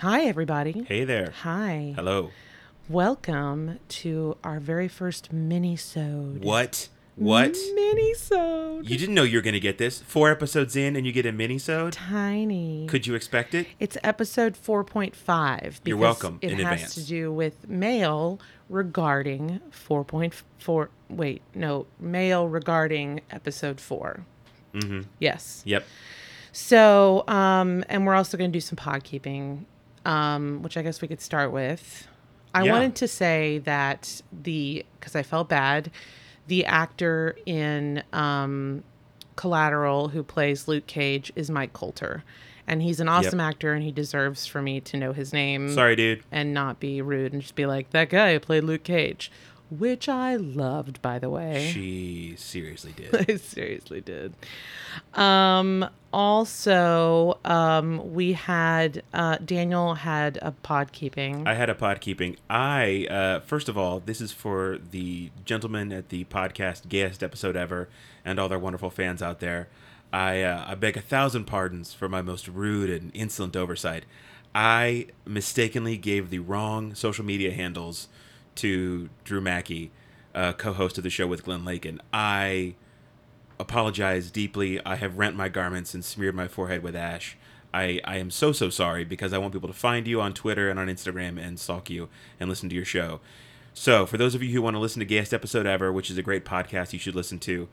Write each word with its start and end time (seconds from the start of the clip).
Hi, 0.00 0.22
everybody. 0.24 0.84
Hey 0.86 1.04
there. 1.04 1.32
Hi. 1.42 1.94
Hello. 1.96 2.30
Welcome 2.88 3.78
to 3.88 4.36
our 4.44 4.60
very 4.60 4.88
first 4.88 5.32
mini-sode. 5.32 6.44
What? 6.44 6.88
What? 7.16 7.56
Mini-sode. 7.74 8.88
You 8.88 8.98
didn't 8.98 9.14
know 9.14 9.22
you 9.22 9.38
were 9.38 9.42
going 9.42 9.54
to 9.54 9.60
get 9.60 9.78
this? 9.78 10.00
Four 10.02 10.30
episodes 10.30 10.76
in 10.76 10.96
and 10.96 11.06
you 11.06 11.12
get 11.12 11.24
a 11.24 11.32
mini-sode? 11.32 11.94
Tiny. 11.94 12.86
Could 12.88 13.06
you 13.06 13.14
expect 13.14 13.54
it? 13.54 13.66
It's 13.80 13.96
episode 14.04 14.54
4.5. 14.54 15.62
You're 15.62 15.70
because 15.96 15.98
welcome 15.98 16.38
It 16.42 16.52
in 16.52 16.58
has 16.58 16.74
advance. 16.74 16.94
to 16.96 17.04
do 17.06 17.32
with 17.32 17.66
mail 17.68 18.38
regarding 18.68 19.60
4.4. 19.72 20.88
Wait, 21.08 21.40
no. 21.54 21.86
Mail 21.98 22.46
regarding 22.48 23.22
episode 23.30 23.80
4. 23.80 24.20
Mm-hmm. 24.74 25.00
Yes. 25.18 25.62
Yep. 25.64 25.86
So, 26.52 27.24
um, 27.28 27.82
and 27.88 28.06
we're 28.06 28.14
also 28.14 28.36
going 28.36 28.50
to 28.52 28.56
do 28.56 28.60
some 28.60 28.76
pod 28.76 29.04
keeping, 29.04 29.66
um, 30.06 30.62
which 30.62 30.76
I 30.76 30.82
guess 30.82 31.02
we 31.02 31.08
could 31.08 31.20
start 31.20 31.52
with. 31.52 32.06
I 32.54 32.62
Yeah. 32.64 32.72
wanted 32.72 32.94
to 32.96 33.08
say 33.08 33.58
that 33.64 34.22
the, 34.32 34.86
because 34.98 35.14
I 35.16 35.22
felt 35.22 35.48
bad, 35.48 35.90
the 36.46 36.64
actor 36.64 37.36
in 37.44 38.02
um, 38.14 38.82
Collateral 39.34 40.08
who 40.08 40.22
plays 40.22 40.66
Luke 40.68 40.86
Cage 40.86 41.32
is 41.36 41.50
Mike 41.50 41.72
Colter. 41.72 42.24
And 42.68 42.82
he's 42.82 42.98
an 42.98 43.08
awesome 43.08 43.38
actor 43.40 43.74
and 43.74 43.82
he 43.84 43.92
deserves 43.92 44.46
for 44.46 44.60
me 44.62 44.80
to 44.80 44.96
know 44.96 45.12
his 45.12 45.32
name 45.32 45.68
Sorry, 45.72 45.94
dude. 45.94 46.24
and 46.32 46.52
not 46.54 46.80
be 46.80 47.00
rude 47.02 47.32
and 47.32 47.40
just 47.42 47.54
be 47.54 47.66
like, 47.66 47.90
that 47.90 48.08
guy 48.08 48.32
who 48.32 48.40
played 48.40 48.64
Luke 48.64 48.82
Cage, 48.82 49.30
which 49.70 50.08
I 50.08 50.36
loved, 50.36 51.02
by 51.02 51.18
the 51.18 51.30
way. 51.30 51.70
She 51.72 52.34
seriously 52.36 52.92
did. 52.92 53.14
I 53.30 53.36
seriously 53.36 54.00
did. 54.00 54.34
Um, 55.14 55.88
also, 56.12 57.38
um, 57.44 58.14
we 58.14 58.32
had 58.32 59.02
uh, 59.12 59.38
Daniel 59.44 59.94
had 59.94 60.38
a 60.40 60.52
pod 60.52 60.92
keeping. 60.92 61.46
I 61.46 61.54
had 61.54 61.68
a 61.68 61.74
pod 61.74 62.00
keeping. 62.00 62.36
I, 62.48 63.06
uh, 63.10 63.40
first 63.40 63.68
of 63.68 63.76
all, 63.76 64.00
this 64.00 64.20
is 64.20 64.32
for 64.32 64.78
the 64.90 65.30
gentlemen 65.44 65.92
at 65.92 66.08
the 66.10 66.24
podcast 66.24 66.88
gayest 66.88 67.22
episode 67.22 67.56
ever 67.56 67.88
and 68.24 68.38
all 68.38 68.48
their 68.48 68.58
wonderful 68.58 68.90
fans 68.90 69.22
out 69.22 69.40
there. 69.40 69.68
I, 70.12 70.42
uh, 70.42 70.64
I 70.68 70.74
beg 70.76 70.96
a 70.96 71.00
thousand 71.00 71.44
pardons 71.44 71.92
for 71.92 72.08
my 72.08 72.22
most 72.22 72.48
rude 72.48 72.88
and 72.88 73.10
insolent 73.12 73.56
oversight. 73.56 74.04
I 74.54 75.08
mistakenly 75.26 75.98
gave 75.98 76.30
the 76.30 76.38
wrong 76.38 76.94
social 76.94 77.24
media 77.24 77.52
handles 77.52 78.08
to 78.56 79.08
Drew 79.24 79.40
Mackie, 79.40 79.90
uh, 80.34 80.52
co-host 80.52 80.98
of 80.98 81.04
the 81.04 81.10
show 81.10 81.26
with 81.26 81.44
Glenn 81.44 81.64
Lakin. 81.64 82.00
I 82.12 82.74
apologize 83.58 84.30
deeply. 84.30 84.84
I 84.84 84.96
have 84.96 85.18
rent 85.18 85.36
my 85.36 85.48
garments 85.48 85.94
and 85.94 86.04
smeared 86.04 86.34
my 86.34 86.48
forehead 86.48 86.82
with 86.82 86.94
ash. 86.94 87.36
I, 87.72 88.00
I 88.04 88.16
am 88.18 88.30
so 88.30 88.52
so 88.52 88.70
sorry 88.70 89.04
because 89.04 89.32
I 89.32 89.38
want 89.38 89.52
people 89.52 89.68
to 89.68 89.74
find 89.74 90.06
you 90.06 90.20
on 90.20 90.32
Twitter 90.32 90.70
and 90.70 90.78
on 90.78 90.88
Instagram 90.88 91.38
and 91.38 91.58
stalk 91.58 91.90
you 91.90 92.08
and 92.40 92.48
listen 92.48 92.68
to 92.68 92.74
your 92.74 92.84
show. 92.84 93.20
So 93.74 94.06
for 94.06 94.16
those 94.16 94.34
of 94.34 94.42
you 94.42 94.52
who 94.52 94.62
want 94.62 94.74
to 94.74 94.80
listen 94.80 95.00
to 95.00 95.06
Gayest 95.06 95.34
Episode 95.34 95.66
Ever, 95.66 95.92
which 95.92 96.10
is 96.10 96.16
a 96.16 96.22
great 96.22 96.44
podcast 96.44 96.94
you 96.94 96.98
should 96.98 97.14
listen 97.14 97.38
to, 97.40 97.68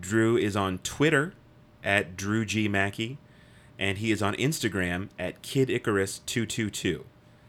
Drew 0.00 0.36
is 0.36 0.54
on 0.54 0.78
Twitter 0.78 1.34
at 1.82 2.16
Drew 2.16 2.44
G 2.44 2.68
Mackie, 2.68 3.18
and 3.78 3.98
he 3.98 4.12
is 4.12 4.22
on 4.22 4.34
Instagram 4.34 5.08
at 5.18 5.42
Kid 5.42 5.70
Icarus 5.70 6.20
two 6.26 6.46
two 6.46 6.70
two. 6.70 7.04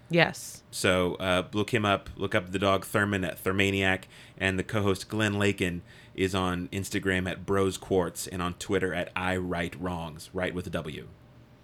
Yes. 0.09 0.63
So 0.71 1.15
uh, 1.15 1.43
look 1.53 1.73
him 1.73 1.85
up. 1.85 2.09
Look 2.15 2.35
up 2.35 2.51
the 2.51 2.59
dog 2.59 2.85
Thurman 2.85 3.23
at 3.23 3.39
Thermaniac, 3.39 4.07
and 4.37 4.57
the 4.59 4.63
co-host 4.63 5.09
Glenn 5.09 5.39
Lakin 5.39 5.81
is 6.15 6.35
on 6.35 6.67
Instagram 6.71 7.29
at 7.29 7.45
Bros 7.45 7.77
Quartz 7.77 8.27
and 8.27 8.41
on 8.41 8.53
Twitter 8.55 8.93
at 8.93 9.11
I 9.15 9.37
Write 9.37 9.75
Wrongs, 9.79 10.29
right 10.33 10.53
with 10.53 10.67
a 10.67 10.69
W. 10.71 11.07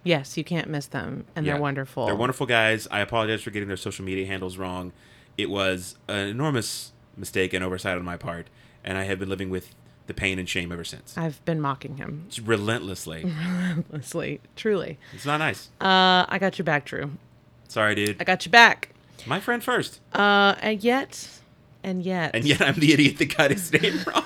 Yes, 0.02 0.36
you 0.36 0.44
can't 0.44 0.68
miss 0.68 0.86
them. 0.86 1.24
And 1.34 1.44
Yeah. 1.44 1.54
they're 1.54 1.62
wonderful. 1.62 2.06
They're 2.06 2.14
wonderful 2.16 2.46
guys. 2.46 2.86
I 2.90 3.00
apologize 3.00 3.42
for 3.42 3.50
getting 3.50 3.68
their 3.68 3.76
social 3.76 4.04
media 4.04 4.26
handles 4.26 4.56
wrong. 4.56 4.92
It 5.36 5.50
was 5.50 5.96
an 6.08 6.28
enormous 6.28 6.92
mistake 7.16 7.52
and 7.52 7.62
oversight 7.64 7.98
on 7.98 8.04
my 8.04 8.16
part, 8.16 8.48
and 8.84 8.96
I 8.96 9.04
have 9.04 9.18
been 9.18 9.28
living 9.28 9.50
with 9.50 9.74
the 10.06 10.14
pain 10.14 10.38
and 10.38 10.48
shame 10.48 10.70
ever 10.70 10.84
since. 10.84 11.18
I've 11.18 11.44
been 11.44 11.60
mocking 11.60 11.96
him. 11.96 12.28
relentlessly. 12.44 13.24
relentlessly. 13.68 14.40
Truly. 14.54 14.98
It's 15.12 15.26
not 15.26 15.38
nice. 15.38 15.70
Uh, 15.80 16.24
I 16.28 16.38
got 16.40 16.56
your 16.58 16.64
back, 16.64 16.84
Drew. 16.84 17.10
Sorry, 17.68 17.94
dude. 17.94 18.16
I 18.20 18.24
got 18.24 18.44
you 18.46 18.50
back. 18.50 18.90
My 19.26 19.40
friend 19.40 19.62
first. 19.62 20.00
Uh, 20.12 20.54
and 20.60 20.82
yet, 20.84 21.28
and 21.82 22.02
yet, 22.02 22.30
And 22.34 22.44
yet 22.44 22.60
I'm 22.62 22.74
the 22.76 22.92
idiot 22.92 23.18
that 23.18 23.36
got 23.36 23.50
his 23.50 23.72
name 23.72 23.98
wrong. 24.06 24.24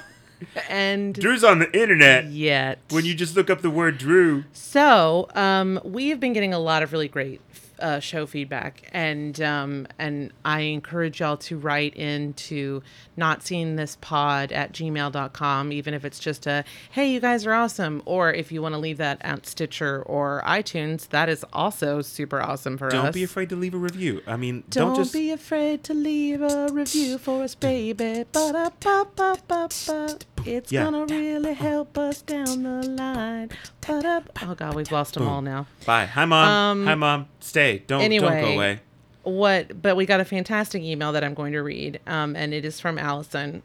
and 0.69 1.15
Drew's 1.15 1.45
on 1.45 1.59
the 1.59 1.73
internet. 1.79 2.27
yet. 2.27 2.79
When 2.91 3.05
you 3.05 3.15
just 3.15 3.37
look 3.37 3.51
up 3.51 3.63
the 3.63 3.71
word 3.71 3.99
Drew. 3.99 4.45
So, 4.53 5.29
um, 5.35 5.81
we 5.85 6.09
have 6.09 6.21
been 6.21 6.33
getting 6.33 6.53
a 6.55 6.59
lot 6.59 6.83
of 6.83 6.93
really 6.93 7.09
great 7.09 7.41
uh, 7.81 7.99
show 8.01 8.27
feedback, 8.27 8.83
and 8.93 9.41
um, 9.41 9.87
and 9.99 10.33
I 10.45 10.61
encourage 10.61 11.21
y'all 11.21 11.37
to 11.39 11.57
write 11.59 11.95
into 11.95 12.83
not 13.17 13.43
seeing 13.43 13.77
this 13.77 13.97
pod 14.01 14.53
at 14.53 14.73
gmail.com, 14.73 15.73
even 15.73 15.95
if 15.95 16.05
it's 16.05 16.19
just 16.19 16.47
a 16.47 16.65
hey, 16.91 17.11
you 17.11 17.21
guys 17.21 17.47
are 17.47 17.53
awesome, 17.53 18.03
or 18.05 18.33
if 18.33 18.51
you 18.53 18.63
want 18.63 18.75
to 18.75 18.79
leave 18.79 18.97
that 18.99 19.19
at 19.23 19.47
Stitcher 19.47 20.03
or 20.03 20.43
iTunes, 20.47 21.09
that 21.09 21.29
is 21.29 21.45
also 21.53 22.01
super 22.03 22.41
awesome 22.41 22.77
for 22.79 22.87
us. 22.89 22.93
Don't 22.93 23.15
be 23.15 23.25
afraid 23.25 23.49
to 23.51 23.57
leave 23.57 23.75
a 23.75 23.79
review. 23.79 24.23
I 24.27 24.37
mean, 24.37 24.65
Don't, 24.71 24.89
don't, 24.89 24.97
just. 24.97 25.13
be 25.13 25.31
afraid 25.33 25.85
to 25.85 25.95
leave 25.95 26.43
a 26.43 26.69
review 26.73 27.19
for 27.19 27.43
us, 27.43 27.55
baby. 27.55 28.25
Ba-da-ba-ba-ba-ba. 28.33 30.19
It's 30.47 30.73
Yeah. 30.73 30.85
gonna 30.85 31.05
really 31.07 31.53
help 31.55 31.99
us 31.99 32.23
down 32.23 32.63
the 32.63 32.83
line. 32.89 33.51
Oh 33.91 34.55
God, 34.57 34.75
we've 34.75 34.91
lost 34.93 35.15
them 35.15 35.27
all 35.27 35.43
now. 35.43 35.67
Bye. 35.85 36.07
Hi, 36.07 36.25
mom. 36.25 36.49
Um, 36.49 36.87
Hi, 36.87 36.95
mom. 36.95 37.29
Stay. 37.41 37.79
Don't, 37.79 37.99
don't 37.99 38.03
anyway. 38.03 38.41
go 38.41 38.53
away. 38.53 38.81
What? 39.23 39.83
But 39.83 39.97
we 39.97 40.07
got 40.07 40.21
a 40.21 40.25
fantastic 40.25 40.83
email 40.83 41.13
that 41.13 41.25
I'm 41.25 41.35
going 41.35 41.53
to 41.53 41.63
read, 41.63 42.01
um, 42.07 42.37
and 42.37 42.55
it 42.55 42.65
is 42.65 42.81
from 42.81 42.99
Allison. 42.99 43.63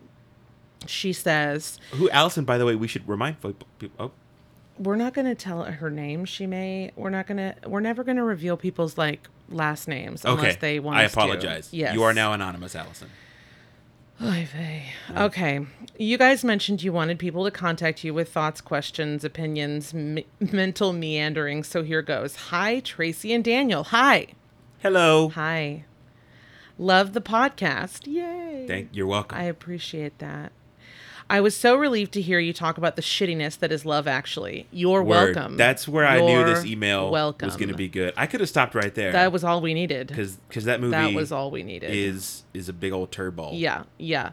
She 0.88 1.14
says, 1.14 1.80
Who, 1.92 2.10
Allison, 2.10 2.46
by 2.46 2.58
the 2.58 2.66
way, 2.66 2.76
we 2.76 2.88
should 2.88 3.08
remind 3.08 3.38
people. 3.42 3.68
Oh, 4.00 4.12
"We're 4.78 4.98
not 4.98 5.14
going 5.14 5.26
to 5.26 5.36
tell 5.36 5.64
her 5.64 5.90
name. 5.90 6.26
She 6.26 6.46
may. 6.46 6.92
We're 6.96 7.10
not 7.10 7.28
going 7.28 7.38
to. 7.38 7.56
We're 7.68 7.80
never 7.80 8.04
going 8.04 8.18
to 8.18 8.24
reveal 8.24 8.58
people's 8.58 8.98
like 8.98 9.28
last 9.50 9.88
names 9.88 10.26
unless 10.26 10.54
okay. 10.54 10.58
they 10.60 10.80
want. 10.80 10.98
To 10.98 11.02
I 11.02 11.06
apologize. 11.06 11.70
Yes. 11.72 11.94
You 11.94 12.04
are 12.04 12.14
now 12.14 12.34
anonymous, 12.34 12.76
Allison. 12.76 13.10
Okay. 15.16 15.66
You 15.98 16.18
guys 16.18 16.44
mentioned 16.44 16.84
you 16.84 16.92
wanted 16.94 17.20
people 17.20 17.44
to 17.46 17.52
contact 17.52 18.04
you 18.04 18.14
with 18.14 18.32
thoughts, 18.32 18.62
questions, 18.62 19.24
opinions, 19.24 19.94
m- 19.94 20.20
mental 20.40 20.94
meandering. 20.94 21.64
So 21.64 21.84
here 21.84 22.02
goes. 22.02 22.36
Hi, 22.36 22.80
Tracy 22.80 23.34
and 23.34 23.44
Daniel. 23.44 23.84
Hi. 23.86 24.28
Hello. 24.80 25.30
Hi. 25.30 25.86
Love 26.78 27.14
the 27.14 27.22
podcast. 27.22 28.08
Yay. 28.08 28.66
Thank. 28.68 28.90
You're 28.94 29.08
welcome. 29.08 29.38
I 29.38 29.44
appreciate 29.44 30.20
that. 30.20 30.52
I 31.30 31.42
was 31.42 31.56
so 31.58 31.76
relieved 31.76 32.12
to 32.14 32.22
hear 32.22 32.40
you 32.40 32.54
talk 32.54 32.78
about 32.78 32.96
the 32.96 33.02
shittiness 33.02 33.58
that 33.60 33.72
is 33.72 33.84
love, 33.84 34.08
actually. 34.08 34.68
You're 34.72 35.02
Word. 35.02 35.36
welcome. 35.36 35.58
That's 35.58 35.88
where 35.88 36.06
I 36.06 36.20
knew 36.22 36.44
this 36.46 36.66
email 36.66 37.10
welcome. 37.10 37.48
was 37.48 37.56
going 37.58 37.70
to 37.70 37.76
be 37.76 37.88
good. 37.88 38.14
I 38.16 38.28
could 38.28 38.42
have 38.42 38.50
stopped 38.50 38.76
right 38.76 38.94
there. 38.94 39.12
That 39.12 39.32
was 39.32 39.44
all 39.44 39.60
we 39.60 39.74
needed. 39.74 40.08
because 40.10 40.66
that 40.66 40.80
movie 40.82 40.92
That 40.92 41.14
was 41.14 41.32
all 41.32 41.50
we 41.50 41.64
needed. 41.64 41.90
is 41.92 42.44
is 42.54 42.70
a 42.70 42.74
big 42.74 42.92
old 42.94 43.12
turbo. 43.12 43.52
Yeah, 43.54 43.84
yeah. 43.98 44.32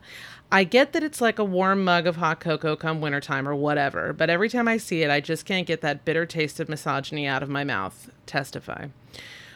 I 0.50 0.64
get 0.64 0.92
that 0.92 1.02
it's 1.02 1.22
like 1.22 1.38
a 1.38 1.44
warm 1.44 1.82
mug 1.82 2.06
of 2.06 2.16
hot 2.16 2.40
cocoa 2.40 2.76
come 2.76 3.00
wintertime 3.00 3.48
or 3.48 3.54
whatever, 3.54 4.12
but 4.12 4.28
every 4.28 4.50
time 4.50 4.68
I 4.68 4.76
see 4.76 5.02
it, 5.02 5.08
I 5.10 5.18
just 5.20 5.46
can't 5.46 5.66
get 5.66 5.80
that 5.80 6.04
bitter 6.04 6.26
taste 6.26 6.60
of 6.60 6.68
misogyny 6.68 7.26
out 7.26 7.42
of 7.42 7.48
my 7.48 7.64
mouth. 7.64 8.10
Testify. 8.26 8.88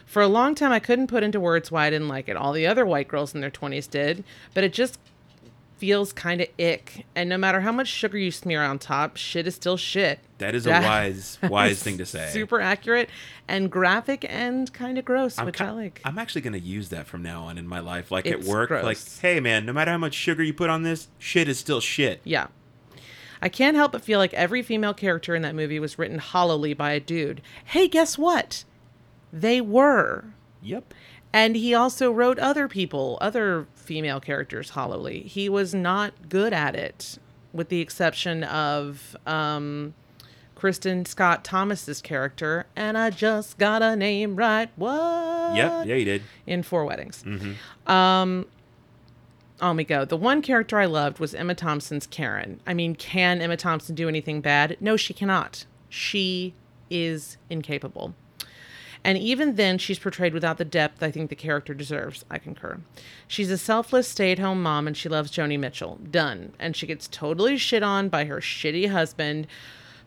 For 0.07 0.23
a 0.23 0.27
long 0.27 0.55
time, 0.55 0.71
I 0.71 0.79
couldn't 0.79 1.05
put 1.07 1.21
into 1.21 1.39
words 1.39 1.69
why 1.69 1.85
I 1.85 1.89
didn't 1.91 2.07
like 2.07 2.27
it. 2.29 2.35
All 2.35 2.51
the 2.51 2.65
other 2.65 2.83
white 2.83 3.07
girls 3.07 3.35
in 3.35 3.41
their 3.41 3.51
20s 3.51 3.87
did, 3.87 4.23
but 4.55 4.63
it 4.63 4.73
just 4.73 4.97
feels 5.77 6.11
kind 6.13 6.41
of 6.41 6.47
ick. 6.59 7.05
And 7.15 7.29
no 7.29 7.37
matter 7.37 7.61
how 7.61 7.71
much 7.71 7.87
sugar 7.87 8.17
you 8.17 8.31
smear 8.31 8.63
on 8.63 8.79
top, 8.79 9.17
shit 9.17 9.47
is 9.47 9.55
still 9.55 9.77
shit. 9.77 10.19
That 10.39 10.55
is 10.55 10.65
a 10.67 10.71
wise 10.71 11.39
wise 11.43 11.81
thing 11.81 11.97
to 11.99 12.05
say. 12.05 12.29
Super 12.31 12.59
accurate 12.59 13.09
and 13.47 13.71
graphic 13.71 14.25
and 14.27 14.71
kind 14.73 14.97
of 14.97 15.05
gross, 15.05 15.37
I'm 15.37 15.45
which 15.45 15.61
I 15.61 15.71
like. 15.71 16.01
I'm 16.03 16.17
actually 16.17 16.41
going 16.41 16.53
to 16.53 16.59
use 16.59 16.89
that 16.89 17.07
from 17.07 17.21
now 17.21 17.43
on 17.43 17.57
in 17.57 17.67
my 17.67 17.79
life. 17.79 18.11
Like 18.11 18.25
It's 18.25 18.45
at 18.45 18.51
work, 18.51 18.69
like, 18.69 18.97
hey 19.19 19.39
man, 19.39 19.65
no 19.65 19.73
matter 19.73 19.91
how 19.91 19.97
much 19.97 20.13
sugar 20.13 20.43
you 20.43 20.53
put 20.53 20.69
on 20.69 20.83
this, 20.83 21.07
shit 21.19 21.47
is 21.47 21.59
still 21.59 21.79
shit. 21.79 22.21
Yeah. 22.23 22.47
I 23.41 23.49
can't 23.49 23.77
help 23.77 23.91
but 23.91 24.01
feel 24.01 24.17
like 24.17 24.33
every 24.33 24.63
female 24.63 24.95
character 24.95 25.35
in 25.35 25.43
that 25.43 25.53
movie 25.53 25.79
was 25.79 25.99
written 25.99 26.17
hollowly 26.17 26.73
by 26.73 26.91
a 26.91 26.99
dude. 26.99 27.41
Hey, 27.65 27.87
guess 27.87 28.17
what? 28.17 28.63
They 29.31 29.61
were. 29.61 30.25
Yep. 30.63 30.93
And 31.33 31.55
he 31.55 31.73
also 31.73 32.11
wrote 32.11 32.39
other 32.39 32.67
people, 32.67 33.17
other 33.21 33.67
female 33.87 34.19
characters 34.19 34.71
hollowly. 34.71 35.21
He 35.21 35.47
was 35.47 35.73
not 35.73 36.29
good 36.29 36.51
at 36.51 36.75
it, 36.75 37.17
with 37.53 37.69
the 37.69 37.79
exception 37.79 38.43
of 38.43 39.15
um, 39.25 39.93
Kristin 40.57 41.07
Scott 41.07 41.45
Thomas's 41.45 42.01
character. 42.01 42.65
And 42.75 42.97
I 42.97 43.09
just 43.09 43.57
got 43.57 43.81
a 43.81 43.95
name 43.95 44.35
right. 44.35 44.69
What? 44.75 45.55
Yep. 45.55 45.87
Yeah, 45.87 45.95
you 45.95 46.05
did. 46.05 46.23
in 46.45 46.63
Four 46.63 46.85
Weddings. 46.85 47.23
Mm-hmm. 47.23 47.91
Um, 47.91 48.45
on 49.61 49.77
we 49.77 49.85
go. 49.85 50.03
The 50.03 50.17
one 50.17 50.41
character 50.41 50.77
I 50.77 50.85
loved 50.85 51.19
was 51.19 51.33
Emma 51.33 51.55
Thompson's 51.55 52.05
Karen. 52.05 52.59
I 52.67 52.73
mean, 52.73 52.93
can 52.93 53.41
Emma 53.41 53.55
Thompson 53.55 53.95
do 53.95 54.09
anything 54.09 54.41
bad? 54.41 54.77
No, 54.81 54.97
she 54.97 55.13
cannot. 55.13 55.65
She 55.89 56.53
is 56.89 57.37
incapable. 57.49 58.13
And 59.03 59.17
even 59.17 59.55
then, 59.55 59.77
she's 59.77 59.99
portrayed 59.99 60.33
without 60.33 60.57
the 60.57 60.65
depth 60.65 61.01
I 61.01 61.11
think 61.11 61.29
the 61.29 61.35
character 61.35 61.73
deserves. 61.73 62.25
I 62.29 62.37
concur. 62.39 62.79
She's 63.27 63.51
a 63.51 63.57
selfless 63.57 64.07
stay 64.07 64.31
at 64.31 64.39
home 64.39 64.61
mom 64.61 64.87
and 64.87 64.97
she 64.97 65.07
loves 65.09 65.31
Joni 65.31 65.59
Mitchell. 65.59 65.99
Done. 66.09 66.53
And 66.59 66.75
she 66.75 66.87
gets 66.87 67.07
totally 67.07 67.57
shit 67.57 67.83
on 67.83 68.09
by 68.09 68.25
her 68.25 68.37
shitty 68.41 68.89
husband, 68.89 69.47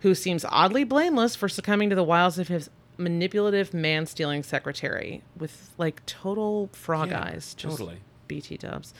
who 0.01 0.15
seems 0.15 0.45
oddly 0.49 0.85
blameless 0.85 1.37
for 1.37 1.49
succumbing 1.49 1.91
to 1.91 1.97
the 1.97 2.05
wiles 2.05 2.39
of 2.39 2.49
his 2.49 2.71
manipulative 2.97 3.73
man 3.73 4.05
stealing 4.07 4.43
secretary 4.43 5.23
with 5.37 5.73
like 5.79 6.05
total 6.05 6.69
frog 6.73 7.11
Yeah, 7.11 7.23
eyes. 7.23 7.55
Just 7.55 7.79
totally. 7.79 7.99
BT 8.29 8.59
dubs. 8.59 8.93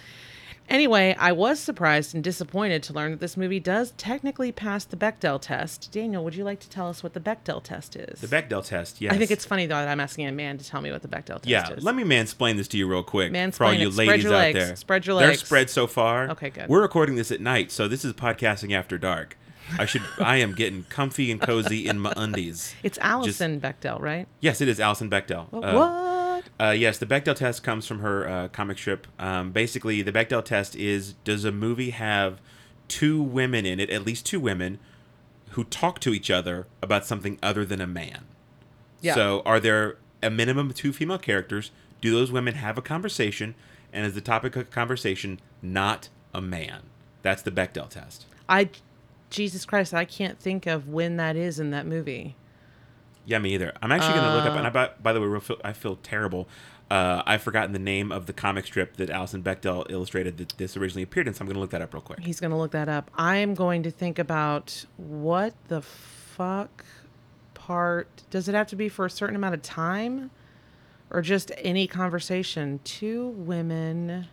Anyway, 0.71 1.17
I 1.19 1.33
was 1.33 1.59
surprised 1.59 2.15
and 2.15 2.23
disappointed 2.23 2.83
to 2.85 2.93
learn 2.93 3.11
that 3.11 3.19
this 3.21 3.37
movie 3.37 3.59
does 3.59 3.91
technically 3.97 4.53
pass 4.53 4.85
the 4.85 4.97
Bechdel 4.97 5.41
test. 5.41 5.91
Daniel, 5.91 6.23
would 6.23 6.37
you 6.37 6.45
like 6.45 6.61
to 6.61 6.71
tell 6.71 6.89
us 6.89 7.03
what 7.03 7.13
the 7.13 7.19
Bechdel 7.21 7.61
test 7.63 7.97
is? 7.97 8.21
The 8.21 8.29
Bechdel 8.29 8.65
test, 8.65 9.01
yes. 9.01 9.13
I 9.13 9.19
think 9.19 9.33
it's 9.33 9.45
funny 9.45 9.67
though 9.67 9.75
that 9.75 9.89
I'm 9.89 9.99
asking 9.99 10.29
a 10.29 10.33
man 10.33 10.59
to 10.59 10.65
tell 10.65 10.81
me 10.81 10.93
what 10.93 11.03
the 11.03 11.09
Bechdel 11.09 11.37
test 11.43 11.47
Yeah, 11.47 11.73
is. 11.73 11.83
let 11.83 11.97
me 11.97 12.05
mansplain 12.05 12.57
this 12.57 12.69
to 12.69 12.77
you 12.79 12.87
real 12.89 13.03
quick. 13.03 13.33
for 13.53 13.65
all 13.65 13.75
you 13.75 13.89
it. 13.89 13.95
Ladies 13.95 14.27
out 14.27 14.31
legs. 14.33 14.59
there. 14.59 14.77
Spread 14.77 15.07
your 15.07 15.17
legs. 15.17 15.27
They're 15.41 15.47
spread 15.47 15.71
so 15.71 15.89
far. 15.89 16.31
Okay, 16.31 16.51
good. 16.51 16.69
We're 16.69 16.83
recording 16.83 17.17
this 17.17 17.33
at 17.33 17.41
night, 17.41 17.73
so 17.73 17.89
this 17.89 18.05
is 18.05 18.13
podcasting 18.13 18.73
after 18.73 18.97
dark. 18.97 19.37
I 19.79 19.87
should. 19.87 20.03
I 20.19 20.37
am 20.37 20.55
getting 20.55 20.85
comfy 20.85 21.31
and 21.33 21.41
cozy 21.41 21.87
in 21.89 21.99
my 21.99 22.13
undies. 22.17 22.75
It's 22.83 22.99
Alison 22.99 23.61
Bechdel, 23.61 24.01
right? 24.01 24.27
Yes, 24.41 24.61
it 24.61 24.69
is 24.69 24.79
Alison 24.81 25.11
Bechdel. 25.11 25.47
Uh, 25.53 25.73
what? 25.73 26.20
Uh, 26.59 26.71
yes, 26.71 26.99
the 26.99 27.07
Bechdel 27.07 27.35
test 27.35 27.63
comes 27.63 27.87
from 27.87 28.01
her 28.01 28.29
uh, 28.29 28.49
comic 28.49 28.79
strip. 28.79 29.07
Um, 29.19 29.53
basically, 29.53 30.03
the 30.03 30.13
Bechdel 30.13 30.45
test 30.45 30.77
is: 30.77 31.15
Does 31.25 31.45
a 31.45 31.53
movie 31.53 31.91
have 31.91 32.41
two 32.89 33.23
women 33.23 33.65
in 33.65 33.81
it, 33.81 33.91
at 33.91 34.05
least 34.05 34.27
two 34.27 34.41
women, 34.41 34.79
who 35.51 35.65
talk 35.65 36.01
to 36.01 36.13
each 36.13 36.31
other 36.31 36.67
about 36.83 37.07
something 37.07 37.39
other 37.43 37.65
than 37.65 37.81
a 37.81 37.87
man? 37.87 38.25
Yeah. 39.01 39.15
So, 39.15 39.43
are 39.47 39.61
there 39.61 39.97
a 40.23 40.31
minimum 40.31 40.71
of 40.71 40.77
two 40.77 40.93
female 40.93 41.19
characters? 41.19 41.71
Do 42.01 42.13
those 42.13 42.31
women 42.31 42.55
have 42.55 42.79
a 42.79 42.83
conversation? 42.83 43.55
And 43.93 44.07
is 44.07 44.15
the 44.15 44.21
topic 44.21 44.55
of 44.57 44.71
conversation 44.71 45.41
not 45.63 46.09
a 46.33 46.41
man? 46.41 46.83
That's 47.23 47.43
the 47.43 47.51
Bechdel 47.51 47.89
test. 47.89 48.27
I, 48.49 48.71
Jesus 49.31 49.65
Christ, 49.65 49.93
I 49.93 50.05
can't 50.05 50.39
think 50.39 50.67
of 50.67 50.89
when 50.89 51.17
that 51.17 51.37
is 51.37 51.59
in 51.59 51.71
that 51.71 51.87
movie. 51.87 52.37
Yeah, 53.31 53.39
me 53.39 53.55
either. 53.55 53.73
I'm 53.81 53.93
actually 53.93 54.15
going 54.15 54.25
to 54.25 54.35
look 54.35 54.45
up, 54.45 54.55
Uh. 54.55 54.59
and 54.59 54.67
I, 54.67 54.71
by, 54.71 54.91
by 55.01 55.13
the 55.13 55.21
way, 55.21 55.27
real 55.29 55.43
I 55.65 55.73
feel 55.73 55.97
terrible. 55.97 56.49
Uh, 56.91 57.23
I've 57.25 57.43
forgotten 57.43 57.73
the 57.73 57.79
name 57.79 58.11
of 58.11 58.27
the 58.27 58.33
comic 58.33 58.67
strip 58.67 58.97
that 58.97 59.09
Alison 59.09 59.43
Bechdel 59.45 59.89
illustrated 59.89 60.37
that 60.39 60.55
this 60.59 60.77
originally 60.77 61.05
appeared 61.05 61.29
in, 61.29 61.35
so 61.35 61.43
I'm 61.43 61.47
going 61.47 61.55
to 61.55 61.61
look 61.61 61.71
that 61.71 61.81
up 61.81 61.95
real 61.95 62.01
quick. 62.03 62.19
He's 62.19 62.41
going 62.41 62.51
to 62.51 62.57
look 62.57 62.73
that 62.73 62.89
up. 62.89 63.09
I 63.15 63.37
am 63.37 63.55
going 63.55 63.85
to 63.85 63.91
think 63.93 64.19
about 64.19 64.85
what 64.97 65.55
the 65.69 65.81
fuck 65.81 66.85
part. 67.55 68.09
Does 68.31 68.49
it 68.49 68.57
have 68.57 68.67
to 68.69 68.77
be 68.77 68.89
for 68.89 69.07
a 69.07 69.11
certain 69.11 69.37
amount 69.37 69.55
of 69.55 69.63
time? 69.63 70.33
Or 71.11 71.23
just 71.23 71.53
any 71.59 71.87
conversation? 71.87 72.81
Two 72.83 73.29
women. 73.29 74.27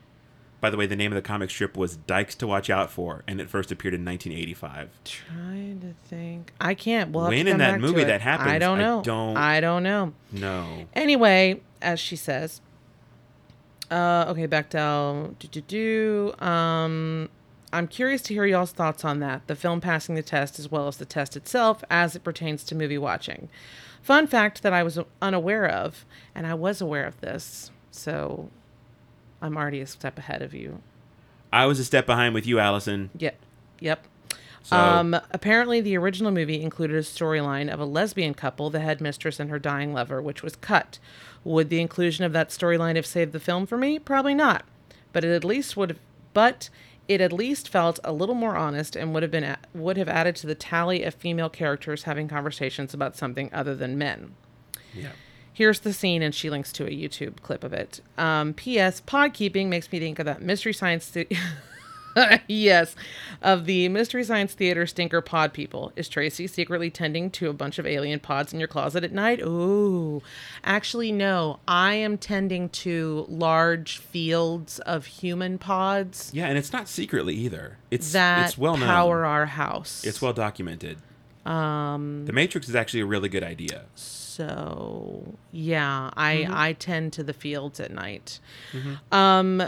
By 0.59 0.69
the 0.71 0.77
way, 0.77 0.87
the 0.87 0.95
name 0.95 1.11
of 1.11 1.15
the 1.15 1.21
comic 1.21 1.49
strip 1.51 1.77
was 1.77 1.97
Dykes 1.97 2.33
to 2.35 2.47
Watch 2.47 2.69
Out 2.69 2.89
For, 2.89 3.23
and 3.27 3.39
it 3.39 3.49
first 3.49 3.71
appeared 3.71 3.93
in 3.93 4.03
1985. 4.03 4.89
Trying 5.03 5.79
to 5.81 5.93
think. 6.09 6.51
I 6.59 6.73
can't. 6.73 7.11
We'll 7.11 7.27
When 7.27 7.47
in 7.47 7.59
that 7.59 7.79
movie 7.79 8.03
that 8.03 8.21
happens, 8.21 8.49
I 8.49 8.57
don't 8.59 8.79
I 8.79 8.81
know. 8.81 9.01
don't- 9.03 9.37
I 9.37 9.59
don't 9.59 9.83
know. 9.83 10.13
No. 10.31 10.85
Anyway, 10.95 11.61
as 11.81 11.99
she 11.99 12.15
says, 12.15 12.61
uh, 13.91 14.25
okay, 14.29 14.47
Bechdel, 14.47 15.37
do 15.39 15.47
do 15.47 15.61
do. 15.61 16.45
Um, 16.45 17.29
I'm 17.71 17.87
curious 17.87 18.21
to 18.23 18.33
hear 18.33 18.45
y'all's 18.45 18.71
thoughts 18.71 19.05
on 19.05 19.19
that. 19.19 19.45
The 19.47 19.55
film 19.55 19.79
passing 19.79 20.15
the 20.15 20.23
test, 20.23 20.57
as 20.59 20.71
well 20.71 20.87
as 20.87 20.97
the 20.97 21.05
test 21.05 21.37
itself, 21.37 21.83
as 21.89 22.15
it 22.15 22.23
pertains 22.23 22.63
to 22.65 22.75
movie 22.75 22.97
watching. 22.97 23.49
Fun 24.01 24.25
fact 24.25 24.63
that 24.63 24.73
I 24.73 24.83
was 24.83 24.97
unaware 25.21 25.67
of, 25.69 26.05
and 26.33 26.47
I 26.47 26.53
was 26.53 26.81
aware 26.81 27.05
of 27.05 27.19
this, 27.21 27.71
so 27.91 28.49
I'm 29.41 29.55
already 29.57 29.81
a 29.81 29.87
step 29.87 30.17
ahead 30.17 30.41
of 30.41 30.53
you. 30.53 30.81
I 31.53 31.65
was 31.65 31.79
a 31.79 31.85
step 31.85 32.05
behind 32.05 32.33
with 32.33 32.45
you, 32.45 32.59
Allison. 32.59 33.09
Yep, 33.17 33.35
yep. 33.79 34.05
So, 34.63 34.75
Um, 34.75 35.15
apparently, 35.31 35.79
the 35.79 35.95
original 35.97 36.31
movie 36.31 36.61
included 36.61 36.97
a 36.97 37.01
storyline 37.01 37.71
of 37.71 37.79
a 37.79 37.85
lesbian 37.85 38.33
couple, 38.33 38.69
the 38.69 38.81
headmistress 38.81 39.39
and 39.39 39.49
her 39.49 39.59
dying 39.59 39.93
lover, 39.93 40.21
which 40.21 40.43
was 40.43 40.57
cut. 40.57 40.99
Would 41.45 41.69
the 41.69 41.79
inclusion 41.79 42.25
of 42.25 42.33
that 42.33 42.49
storyline 42.49 42.95
have 42.97 43.05
saved 43.05 43.31
the 43.31 43.39
film 43.39 43.65
for 43.65 43.77
me? 43.77 43.97
Probably 43.99 44.33
not. 44.33 44.65
But 45.13 45.23
it 45.23 45.31
at 45.33 45.45
least 45.45 45.77
would 45.77 45.89
have. 45.91 45.99
But 46.33 46.69
it 47.07 47.21
at 47.21 47.31
least 47.31 47.69
felt 47.69 48.01
a 48.03 48.11
little 48.11 48.35
more 48.35 48.57
honest 48.57 48.97
and 48.97 49.13
would 49.13 49.23
have 49.23 49.31
been 49.31 49.45
a- 49.45 49.57
would 49.73 49.95
have 49.95 50.09
added 50.09 50.35
to 50.37 50.47
the 50.47 50.55
tally 50.55 51.03
of 51.03 51.13
female 51.15 51.49
characters 51.49 52.03
having 52.03 52.27
conversations 52.27 52.93
about 52.93 53.15
something 53.15 53.49
other 53.53 53.73
than 53.75 53.97
men. 53.97 54.33
yeah. 54.93 55.11
Here's 55.57 55.79
the 55.79 55.91
scene, 55.91 56.21
and 56.21 56.35
she 56.35 56.51
links 56.51 56.71
to 56.73 56.85
a 56.85 56.91
YouTube 56.91 57.41
clip 57.41 57.63
of 57.63 57.73
it. 57.73 57.99
Um, 58.15 58.53
P.S. 58.53 59.01
Pod 59.01 59.33
keeping 59.33 59.71
makes 59.71 59.91
me 59.91 59.97
think 59.97 60.19
of 60.19 60.27
that 60.27 60.39
Mystery 60.39 60.71
Science. 60.71 61.09
The- 61.09 61.27
yes, 62.47 62.95
of 63.41 63.65
the 63.65 63.89
Mystery 63.89 64.23
Science 64.23 64.53
Theater 64.53 64.85
stinker 64.85 65.19
pod 65.19 65.53
people. 65.53 65.91
Is 65.95 66.07
Tracy 66.09 66.45
secretly 66.45 66.91
tending 66.91 67.31
to 67.31 67.49
a 67.49 67.53
bunch 67.53 67.79
of 67.79 67.87
alien 67.87 68.19
pods 68.19 68.53
in 68.53 68.59
your 68.59 68.67
closet 68.67 69.03
at 69.03 69.11
night? 69.11 69.41
Ooh, 69.41 70.21
actually, 70.63 71.11
no. 71.11 71.57
I 71.67 71.95
am 71.95 72.19
tending 72.19 72.69
to 72.69 73.25
large 73.27 73.97
fields 73.97 74.77
of 74.81 75.07
human 75.07 75.57
pods 75.57 76.29
Yeah, 76.35 76.45
and 76.45 76.57
it's 76.59 76.71
not 76.71 76.87
secretly 76.87 77.33
either. 77.33 77.79
It's 77.89 78.11
that 78.11 78.45
it's 78.49 78.59
well 78.59 78.77
known. 78.77 78.87
power 78.87 79.25
our 79.25 79.47
house. 79.47 80.03
It's 80.05 80.21
well 80.21 80.33
documented. 80.33 80.99
Um, 81.47 82.25
the 82.27 82.33
Matrix 82.33 82.69
is 82.69 82.75
actually 82.75 82.99
a 82.99 83.05
really 83.07 83.29
good 83.29 83.43
idea. 83.43 83.85
So 83.95 84.26
yeah, 85.51 86.09
I 86.15 86.35
Mm-hmm. 86.35 86.53
I 86.53 86.73
tend 86.73 87.13
to 87.13 87.23
the 87.23 87.33
fields 87.33 87.79
at 87.79 87.91
night. 87.91 88.39
Um, 89.11 89.63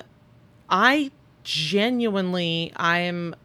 I 0.70 1.12
genuinely 1.44 2.72
I 2.76 3.00
am 3.00 3.36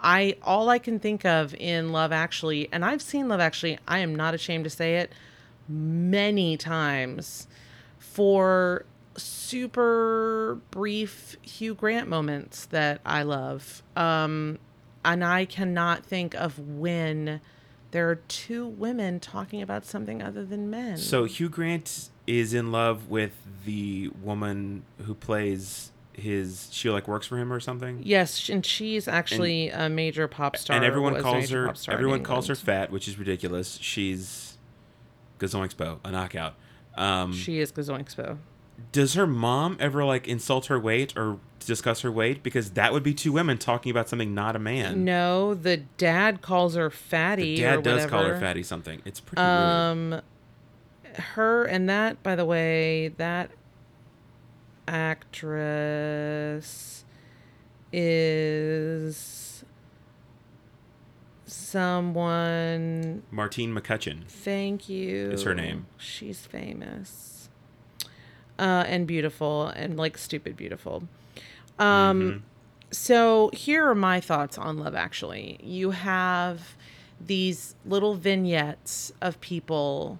I 0.00 0.36
all 0.42 0.68
I 0.68 0.78
can 0.78 0.98
think 0.98 1.24
of 1.24 1.54
in 1.54 1.92
Love 1.92 2.12
Actually, 2.12 2.68
and 2.72 2.84
I've 2.84 3.02
seen 3.02 3.28
Love 3.28 3.40
Actually. 3.40 3.78
I 3.88 4.00
am 4.00 4.14
not 4.14 4.34
ashamed 4.34 4.64
to 4.64 4.70
say 4.70 4.96
it 4.96 5.12
many 5.68 6.56
times 6.56 7.46
for 7.98 8.84
super 9.16 10.58
brief 10.70 11.36
Hugh 11.42 11.74
Grant 11.74 12.08
moments 12.08 12.66
that 12.66 13.00
I 13.06 13.22
love. 13.22 13.82
Um, 13.96 14.58
and 15.04 15.24
I 15.24 15.44
cannot 15.44 16.04
think 16.04 16.34
of 16.34 16.58
when 16.58 17.40
there 17.94 18.10
are 18.10 18.16
two 18.16 18.66
women 18.66 19.20
talking 19.20 19.62
about 19.62 19.86
something 19.86 20.20
other 20.20 20.44
than 20.44 20.68
men. 20.68 20.96
So 20.98 21.24
Hugh 21.26 21.48
Grant 21.48 22.10
is 22.26 22.52
in 22.52 22.72
love 22.72 23.08
with 23.08 23.30
the 23.64 24.10
woman 24.20 24.82
who 25.02 25.14
plays 25.14 25.92
his. 26.12 26.68
She 26.72 26.90
like 26.90 27.06
works 27.06 27.28
for 27.28 27.38
him 27.38 27.52
or 27.52 27.60
something. 27.60 28.00
yes, 28.02 28.48
and 28.48 28.66
she's 28.66 29.06
actually 29.06 29.70
a 29.70 29.88
major 29.88 30.26
pop 30.26 30.56
star. 30.56 30.74
and 30.76 30.84
everyone 30.84 31.22
calls 31.22 31.50
her 31.50 31.66
pop 31.68 31.76
star 31.76 31.94
in 31.94 31.98
everyone 32.00 32.24
calls 32.24 32.48
her 32.48 32.56
fat, 32.56 32.90
which 32.90 33.06
is 33.06 33.16
ridiculous. 33.16 33.78
She's 33.80 34.58
Gazoinkspo, 35.38 36.00
a 36.04 36.10
knockout. 36.10 36.56
Um, 36.96 37.32
She 37.32 37.60
is 37.60 37.70
Gazoinkspo. 37.70 38.38
Does 38.92 39.14
her 39.14 39.26
mom 39.26 39.76
ever 39.80 40.04
like 40.04 40.28
insult 40.28 40.66
her 40.66 40.78
weight 40.78 41.16
or 41.16 41.38
discuss 41.60 42.02
her 42.02 42.12
weight? 42.12 42.42
Because 42.42 42.72
that 42.72 42.92
would 42.92 43.02
be 43.02 43.14
two 43.14 43.32
women 43.32 43.58
talking 43.58 43.90
about 43.90 44.08
something 44.08 44.34
not 44.34 44.56
a 44.56 44.58
man. 44.58 45.04
No, 45.04 45.54
the 45.54 45.78
dad 45.78 46.42
calls 46.42 46.74
her 46.74 46.90
fatty. 46.90 47.56
the 47.56 47.62
dad 47.62 47.82
does 47.82 48.06
call 48.06 48.24
her 48.24 48.38
fatty 48.38 48.62
something. 48.62 49.00
It's 49.04 49.20
pretty 49.20 49.42
rude. 49.42 49.48
Um, 49.48 50.20
her 51.16 51.64
and 51.64 51.88
that, 51.88 52.22
by 52.22 52.36
the 52.36 52.44
way, 52.44 53.08
that 53.16 53.50
actress 54.88 57.04
is 57.92 59.64
someone. 61.46 63.22
Martine 63.30 63.74
McCutcheon. 63.74 64.26
Thank 64.28 64.88
you. 64.88 65.30
Is 65.30 65.44
her 65.44 65.54
name. 65.54 65.86
She's 65.96 66.46
famous. 66.46 67.33
Uh, 68.58 68.84
and 68.86 69.06
beautiful 69.06 69.66
and 69.68 69.96
like 69.96 70.16
stupid 70.16 70.56
beautiful. 70.56 71.02
Um, 71.78 72.20
Mm-hmm. 72.20 72.38
so 72.92 73.50
here 73.52 73.88
are 73.88 73.94
my 73.96 74.20
thoughts 74.20 74.56
on 74.58 74.78
Love 74.78 74.94
Actually. 74.94 75.58
You 75.62 75.90
have 75.90 76.76
these 77.20 77.74
little 77.84 78.14
vignettes 78.14 79.12
of 79.20 79.40
people 79.40 80.18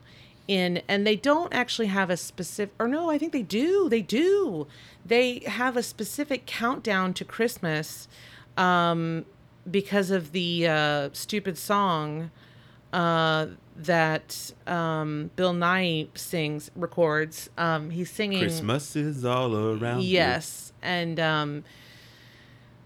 in 0.48 0.82
and 0.88 1.06
they 1.06 1.16
don't 1.16 1.54
actually 1.54 1.86
have 1.88 2.10
a 2.10 2.16
specific 2.16 2.74
or 2.78 2.88
no, 2.88 3.08
I 3.08 3.18
think 3.18 3.32
they 3.32 3.42
do. 3.42 3.88
They 3.88 4.02
do. 4.02 4.66
They 5.06 5.38
have 5.46 5.76
a 5.76 5.82
specific 5.82 6.44
countdown 6.44 7.14
to 7.14 7.24
Christmas 7.24 8.08
um 8.56 9.24
because 9.70 10.10
of 10.10 10.32
the 10.32 10.66
uh 10.66 11.08
stupid 11.12 11.56
song 11.56 12.30
uh 12.94 13.46
that 13.76 14.52
um 14.66 15.30
Bill 15.36 15.52
Nighy 15.52 16.08
sings 16.16 16.70
records. 16.76 17.50
Um 17.58 17.90
he's 17.90 18.10
singing 18.10 18.38
Christmas 18.40 18.94
is 18.96 19.24
all 19.24 19.54
around. 19.54 20.00
you. 20.02 20.08
Yes. 20.08 20.72
And 20.80 21.18
um 21.18 21.64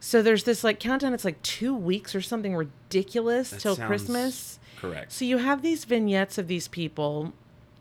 so 0.01 0.23
there's 0.23 0.45
this 0.45 0.65
like 0.65 0.79
countdown, 0.81 1.13
it's 1.13 1.25
like 1.25 1.41
two 1.43 1.75
weeks 1.75 2.15
or 2.15 2.21
something 2.23 2.55
ridiculous 2.57 3.51
That 3.51 3.61
till 3.61 3.77
Christmas. 3.77 4.59
Correct. 4.81 5.13
So 5.13 5.25
you 5.25 5.39
have 5.39 5.61
these 5.63 5.85
vignettes 5.85 6.39
of 6.39 6.47
these 6.49 6.69
people 6.69 7.33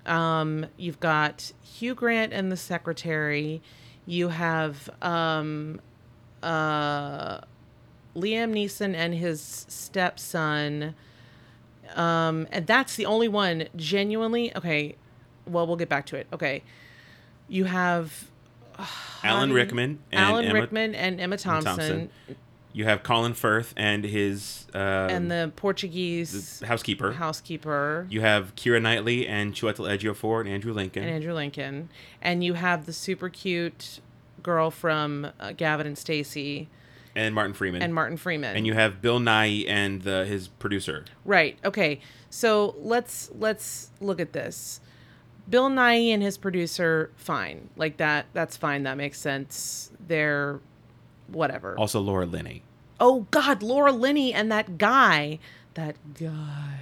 Um, 0.06 0.66
you've 0.78 1.00
got 1.00 1.52
Hugh 1.62 1.94
Grant 1.96 2.34
and 2.34 2.52
the 2.52 2.58
secretary. 2.58 3.62
You 4.06 4.30
have 4.30 4.90
um, 5.02 5.82
uh, 6.42 7.42
Liam 8.16 8.52
Neeson 8.54 8.96
and 8.96 9.14
his 9.14 9.66
stepson. 9.70 10.96
Um, 11.96 12.48
and 12.52 12.68
that's 12.68 12.96
the 12.96 13.06
only 13.06 13.28
one 13.28 13.68
genuinely. 13.76 14.56
Okay, 14.56 14.96
well, 15.46 15.66
we'll 15.68 15.78
get 15.78 15.90
back 15.90 16.06
to 16.08 16.16
it. 16.16 16.28
Okay, 16.34 16.64
you 17.48 17.66
have 17.66 18.28
Alan 19.24 19.54
Rickman 19.54 20.00
and 20.12 20.20
Alan 20.20 20.46
Emma 20.46 20.62
Rickman 20.62 20.96
and 20.96 21.20
Emma 21.20 21.38
Thompson, 21.38 21.76
Thompson. 21.76 22.10
You 22.74 22.86
have 22.86 23.02
Colin 23.02 23.34
Firth 23.34 23.74
and 23.76 24.04
his 24.04 24.68
uh, 24.76 25.08
and 25.10 25.32
the 25.32 25.52
Portuguese 25.56 26.62
housekeeper. 26.66 27.14
housekeeper 27.14 28.06
You 28.10 28.22
have 28.22 28.56
Keira 28.56 28.82
Knightley 28.82 29.28
and 29.28 29.54
Chiwetel 29.54 29.90
Ejiofor 29.90 30.42
and 30.42 30.50
Andrew 30.50 30.74
Lincoln. 30.74 31.04
and 31.04 31.12
Andrew 31.12 31.34
Lincoln, 31.34 31.90
and 32.22 32.44
you 32.44 32.54
have 32.54 32.86
the 32.86 32.94
super 32.94 33.30
cute 33.30 34.00
girl 34.44 34.70
from 34.70 35.28
uh, 35.40 35.54
Gavin 35.54 35.88
and 35.88 35.98
Stacey 35.98 36.70
and 37.18 37.34
Martin 37.34 37.54
Freeman. 37.54 37.82
and 37.82 37.94
Martin 37.94 38.18
Freeman. 38.18 38.56
And 38.56 38.66
you 38.68 38.74
have 38.74 39.02
Bill 39.02 39.20
Nighy 39.20 39.68
and 39.68 40.02
the, 40.04 40.26
his 40.26 40.48
producer. 40.48 41.06
Right. 41.26 41.58
Okay. 41.66 42.00
So 42.30 42.76
let's 42.80 43.32
let's 43.38 43.90
look 44.00 44.20
at 44.20 44.34
this. 44.34 44.80
Bill 45.50 45.70
Nighy 45.70 46.10
and 46.10 46.22
his 46.22 46.38
producer, 46.38 47.12
fine. 47.16 47.70
Like 47.76 47.98
that. 47.98 48.28
That's 48.34 48.56
fine. 48.56 48.84
That 48.84 48.98
makes 48.98 49.20
sense. 49.20 49.92
They're 50.08 50.60
whatever. 51.28 51.78
Also 51.78 52.00
Laura 52.00 52.26
Linney. 52.26 52.64
Oh 53.00 53.28
God, 53.32 53.64
Laura 53.64 53.92
Linney 53.92 54.34
and 54.34 54.52
that 54.52 54.78
guy. 54.78 55.40
That 55.74 55.96
guy. 56.20 56.80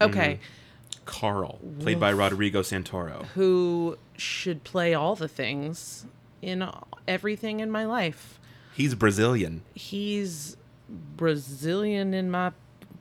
Okay. 0.00 0.34
Mm-hmm. 0.34 1.04
Carl, 1.04 1.58
played 1.80 1.98
by 1.98 2.10
Rodrigo 2.10 2.60
Santoro. 2.60 3.24
Who 3.28 3.96
should 4.16 4.62
play 4.62 4.92
all 4.92 5.14
the 5.16 5.26
things 5.26 6.04
in 6.42 6.68
everything 7.06 7.60
in 7.60 7.70
my 7.70 7.84
life. 7.84 8.37
He's 8.78 8.94
Brazilian. 8.94 9.60
He's 9.74 10.56
Brazilian 10.88 12.14
in 12.14 12.30
my. 12.30 12.52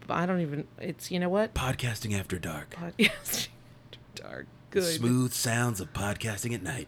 I 0.09 0.25
don't 0.25 0.41
even. 0.41 0.67
It's 0.79 1.11
you 1.11 1.19
know 1.19 1.29
what. 1.29 1.53
Podcasting 1.53 2.19
after 2.19 2.39
dark. 2.39 2.71
Podcast. 2.71 3.49
Dark. 4.15 4.47
Good. 4.71 4.95
Smooth 4.95 5.33
sounds 5.33 5.79
of 5.79 5.93
podcasting 5.93 6.55
at 6.55 6.63
night. 6.63 6.87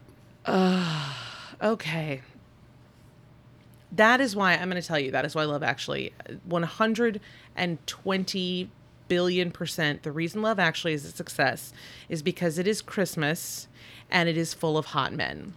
Okay. 1.62 2.22
That 3.92 4.22
is 4.22 4.36
why 4.36 4.54
I'm 4.54 4.72
going 4.72 4.82
to 4.82 4.88
tell 4.88 4.98
you. 4.98 5.12
That 5.12 5.24
is 5.24 5.36
why 5.36 5.44
Love 5.44 5.62
Actually, 5.62 6.12
120 6.46 8.72
billion 9.08 9.52
percent. 9.52 10.02
The 10.02 10.12
reason 10.12 10.42
Love 10.42 10.58
Actually 10.58 10.94
is 10.94 11.06
a 11.06 11.12
success 11.12 11.74
is 12.10 12.24
because 12.24 12.58
it 12.58 12.68
is 12.68 12.82
Christmas 12.82 13.68
and 14.10 14.28
it 14.28 14.36
is 14.36 14.56
full 14.56 14.80
of 14.80 14.88
hot 14.88 15.14
men. 15.14 15.54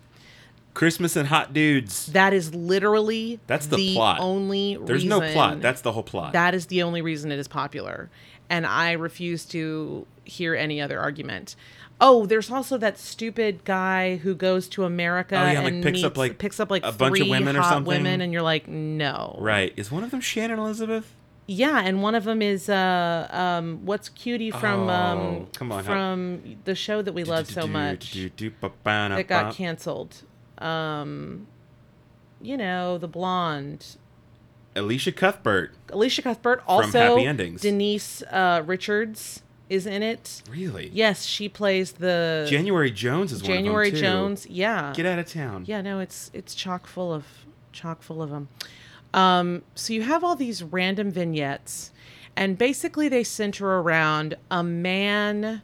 Christmas 0.74 1.16
and 1.16 1.28
hot 1.28 1.52
dudes. 1.52 2.06
That 2.06 2.32
is 2.32 2.54
literally 2.54 3.40
That's 3.46 3.66
the 3.66 3.94
plot. 3.94 4.18
only 4.20 4.78
There's 4.80 5.04
no 5.04 5.20
plot. 5.20 5.60
That's 5.60 5.82
the 5.82 5.92
whole 5.92 6.02
plot. 6.02 6.32
That 6.32 6.54
is 6.54 6.66
the 6.66 6.82
only 6.82 7.02
reason 7.02 7.30
it 7.30 7.38
is 7.38 7.48
popular. 7.48 8.10
And 8.48 8.66
I 8.66 8.92
refuse 8.92 9.44
to 9.46 10.06
hear 10.24 10.54
any 10.54 10.80
other 10.80 11.00
argument. 11.00 11.56
Oh, 12.00 12.26
there's 12.26 12.50
also 12.50 12.78
that 12.78 12.98
stupid 12.98 13.64
guy 13.64 14.16
who 14.16 14.34
goes 14.34 14.68
to 14.70 14.84
America 14.84 15.36
Oh, 15.36 15.52
yeah, 15.52 15.60
like, 15.60 15.72
and 15.72 15.84
picks 15.84 16.02
up, 16.02 16.16
like, 16.16 16.38
picks 16.38 16.58
up 16.58 16.70
like 16.70 16.84
a 16.84 16.90
bunch 16.90 17.20
of 17.20 17.28
women 17.28 17.56
or 17.56 17.62
something. 17.62 17.86
women, 17.86 18.20
and 18.20 18.32
you're 18.32 18.42
like, 18.42 18.66
no, 18.66 19.36
right. 19.38 19.72
Is 19.76 19.92
one 19.92 20.02
of 20.02 20.10
them 20.10 20.20
Shannon 20.20 20.58
Elizabeth? 20.58 21.14
Yeah, 21.46 21.80
and 21.80 22.02
one 22.02 22.14
of 22.14 22.24
them 22.24 22.40
is 22.40 22.68
uh 22.68 23.28
um 23.30 23.84
what's 23.84 24.08
cutie 24.08 24.50
from 24.50 24.88
Oh, 24.88 24.92
um 24.92 25.46
come 25.52 25.72
on, 25.72 25.84
from 25.84 26.56
the 26.64 26.74
show 26.74 27.02
that 27.02 27.12
we 27.12 27.24
love 27.24 27.48
so 27.48 27.66
much 27.66 28.14
that 28.14 29.24
got 29.28 29.54
canceled. 29.54 30.22
Um, 30.58 31.46
you 32.40 32.56
know 32.56 32.98
the 32.98 33.08
blonde. 33.08 33.96
Elisha 34.74 35.12
Cuthbert. 35.12 35.72
Elisha 35.92 36.22
Cuthbert 36.22 36.62
also 36.66 37.16
Happy 37.16 37.26
Endings. 37.26 37.60
Denise 37.60 38.22
uh, 38.30 38.62
Richards 38.64 39.42
is 39.68 39.86
in 39.86 40.02
it. 40.02 40.42
Really? 40.50 40.90
Yes, 40.92 41.24
she 41.24 41.48
plays 41.48 41.92
the 41.92 42.46
January 42.48 42.90
Jones 42.90 43.32
is 43.32 43.40
January 43.42 43.62
one 43.62 43.86
of 43.86 43.92
them 43.92 43.92
too. 43.92 44.00
January 44.00 44.26
Jones. 44.30 44.46
Yeah, 44.46 44.92
Get 44.94 45.06
out 45.06 45.18
of 45.18 45.26
town. 45.26 45.64
yeah. 45.66 45.80
No, 45.82 46.00
it's 46.00 46.30
it's 46.34 46.54
chock 46.54 46.86
full 46.86 47.12
of 47.12 47.24
chock 47.72 48.02
full 48.02 48.22
of 48.22 48.30
them. 48.30 48.48
Um, 49.14 49.62
so 49.74 49.92
you 49.92 50.02
have 50.02 50.24
all 50.24 50.36
these 50.36 50.62
random 50.62 51.10
vignettes, 51.10 51.90
and 52.34 52.56
basically 52.56 53.08
they 53.08 53.24
center 53.24 53.78
around 53.78 54.36
a 54.50 54.62
man 54.62 55.60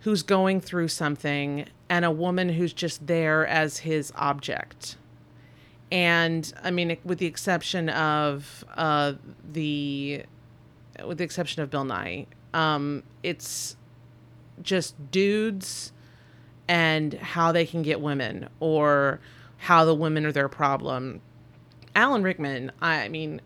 who's 0.00 0.22
going 0.22 0.60
through 0.60 0.88
something 0.88 1.66
and 1.90 2.04
a 2.04 2.10
woman 2.10 2.48
who's 2.48 2.72
just 2.72 3.06
there 3.08 3.46
as 3.46 3.78
his 3.78 4.12
object. 4.14 4.96
And 5.92 6.50
I 6.62 6.70
mean, 6.70 6.96
with 7.04 7.18
the 7.18 7.26
exception 7.26 7.88
of 7.88 8.64
uh, 8.76 9.14
the, 9.52 10.22
with 11.04 11.18
the 11.18 11.24
exception 11.24 11.62
of 11.62 11.70
Bill 11.70 11.84
Nighy, 11.84 12.26
um, 12.54 13.02
it's 13.24 13.76
just 14.62 14.94
dudes 15.10 15.92
and 16.68 17.14
how 17.14 17.50
they 17.50 17.66
can 17.66 17.82
get 17.82 18.00
women 18.00 18.48
or 18.60 19.18
how 19.58 19.84
the 19.84 19.94
women 19.94 20.24
are 20.24 20.32
their 20.32 20.48
problem. 20.48 21.20
Alan 21.96 22.22
Rickman, 22.22 22.70
I 22.80 23.08
mean, 23.08 23.40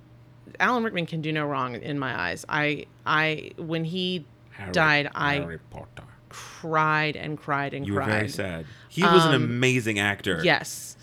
Alan 0.60 0.84
Rickman 0.84 1.06
can 1.06 1.22
do 1.22 1.32
no 1.32 1.46
wrong 1.46 1.76
in 1.76 1.98
my 1.98 2.28
eyes. 2.28 2.44
I, 2.46 2.84
I, 3.06 3.52
when 3.56 3.84
he 3.84 4.26
Harry- 4.50 4.72
died, 4.72 5.10
I 5.14 5.58
Potter. 5.70 6.03
Cried 6.34 7.14
and 7.16 7.38
cried 7.38 7.72
and 7.74 7.86
You 7.86 7.94
were 7.94 8.00
cried. 8.00 8.10
very 8.10 8.28
sad. 8.28 8.66
He 8.88 9.02
was 9.02 9.24
an 9.24 9.34
Um, 9.34 9.44
amazing 9.44 9.98
actor. 9.98 10.40
Yes, 10.42 10.96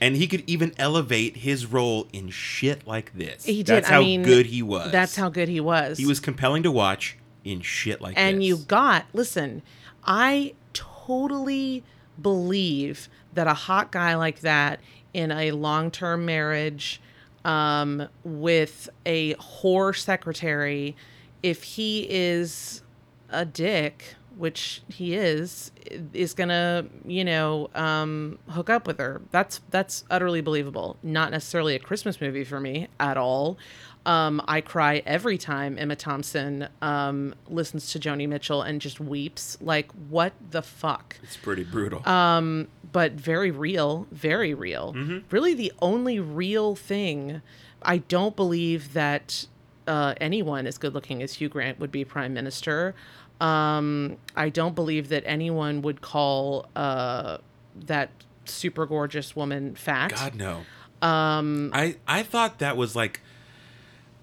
And 0.00 0.14
he 0.16 0.26
could 0.28 0.44
even 0.46 0.72
elevate 0.78 1.38
his 1.38 1.66
role 1.66 2.06
in 2.12 2.28
shit 2.30 2.86
like 2.86 3.12
this. 3.16 3.44
he 3.44 3.64
did. 3.64 3.66
That's 3.66 3.88
I 3.88 3.94
how 3.94 4.00
mean, 4.00 4.22
good 4.22 4.46
he 4.46 4.62
was. 4.62 4.92
That's 4.92 5.16
how 5.16 5.28
good 5.28 5.48
he 5.48 5.58
was. 5.60 5.98
he 5.98 6.06
was 6.06 6.20
compelling 6.20 6.62
to 6.62 6.70
watch 6.70 7.16
in 7.44 7.60
shit 7.60 8.00
like 8.00 8.14
and 8.16 8.26
this. 8.28 8.32
And 8.34 8.44
you 8.44 8.56
got 8.58 9.06
listen 9.12 9.62
i 10.04 10.52
totally 10.74 11.82
believe 12.20 13.08
that 13.34 13.46
a 13.46 13.54
hot 13.54 13.90
guy 13.92 14.14
like 14.16 14.40
that 14.40 14.80
in 15.14 15.30
a 15.32 15.52
long-term 15.52 16.24
marriage 16.26 17.00
um, 17.44 18.06
with 18.24 18.88
a 19.06 19.34
whore 19.34 19.96
secretary 19.96 20.94
if 21.42 21.62
he 21.62 22.06
is 22.10 22.82
a 23.30 23.44
dick 23.44 24.14
which 24.38 24.82
he 24.88 25.14
is 25.14 25.70
is 26.14 26.32
gonna 26.32 26.86
you 27.04 27.24
know 27.24 27.68
um, 27.74 28.38
hook 28.48 28.70
up 28.70 28.86
with 28.86 28.98
her 28.98 29.20
that's 29.30 29.60
that's 29.70 30.04
utterly 30.10 30.40
believable 30.40 30.96
not 31.02 31.30
necessarily 31.30 31.74
a 31.74 31.78
christmas 31.78 32.20
movie 32.20 32.44
for 32.44 32.60
me 32.60 32.88
at 33.00 33.16
all 33.16 33.58
um, 34.06 34.40
I 34.48 34.62
cry 34.62 35.02
every 35.04 35.36
time 35.36 35.76
Emma 35.78 35.94
Thompson 35.94 36.68
um, 36.80 37.34
listens 37.46 37.92
to 37.92 37.98
Joni 37.98 38.26
Mitchell 38.26 38.62
and 38.62 38.80
just 38.80 39.00
weeps. 39.00 39.58
Like, 39.60 39.92
what 40.08 40.32
the 40.50 40.62
fuck? 40.62 41.16
It's 41.22 41.36
pretty 41.36 41.62
brutal. 41.62 42.08
Um, 42.08 42.68
but 42.90 43.12
very 43.12 43.50
real, 43.50 44.06
very 44.10 44.54
real. 44.54 44.94
Really, 45.30 45.52
the 45.52 45.72
only 45.82 46.18
real 46.18 46.74
thing. 46.74 47.42
I 47.82 47.98
don't 47.98 48.34
believe 48.34 48.94
that 48.94 49.46
uh, 49.86 50.14
anyone 50.20 50.66
as 50.66 50.78
good 50.78 50.94
looking 50.94 51.22
as 51.22 51.34
Hugh 51.34 51.50
Grant 51.50 51.78
would 51.78 51.92
be 51.92 52.04
prime 52.04 52.32
minister. 52.32 52.94
Um, 53.40 54.16
I 54.34 54.48
don't 54.48 54.74
believe 54.74 55.10
that 55.10 55.22
anyone 55.26 55.82
would 55.82 56.00
call 56.00 56.68
uh, 56.74 57.38
that 57.86 58.10
super 58.44 58.86
gorgeous 58.86 59.36
woman 59.36 59.74
fat. 59.74 60.10
God 60.12 60.34
no. 60.34 60.64
Um 61.00 61.70
I 61.72 61.96
I 62.06 62.22
thought 62.22 62.58
that 62.58 62.76
was 62.76 62.96
like 62.96 63.20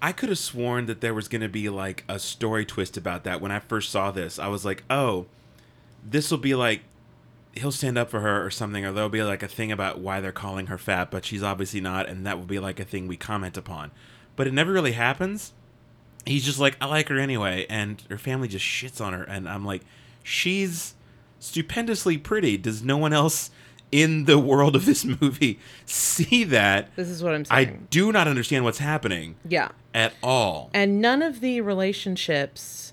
I 0.02 0.12
could 0.12 0.28
have 0.28 0.38
sworn 0.38 0.86
that 0.86 1.00
there 1.00 1.14
was 1.14 1.26
going 1.26 1.40
to 1.40 1.48
be 1.48 1.68
like 1.70 2.04
a 2.06 2.18
story 2.18 2.66
twist 2.66 2.96
about 2.98 3.24
that 3.24 3.40
when 3.40 3.50
I 3.50 3.60
first 3.60 3.90
saw 3.90 4.10
this. 4.10 4.38
I 4.38 4.48
was 4.48 4.64
like, 4.64 4.84
"Oh, 4.90 5.26
this 6.04 6.30
will 6.30 6.38
be 6.38 6.54
like 6.54 6.82
he'll 7.54 7.72
stand 7.72 7.96
up 7.96 8.10
for 8.10 8.20
her 8.20 8.44
or 8.44 8.50
something 8.50 8.84
or 8.84 8.92
there'll 8.92 9.08
be 9.08 9.22
like 9.22 9.42
a 9.42 9.48
thing 9.48 9.72
about 9.72 9.98
why 9.98 10.20
they're 10.20 10.32
calling 10.32 10.66
her 10.66 10.76
fat, 10.76 11.10
but 11.10 11.24
she's 11.24 11.42
obviously 11.42 11.80
not 11.80 12.06
and 12.06 12.26
that 12.26 12.36
will 12.38 12.44
be 12.44 12.58
like 12.58 12.78
a 12.78 12.84
thing 12.84 13.06
we 13.08 13.16
comment 13.16 13.56
upon." 13.56 13.90
But 14.34 14.46
it 14.46 14.52
never 14.52 14.72
really 14.72 14.92
happens. 14.92 15.54
He's 16.26 16.44
just 16.44 16.58
like, 16.58 16.76
"I 16.80 16.86
like 16.86 17.08
her 17.08 17.18
anyway," 17.18 17.66
and 17.70 18.02
her 18.10 18.18
family 18.18 18.48
just 18.48 18.64
shits 18.64 19.00
on 19.00 19.12
her 19.12 19.22
and 19.24 19.48
I'm 19.48 19.64
like, 19.64 19.82
"She's 20.22 20.94
stupendously 21.38 22.18
pretty. 22.18 22.56
Does 22.56 22.82
no 22.82 22.96
one 22.96 23.12
else 23.12 23.50
in 23.92 24.24
the 24.24 24.38
world 24.38 24.74
of 24.74 24.84
this 24.84 25.04
movie 25.04 25.58
see 25.84 26.44
that?" 26.44 26.94
This 26.96 27.08
is 27.08 27.22
what 27.22 27.34
I'm 27.34 27.44
saying. 27.44 27.68
I 27.68 27.78
do 27.90 28.10
not 28.12 28.26
understand 28.26 28.64
what's 28.64 28.78
happening 28.78 29.36
yeah. 29.48 29.68
at 29.94 30.12
all. 30.22 30.70
and 30.74 31.00
none 31.00 31.22
of 31.22 31.40
the 31.40 31.60
relationships 31.60 32.92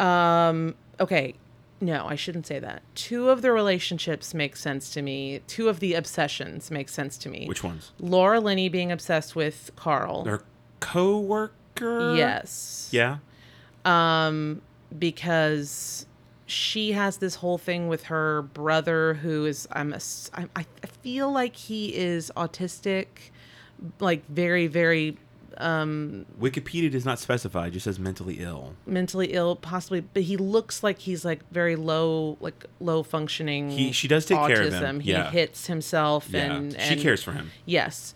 um 0.00 0.74
okay 1.00 1.34
no 1.80 2.06
i 2.06 2.14
shouldn't 2.14 2.46
say 2.46 2.58
that 2.60 2.82
two 2.94 3.30
of 3.30 3.42
the 3.42 3.50
relationships 3.50 4.32
make 4.32 4.54
sense 4.54 4.90
to 4.90 5.02
me 5.02 5.40
two 5.48 5.68
of 5.68 5.80
the 5.80 5.94
obsessions 5.94 6.70
make 6.70 6.88
sense 6.88 7.18
to 7.18 7.28
me 7.28 7.46
Which 7.46 7.64
ones? 7.64 7.90
laura 7.98 8.38
linney 8.40 8.68
being 8.68 8.92
obsessed 8.92 9.34
with 9.34 9.70
carl 9.74 10.22
Their 10.22 10.42
co-worker? 11.78 12.16
yes 12.16 12.88
Yeah. 12.92 13.18
um 13.84 14.60
because 14.98 16.06
she 16.46 16.92
has 16.92 17.18
this 17.18 17.36
whole 17.36 17.58
thing 17.58 17.88
with 17.88 18.04
her 18.04 18.42
brother 18.42 19.14
who 19.14 19.44
is 19.44 19.68
I'm 19.72 19.92
a, 19.92 20.00
I, 20.34 20.46
I 20.56 20.86
feel 21.02 21.30
like 21.30 21.54
he 21.56 21.94
is 21.94 22.32
autistic 22.36 23.06
like 24.00 24.26
very 24.28 24.66
very 24.66 25.16
um 25.58 26.24
Wikipedia 26.40 26.90
does 26.90 27.04
not 27.04 27.18
specify; 27.18 27.66
it 27.66 27.70
just 27.72 27.84
says 27.84 27.98
mentally 27.98 28.36
ill. 28.38 28.74
mentally 28.86 29.32
ill 29.32 29.56
possibly 29.56 30.00
but 30.00 30.22
he 30.22 30.36
looks 30.36 30.82
like 30.82 31.00
he's 31.00 31.24
like 31.24 31.40
very 31.50 31.74
low 31.76 32.38
like 32.40 32.64
low 32.80 33.02
functioning 33.02 33.70
He- 33.70 33.92
she 33.92 34.06
does 34.08 34.24
take 34.24 34.38
autism. 34.38 34.46
care 34.54 34.66
of 34.68 34.72
him, 34.74 35.00
he 35.00 35.10
yeah. 35.10 35.30
hits 35.30 35.66
himself 35.66 36.28
Yeah, 36.30 36.54
and, 36.54 36.80
she 36.80 36.96
cares 36.96 37.22
for 37.22 37.32
him. 37.32 37.50
yes 37.66 38.14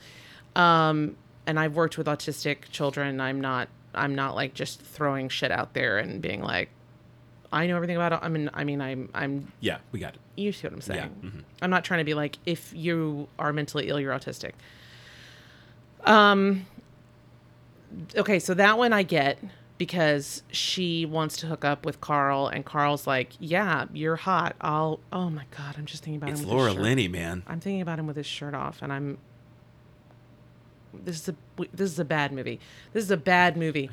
um 0.56 1.16
and 1.46 1.58
i've 1.58 1.74
worked 1.74 1.98
with 1.98 2.06
autistic 2.06 2.68
children 2.70 3.20
i'm 3.20 3.40
not 3.40 3.68
i'm 3.94 4.14
not 4.14 4.34
like 4.34 4.54
just 4.54 4.80
throwing 4.80 5.28
shit 5.28 5.50
out 5.50 5.74
there 5.74 5.98
and 5.98 6.20
being 6.22 6.40
like 6.42 6.68
i 7.52 7.66
know 7.66 7.76
everything 7.76 7.96
about 7.96 8.12
it 8.12 8.18
i 8.22 8.28
mean 8.28 8.48
i 8.54 8.64
mean 8.64 8.80
i'm 8.80 9.08
i'm 9.14 9.52
Yeah, 9.60 9.78
we 9.90 9.98
got 10.00 10.14
it. 10.14 10.20
you 10.36 10.52
see 10.52 10.66
what 10.66 10.72
i'm 10.74 10.80
saying 10.80 11.10
mhm. 11.22 11.42
i'm 11.60 11.70
not 11.70 11.84
trying 11.84 11.98
to 11.98 12.04
be 12.04 12.14
like 12.14 12.38
if 12.46 12.72
you 12.74 13.28
are 13.38 13.52
mentally 13.52 13.88
ill 13.88 14.00
you're 14.00 14.12
autistic 14.14 14.52
um 16.04 16.66
okay 18.16 18.38
so 18.38 18.54
that 18.54 18.78
one 18.78 18.92
i 18.92 19.02
get 19.02 19.38
because 19.78 20.42
she 20.50 21.04
wants 21.04 21.36
to 21.38 21.46
hook 21.46 21.64
up 21.64 21.84
with 21.84 22.00
carl 22.00 22.46
and 22.48 22.64
carl's 22.64 23.06
like 23.06 23.32
yeah 23.38 23.84
you're 23.92 24.16
hot 24.16 24.56
i'll 24.60 25.00
oh 25.12 25.28
my 25.28 25.44
god 25.56 25.74
i'm 25.76 25.84
just 25.86 26.02
thinking 26.04 26.16
about 26.16 26.30
It's 26.30 26.40
him 26.40 26.46
with 26.48 26.54
Laura. 26.56 26.72
Linney, 26.72 27.08
man. 27.08 27.42
i'm 27.46 27.60
thinking 27.60 27.80
about 27.82 27.98
him 27.98 28.06
with 28.06 28.16
his 28.16 28.26
shirt 28.26 28.54
off 28.54 28.80
and 28.80 28.92
i'm 28.92 29.18
this 30.92 31.20
is 31.20 31.28
a 31.28 31.34
this 31.72 31.90
is 31.90 31.98
a 31.98 32.04
bad 32.04 32.32
movie. 32.32 32.60
This 32.92 33.04
is 33.04 33.10
a 33.10 33.16
bad 33.16 33.56
movie. 33.56 33.90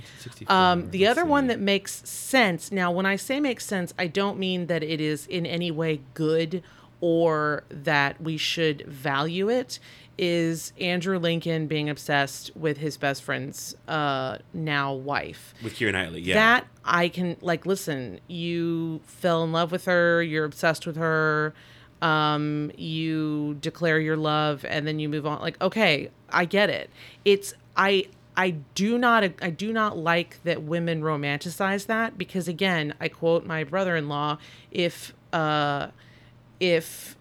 Um, 0.48 0.89
the 0.91 1.08
other 1.08 1.25
one 1.25 1.48
that 1.48 1.60
makes 1.60 2.08
sense 2.10 2.72
now 2.72 2.91
when 2.91 3.06
i 3.06 3.15
say 3.15 3.39
makes 3.39 3.65
sense 3.65 3.94
i 3.98 4.08
don't 4.08 4.38
mean 4.38 4.68
that 4.68 4.84
it 4.84 5.01
is 5.01 5.25
in 5.27 5.46
any 5.46 5.72
way 5.72 6.01
good 6.13 6.63
or 7.01 7.63
that 7.70 8.22
we 8.22 8.38
should 8.38 8.86
value 8.88 9.50
it 9.50 9.79
is 10.18 10.74
andrew 10.79 11.18
lincoln 11.18 11.68
being 11.68 11.89
obsessed 11.89 12.51
with 12.56 12.77
his 12.77 12.98
best 12.98 13.24
friend's 13.24 13.75
uh, 13.88 14.38
now 14.53 14.94
wife. 14.94 15.53
With 15.63 15.75
Keira 15.75 15.94
Knightley. 15.94 16.22
Yeah, 16.22 16.36
that 16.36 16.68
I 16.84 17.08
can 17.08 17.38
like 17.41 17.65
listen, 17.65 18.20
you 18.27 19.01
fell 19.06 19.44
in 19.44 19.51
love 19.51 19.72
with 19.72 19.86
her, 19.86 20.22
you're 20.22 20.46
obsessed 20.46 20.86
with 20.86 20.98
her, 20.98 21.53
um, 22.01 22.72
you 22.77 23.58
declare 23.62 24.00
your 24.00 24.18
love 24.18 24.65
and 24.65 24.88
then 24.88 25.00
you 25.00 25.10
move 25.10 25.25
on. 25.25 25.41
Like, 25.41 25.62
okay, 25.62 26.10
I 26.29 26.46
get 26.46 26.70
it. 26.70 26.89
It's 27.25 27.53
I 27.75 28.08
I 28.38 28.51
do 28.74 28.98
not 28.98 29.24
I 29.41 29.50
do 29.50 29.74
not 29.74 29.98
like 29.98 30.41
that 30.44 30.63
women 30.63 31.01
romanticize 31.01 31.88
that 31.88 32.18
because 32.18 32.48
again, 32.48 32.94
I 33.00 33.10
quote 33.10 33.46
my 33.46 33.63
brother-in-law, 33.63 34.38
if 34.72 35.13
uh 35.34 35.88
if 36.60 37.18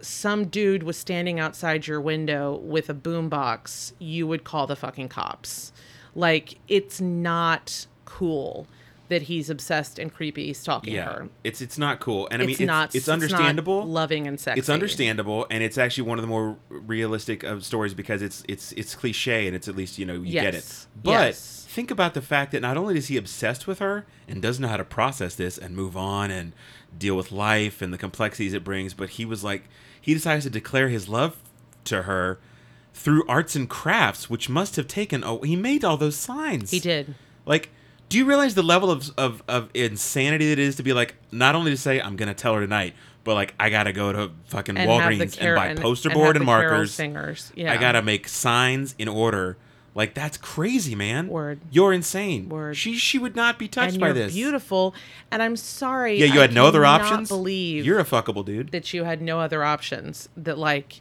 some 0.00 0.46
dude 0.46 0.84
was 0.84 0.96
standing 0.96 1.40
outside 1.40 1.86
your 1.86 2.00
window 2.00 2.56
with 2.56 2.88
a 2.88 2.94
boombox, 2.94 3.92
you 3.98 4.26
would 4.26 4.44
call 4.44 4.66
the 4.66 4.76
fucking 4.76 5.08
cops. 5.08 5.72
Like 6.14 6.58
it's 6.68 7.00
not 7.00 7.86
cool 8.04 8.66
that 9.08 9.22
he's 9.22 9.50
obsessed 9.50 9.98
and 9.98 10.12
creepy 10.12 10.52
stalking 10.52 10.94
yeah. 10.94 11.04
her. 11.04 11.28
It's 11.44 11.60
it's 11.60 11.78
not 11.78 12.00
cool, 12.00 12.28
and 12.30 12.42
I 12.42 12.46
mean 12.46 12.52
it's 12.52 12.60
it's, 12.60 12.66
not. 12.66 12.94
it's 12.94 13.06
not 13.06 13.14
understandable. 13.14 13.84
loving 13.84 14.26
and 14.26 14.38
sexy. 14.38 14.58
it's 14.58 14.68
understandable, 14.68 15.46
and 15.50 15.62
it's 15.62 15.78
actually 15.78 16.08
one 16.08 16.18
of 16.18 16.22
the 16.22 16.28
more 16.28 16.56
realistic 16.68 17.42
of 17.42 17.64
stories 17.64 17.94
because 17.94 18.22
it's 18.22 18.44
it's 18.48 18.72
it's 18.72 18.94
cliche, 18.94 19.46
and 19.46 19.56
it's 19.56 19.68
at 19.68 19.76
least 19.76 19.98
you 19.98 20.06
know 20.06 20.14
you 20.14 20.32
get 20.32 20.54
it. 20.54 20.58
Yes. 20.58 20.86
But 21.02 21.10
Yes. 21.10 21.66
think 21.68 21.90
about 21.90 22.14
the 22.14 22.22
fact 22.22 22.52
that 22.52 22.60
not 22.60 22.76
only 22.76 22.96
is 22.96 23.08
he 23.08 23.16
obsessed 23.16 23.66
with 23.66 23.78
her 23.78 24.06
and 24.26 24.42
doesn't 24.42 24.62
know 24.62 24.68
how 24.68 24.76
to 24.76 24.84
process 24.84 25.34
this 25.34 25.58
and 25.58 25.74
move 25.74 25.96
on 25.96 26.30
and 26.30 26.52
deal 26.96 27.16
with 27.16 27.32
life 27.32 27.80
and 27.82 27.92
the 27.92 27.98
complexities 27.98 28.52
it 28.52 28.64
brings, 28.64 28.94
but 28.94 29.10
he 29.10 29.24
was 29.24 29.42
like 29.42 29.64
he 30.00 30.14
decides 30.14 30.44
to 30.44 30.50
declare 30.50 30.88
his 30.88 31.08
love 31.08 31.36
to 31.84 32.02
her 32.02 32.38
through 32.94 33.24
arts 33.28 33.54
and 33.54 33.68
crafts, 33.68 34.28
which 34.28 34.48
must 34.48 34.76
have 34.76 34.88
taken. 34.88 35.22
Oh, 35.22 35.40
he 35.42 35.56
made 35.56 35.84
all 35.84 35.96
those 35.96 36.16
signs. 36.16 36.70
He 36.70 36.80
did. 36.80 37.14
Like, 37.46 37.70
do 38.08 38.18
you 38.18 38.24
realize 38.24 38.54
the 38.54 38.62
level 38.62 38.90
of, 38.90 39.10
of, 39.18 39.42
of 39.48 39.68
insanity 39.74 40.46
that 40.48 40.58
it 40.58 40.58
is 40.58 40.76
to 40.76 40.82
be 40.82 40.92
like, 40.92 41.14
not 41.30 41.54
only 41.54 41.70
to 41.70 41.76
say, 41.76 42.00
I'm 42.00 42.16
going 42.16 42.28
to 42.28 42.34
tell 42.34 42.54
her 42.54 42.60
tonight, 42.60 42.94
but 43.24 43.34
like, 43.34 43.54
I 43.60 43.68
got 43.70 43.84
to 43.84 43.92
go 43.92 44.12
to 44.12 44.30
fucking 44.46 44.76
And 44.78 44.88
Walgreens 44.88 45.38
car- 45.38 45.56
and 45.56 45.76
buy 45.76 45.82
poster 45.82 46.08
have 46.08 46.16
board 46.16 46.36
and 46.36 46.46
Carol 46.46 46.62
markers. 46.70 46.94
singers. 46.94 47.52
Yeah. 47.54 47.72
I 47.72 47.76
got 47.76 47.92
to 47.92 48.02
make 48.02 48.26
signs 48.28 48.94
in 48.98 49.08
order. 49.08 49.56
Like, 49.94 50.14
that's 50.14 50.36
crazy, 50.36 50.94
man. 50.94 51.28
Word. 51.28 51.60
You're 51.70 51.92
insane. 51.92 52.48
Word. 52.48 52.76
She 52.76 52.94
she 52.96 53.18
would 53.18 53.34
not 53.34 53.58
be 53.58 53.66
touched 53.66 53.94
and 53.94 54.00
by 54.00 54.06
you're 54.08 54.14
this. 54.14 54.32
beautiful. 54.32 54.94
And 55.30 55.42
I'm 55.42 55.56
sorry. 55.56 56.18
Yeah, 56.18 56.26
you 56.26 56.38
I 56.38 56.42
had 56.42 56.52
no 56.54 56.66
other 56.66 56.84
options? 56.86 57.28
Believe 57.28 57.84
You're 57.84 57.98
a 57.98 58.04
fuckable 58.04 58.44
dude. 58.44 58.70
that 58.70 58.94
you 58.94 59.04
had 59.04 59.20
no 59.20 59.40
other 59.40 59.64
options. 59.64 60.28
That 60.36 60.56
like 60.56 61.00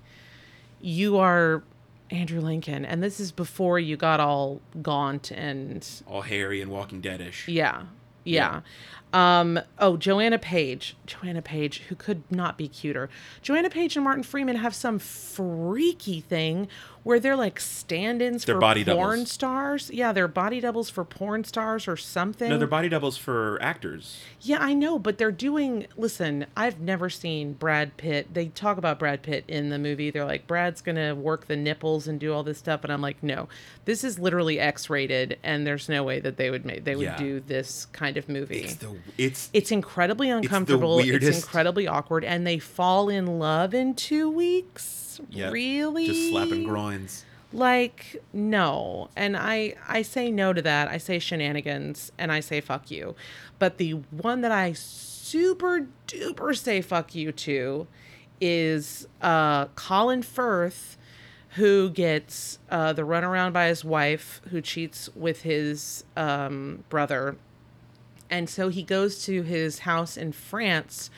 you 0.82 1.18
are 1.18 1.62
Andrew 2.10 2.40
Lincoln, 2.42 2.86
and 2.86 3.04
this 3.04 3.20
is 3.20 3.32
before 3.32 3.80
you 3.80 3.98
got 3.98 4.20
all 4.20 4.62
gaunt 4.82 5.32
and 5.32 5.88
All 6.08 6.22
hairy 6.22 6.62
and 6.62 6.72
Walking 6.72 7.02
Deadish. 7.02 7.44
yeah, 7.48 7.84
yeah. 8.24 8.62
Um, 9.14 9.60
oh, 9.80 9.96
Joanna 9.96 10.38
Page. 10.38 10.98
Joanna 11.06 11.42
Page, 11.42 11.80
who 11.88 11.96
could 11.96 12.24
not 12.30 12.58
be 12.58 12.68
cuter. 12.68 13.10
Joanna 13.42 13.70
Page 13.70 13.96
and 13.96 14.04
Martin 14.04 14.24
Freeman 14.24 14.58
have 14.58 14.76
some 14.76 15.00
freaky 15.00 16.20
thing 16.20 16.68
where 17.08 17.22
they're 17.22 17.38
like 17.38 17.58
stand-ins 17.58 18.44
They're 18.44 18.56
for 18.56 18.60
body 18.60 18.84
porn 18.84 19.20
doubles. 19.20 19.32
stars. 19.32 19.90
Yeah, 19.94 20.12
they're 20.12 20.28
body 20.28 20.60
doubles 20.60 20.90
for 20.90 21.06
porn 21.06 21.46
stars 21.46 21.88
or 21.88 21.96
something. 21.96 22.50
No, 22.50 22.58
they're 22.58 22.68
body 22.68 22.90
doubles 22.90 23.16
for 23.16 23.58
actors. 23.62 24.20
Yeah, 24.42 24.58
I 24.60 24.74
know, 24.74 25.00
but 25.00 25.18
they're 25.18 25.32
doing. 25.32 25.88
Listen, 25.96 26.48
I've 26.58 26.82
never 26.82 27.10
seen 27.10 27.54
Brad 27.54 27.96
Pitt. 27.96 28.34
They 28.34 28.48
talk 28.48 28.78
about 28.78 29.00
Brad 29.00 29.22
Pitt 29.22 29.46
in 29.48 29.70
the 29.70 29.80
movie. 29.80 30.10
They're 30.12 30.26
like, 30.26 30.48
Brad's 30.48 30.82
gonna 30.82 31.16
work 31.16 31.48
the 31.48 31.56
nipples 31.56 32.08
and 32.08 32.20
do 32.20 32.34
all 32.34 32.44
this 32.44 32.58
stuff, 32.58 32.84
and 32.84 32.92
I'm 32.92 33.02
like, 33.02 33.24
no, 33.24 33.48
this 33.86 34.04
is 34.04 34.20
literally 34.20 34.60
X-rated, 34.60 35.40
and 35.44 35.66
there's 35.66 35.88
no 35.88 36.04
way 36.04 36.20
that 36.20 36.36
they 36.36 36.50
would 36.50 36.66
make 36.66 36.84
they 36.84 36.96
would 36.98 37.06
Yeah. 37.06 37.18
do 37.18 37.40
this 37.40 37.88
kind 37.94 38.18
of 38.18 38.28
movie. 38.28 38.60
It's 38.60 38.76
the 38.76 38.96
it's 39.18 39.50
It's 39.54 39.72
incredibly 39.72 40.30
uncomfortable. 40.30 41.00
It's, 41.00 41.08
weirdest- 41.08 41.44
incredibly 41.46 41.88
awkward, 41.88 42.26
and 42.26 42.46
they 42.46 42.60
fall 42.60 43.08
in 43.08 43.40
love 43.40 43.74
in 43.74 43.96
two 43.96 44.30
weeks. 44.30 45.06
Yep. 45.32 45.52
Really? 45.54 46.06
just 46.06 46.30
slapping 46.30 46.68
groins. 46.98 47.26
like 47.54 48.22
no. 48.34 49.10
And 49.16 49.38
i 49.38 49.76
i 49.88 50.02
say 50.02 50.32
no 50.32 50.54
to 50.54 50.62
that. 50.62 50.88
I 50.88 50.98
say 50.98 51.20
shenanigans 51.20 52.12
and 52.18 52.32
i 52.32 52.40
say 52.40 52.62
fuck 52.62 52.92
you. 52.92 53.16
But 53.60 53.78
the 53.78 53.92
one 54.12 54.42
that 54.42 54.52
i 54.52 54.74
super 54.74 55.88
duper 56.08 56.58
say 56.58 56.82
fuck 56.82 57.16
you 57.16 57.32
to 57.32 57.88
is 58.40 59.08
uh 59.22 59.66
colin 59.76 60.22
firth 60.22 60.98
who 61.52 61.90
gets 61.90 62.60
uh 62.70 62.94
the 62.94 63.02
runaround 63.02 63.52
by 63.52 63.68
his 63.68 63.84
wife 63.84 64.42
who 64.52 64.62
cheats 64.62 65.10
with 65.16 65.42
his 65.42 66.04
um 66.16 66.84
brother. 66.90 67.38
And 68.30 68.50
so 68.50 68.68
he 68.68 68.84
goes 68.84 69.24
to 69.26 69.42
his 69.44 69.80
house 69.80 70.18
in 70.18 70.34
France 70.34 71.10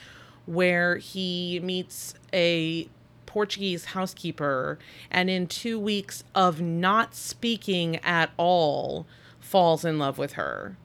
where 0.46 0.96
he 0.96 1.60
meets 1.62 2.14
a 2.32 2.88
Portuguese 3.30 3.84
housekeeper 3.84 4.76
and 5.08 5.30
in 5.30 5.46
2 5.46 5.78
weeks 5.78 6.24
of 6.34 6.60
not 6.60 7.14
speaking 7.14 7.94
at 7.98 8.30
all 8.36 9.06
falls 9.38 9.84
in 9.84 10.00
love 10.00 10.18
with 10.18 10.32
her. 10.32 10.76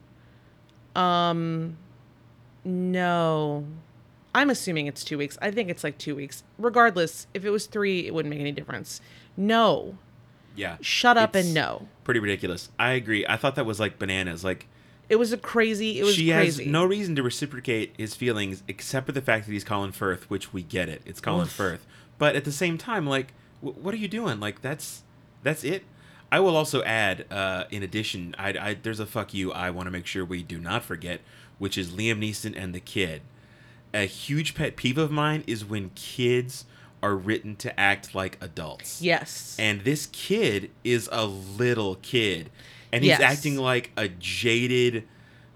Um 0.94 1.76
no. 2.64 3.64
I'm 4.32 4.48
assuming 4.50 4.86
it's 4.86 5.02
2 5.02 5.18
weeks. 5.18 5.36
I 5.42 5.50
think 5.50 5.70
it's 5.70 5.82
like 5.82 5.98
2 5.98 6.14
weeks. 6.14 6.44
Regardless, 6.56 7.26
if 7.34 7.44
it 7.44 7.50
was 7.50 7.66
3 7.66 8.06
it 8.06 8.14
wouldn't 8.14 8.30
make 8.30 8.40
any 8.40 8.52
difference. 8.52 9.00
No. 9.36 9.98
Yeah. 10.54 10.76
Shut 10.80 11.16
up 11.18 11.34
and 11.34 11.52
no. 11.52 11.88
Pretty 12.04 12.20
ridiculous. 12.20 12.70
I 12.78 12.92
agree. 12.92 13.26
I 13.28 13.36
thought 13.36 13.56
that 13.56 13.66
was 13.66 13.80
like 13.80 13.98
bananas. 13.98 14.44
Like 14.44 14.68
It 15.08 15.16
was 15.16 15.32
a 15.32 15.36
crazy 15.36 15.98
it 15.98 16.04
was 16.04 16.14
she 16.14 16.30
crazy. 16.30 16.62
has 16.64 16.72
no 16.72 16.84
reason 16.84 17.16
to 17.16 17.22
reciprocate 17.24 17.94
his 17.98 18.14
feelings 18.14 18.62
except 18.68 19.06
for 19.06 19.12
the 19.12 19.20
fact 19.20 19.46
that 19.46 19.52
he's 19.52 19.64
Colin 19.64 19.90
Firth, 19.90 20.30
which 20.30 20.52
we 20.52 20.62
get 20.62 20.88
it. 20.88 21.02
It's 21.04 21.20
Colin 21.20 21.46
Oof. 21.46 21.52
Firth. 21.52 21.84
But 22.18 22.36
at 22.36 22.44
the 22.44 22.52
same 22.52 22.78
time, 22.78 23.06
like, 23.06 23.32
w- 23.62 23.80
what 23.82 23.92
are 23.94 23.98
you 23.98 24.08
doing? 24.08 24.40
Like, 24.40 24.62
that's 24.62 25.02
that's 25.42 25.64
it. 25.64 25.84
I 26.32 26.40
will 26.40 26.56
also 26.56 26.82
add, 26.82 27.24
uh, 27.30 27.64
in 27.70 27.82
addition, 27.82 28.34
I, 28.38 28.48
I 28.58 28.74
there's 28.74 29.00
a 29.00 29.06
fuck 29.06 29.32
you. 29.32 29.52
I 29.52 29.70
want 29.70 29.86
to 29.86 29.90
make 29.90 30.06
sure 30.06 30.24
we 30.24 30.42
do 30.42 30.58
not 30.58 30.82
forget, 30.84 31.20
which 31.58 31.78
is 31.78 31.90
Liam 31.90 32.18
Neeson 32.18 32.54
and 32.56 32.74
the 32.74 32.80
kid. 32.80 33.22
A 33.94 34.06
huge 34.06 34.54
pet 34.54 34.76
peeve 34.76 34.98
of 34.98 35.10
mine 35.10 35.44
is 35.46 35.64
when 35.64 35.90
kids 35.94 36.64
are 37.02 37.14
written 37.14 37.54
to 37.56 37.78
act 37.78 38.14
like 38.14 38.36
adults. 38.40 39.00
Yes. 39.00 39.54
And 39.58 39.82
this 39.82 40.06
kid 40.06 40.70
is 40.82 41.08
a 41.12 41.24
little 41.26 41.94
kid. 41.96 42.50
And 42.92 43.04
he's 43.04 43.10
Yes. 43.10 43.20
acting 43.20 43.56
like 43.56 43.92
a 43.96 44.08
jaded 44.08 45.06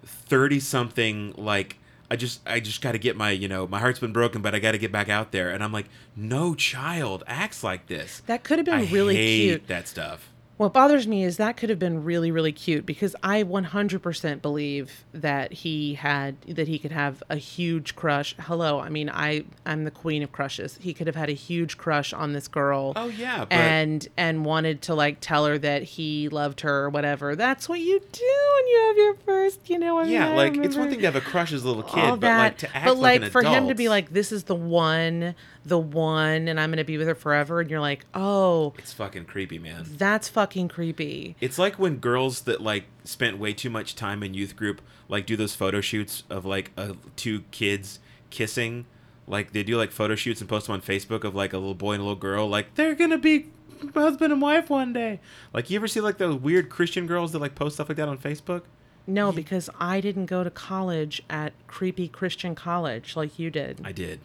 30 0.04 0.60
something 0.60 1.34
like 1.36 1.78
I 2.10 2.16
just 2.16 2.40
I 2.46 2.58
just 2.60 2.82
got 2.82 2.92
to 2.92 2.98
get 2.98 3.16
my, 3.16 3.30
you 3.30 3.46
know, 3.46 3.66
my 3.66 3.78
heart's 3.78 4.00
been 4.00 4.12
broken 4.12 4.42
but 4.42 4.54
I 4.54 4.58
got 4.58 4.72
to 4.72 4.78
get 4.78 4.90
back 4.90 5.08
out 5.08 5.30
there 5.32 5.50
and 5.50 5.62
I'm 5.62 5.72
like, 5.72 5.86
"No 6.16 6.54
child 6.54 7.22
acts 7.26 7.62
like 7.62 7.86
this." 7.86 8.20
that 8.26 8.42
could 8.42 8.58
have 8.58 8.66
been 8.66 8.74
I 8.74 8.90
really 8.90 9.14
hate 9.14 9.48
cute. 9.48 9.66
that 9.68 9.86
stuff. 9.86 10.28
What 10.60 10.74
bothers 10.74 11.06
me 11.06 11.24
is 11.24 11.38
that 11.38 11.56
could 11.56 11.70
have 11.70 11.78
been 11.78 12.04
really, 12.04 12.30
really 12.30 12.52
cute 12.52 12.84
because 12.84 13.16
I 13.22 13.44
100% 13.44 14.42
believe 14.42 15.06
that 15.14 15.54
he 15.54 15.94
had 15.94 16.38
that 16.42 16.68
he 16.68 16.78
could 16.78 16.92
have 16.92 17.22
a 17.30 17.36
huge 17.36 17.96
crush. 17.96 18.36
Hello, 18.38 18.78
I 18.78 18.90
mean 18.90 19.08
I 19.08 19.44
I'm 19.64 19.84
the 19.84 19.90
queen 19.90 20.22
of 20.22 20.32
crushes. 20.32 20.78
He 20.78 20.92
could 20.92 21.06
have 21.06 21.16
had 21.16 21.30
a 21.30 21.32
huge 21.32 21.78
crush 21.78 22.12
on 22.12 22.34
this 22.34 22.46
girl. 22.46 22.92
Oh 22.94 23.06
yeah, 23.06 23.46
but 23.46 23.52
and 23.54 24.06
and 24.18 24.44
wanted 24.44 24.82
to 24.82 24.94
like 24.94 25.16
tell 25.20 25.46
her 25.46 25.56
that 25.56 25.82
he 25.82 26.28
loved 26.28 26.60
her 26.60 26.84
or 26.84 26.90
whatever. 26.90 27.34
That's 27.34 27.66
what 27.66 27.80
you 27.80 27.98
do 27.98 28.50
when 28.56 28.66
you 28.66 28.84
have 28.88 28.96
your 28.98 29.14
first, 29.24 29.70
you 29.70 29.78
know. 29.78 29.98
I 29.98 30.02
mean, 30.02 30.12
yeah, 30.12 30.34
like 30.34 30.58
it's 30.58 30.76
one 30.76 30.90
thing 30.90 30.98
to 30.98 31.06
have 31.06 31.16
a 31.16 31.22
crush 31.22 31.54
as 31.54 31.64
a 31.64 31.68
little 31.68 31.84
kid, 31.84 32.04
all 32.04 32.18
but 32.18 32.36
like 32.36 32.58
to 32.58 32.76
act 32.76 32.84
but 32.84 32.98
like, 32.98 33.22
like, 33.22 33.32
for 33.32 33.42
him 33.42 33.68
to 33.68 33.74
be 33.74 33.88
like, 33.88 34.10
this 34.10 34.30
is 34.30 34.42
the 34.42 34.54
one, 34.54 35.34
the 35.64 35.78
one, 35.78 36.48
and 36.48 36.58
I'm 36.58 36.70
gonna 36.70 36.84
be 36.84 36.98
with 36.98 37.06
her 37.08 37.14
forever, 37.14 37.60
and 37.60 37.70
you're 37.70 37.80
like, 37.80 38.06
oh, 38.14 38.74
it's 38.78 38.92
fucking 38.92 39.26
creepy, 39.26 39.58
man. 39.58 39.84
that's 39.96 40.28
fucking 40.28 40.68
creepy. 40.68 41.36
It's 41.40 41.58
like 41.58 41.78
when 41.78 41.96
girls 41.96 42.42
that 42.42 42.60
like 42.60 42.84
spent 43.04 43.38
way 43.38 43.52
too 43.52 43.70
much 43.70 43.94
time 43.94 44.22
in 44.22 44.34
youth 44.34 44.56
group 44.56 44.80
like 45.08 45.26
do 45.26 45.36
those 45.36 45.54
photo 45.54 45.80
shoots 45.80 46.22
of 46.30 46.44
like 46.46 46.70
uh, 46.76 46.94
two 47.16 47.42
kids 47.50 47.98
kissing. 48.30 48.86
Like 49.26 49.52
they 49.52 49.62
do 49.62 49.76
like 49.76 49.92
photo 49.92 50.14
shoots 50.14 50.40
and 50.40 50.48
post 50.48 50.66
them 50.66 50.74
on 50.74 50.82
Facebook 50.82 51.24
of 51.24 51.34
like 51.34 51.52
a 51.52 51.58
little 51.58 51.74
boy 51.74 51.92
and 51.92 52.00
a 52.00 52.04
little 52.04 52.16
girl. 52.16 52.48
Like 52.48 52.74
they're 52.76 52.94
gonna 52.94 53.18
be 53.18 53.46
husband 53.94 54.32
and 54.32 54.40
wife 54.40 54.70
one 54.70 54.92
day. 54.92 55.20
Like 55.52 55.68
you 55.70 55.78
ever 55.78 55.88
see 55.88 56.00
like 56.00 56.18
those 56.18 56.36
weird 56.36 56.70
Christian 56.70 57.06
girls 57.06 57.32
that 57.32 57.40
like 57.40 57.54
post 57.54 57.74
stuff 57.74 57.88
like 57.88 57.96
that 57.96 58.08
on 58.08 58.18
Facebook? 58.18 58.62
No, 59.06 59.32
because 59.32 59.68
I 59.80 60.00
didn't 60.00 60.26
go 60.26 60.44
to 60.44 60.50
college 60.50 61.22
at 61.28 61.52
creepy 61.66 62.06
Christian 62.06 62.54
college 62.54 63.16
like 63.16 63.38
you 63.38 63.50
did. 63.50 63.80
I 63.84 63.92
did. 63.92 64.20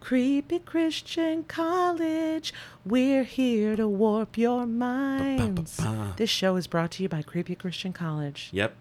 Creepy 0.00 0.58
Christian 0.60 1.44
college, 1.44 2.54
we're 2.84 3.22
here 3.24 3.76
to 3.76 3.86
warp 3.86 4.38
your 4.38 4.66
minds. 4.66 5.76
Ba-ba-ba-ba. 5.76 6.14
This 6.16 6.30
show 6.30 6.56
is 6.56 6.66
brought 6.66 6.92
to 6.92 7.02
you 7.02 7.08
by 7.08 7.22
Creepy 7.22 7.54
Christian 7.54 7.92
College. 7.92 8.48
Yep. 8.52 8.74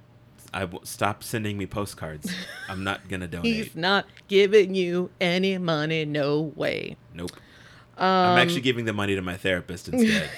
I 0.54 0.62
w- 0.62 0.80
stop 0.84 1.24
sending 1.24 1.58
me 1.58 1.68
postcards. 1.68 2.34
I'm 2.70 2.84
not 2.84 3.08
gonna 3.10 3.28
donate. 3.28 3.54
He's 3.54 3.76
not 3.76 4.06
giving 4.28 4.74
you 4.74 5.12
any 5.22 5.58
money, 5.58 6.06
no 6.06 6.42
way. 6.56 6.96
Nope. 7.14 7.32
Um, 7.98 8.06
I'm 8.08 8.38
actually 8.40 8.62
giving 8.62 8.86
the 8.86 8.94
money 8.94 9.14
to 9.16 9.22
my 9.22 9.36
therapist 9.38 9.90
instead. 9.94 10.30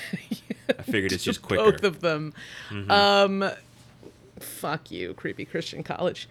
I 0.78 0.82
figured 0.82 1.12
it's 1.13 1.24
just 1.24 1.41
quicker. 1.41 1.62
Mm-hmm. 1.63 1.72
Both 1.72 1.84
of 1.84 2.00
them. 2.02 2.34
Um, 2.89 3.52
fuck 4.39 4.89
you, 4.91 5.13
creepy 5.13 5.46
Christian 5.46 5.84
college. 5.84 6.28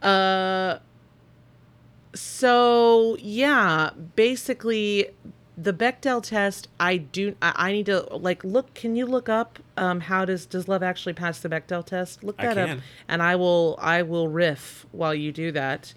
Uh, 0.00 0.78
so 2.14 3.16
yeah, 3.20 3.90
basically, 4.16 5.10
the 5.56 5.72
Bechdel 5.72 6.22
test. 6.22 6.68
I 6.78 6.96
do. 6.96 7.36
I, 7.40 7.52
I 7.56 7.72
need 7.72 7.86
to 7.86 8.02
like 8.16 8.42
look. 8.44 8.74
Can 8.74 8.96
you 8.96 9.06
look 9.06 9.28
up 9.28 9.58
um, 9.76 10.00
how 10.00 10.24
does 10.24 10.46
does 10.46 10.68
love 10.68 10.82
actually 10.82 11.12
pass 11.12 11.40
the 11.40 11.48
Bechdel 11.48 11.84
test? 11.84 12.24
Look 12.24 12.38
that 12.38 12.58
up, 12.58 12.78
and 13.08 13.22
I 13.22 13.36
will. 13.36 13.76
I 13.80 14.02
will 14.02 14.28
riff 14.28 14.86
while 14.92 15.14
you 15.14 15.32
do 15.32 15.52
that. 15.52 15.94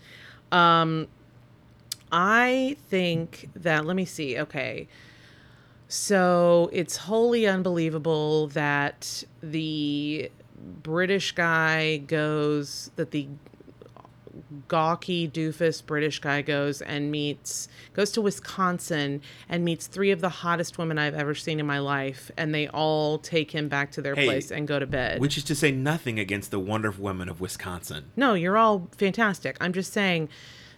Um, 0.51 1.07
I 2.11 2.77
think 2.89 3.49
that. 3.55 3.85
Let 3.85 3.95
me 3.95 4.05
see. 4.05 4.37
Okay. 4.39 4.87
So 5.87 6.71
it's 6.73 6.97
wholly 6.97 7.45
unbelievable 7.45 8.47
that 8.47 9.23
the 9.43 10.31
British 10.81 11.33
guy 11.33 11.97
goes, 11.97 12.89
that 12.95 13.11
the 13.11 13.27
gawky 14.67 15.27
doofus 15.27 15.85
British 15.85 16.19
guy 16.19 16.41
goes 16.41 16.81
and 16.81 17.11
meets, 17.11 17.67
goes 17.93 18.11
to 18.11 18.21
Wisconsin 18.21 19.21
and 19.47 19.63
meets 19.63 19.87
three 19.87 20.11
of 20.11 20.21
the 20.21 20.29
hottest 20.29 20.77
women 20.77 20.97
I've 20.97 21.15
ever 21.15 21.35
seen 21.35 21.59
in 21.59 21.65
my 21.65 21.79
life. 21.79 22.31
And 22.37 22.53
they 22.53 22.67
all 22.67 23.17
take 23.19 23.51
him 23.51 23.67
back 23.67 23.91
to 23.91 24.01
their 24.01 24.15
Hey, 24.15 24.25
place 24.25 24.51
and 24.51 24.67
go 24.67 24.79
to 24.79 24.85
bed. 24.87 25.19
Which 25.21 25.37
is 25.37 25.43
to 25.45 25.55
say 25.55 25.71
nothing 25.71 26.19
against 26.19 26.51
the 26.51 26.59
wonderful 26.59 27.03
women 27.03 27.29
of 27.29 27.41
Wisconsin. 27.41 28.11
No, 28.15 28.33
you're 28.33 28.57
all 28.57 28.87
fantastic. 28.97 29.57
I'm 29.59 29.73
just 29.73 29.93
saying 29.93 30.29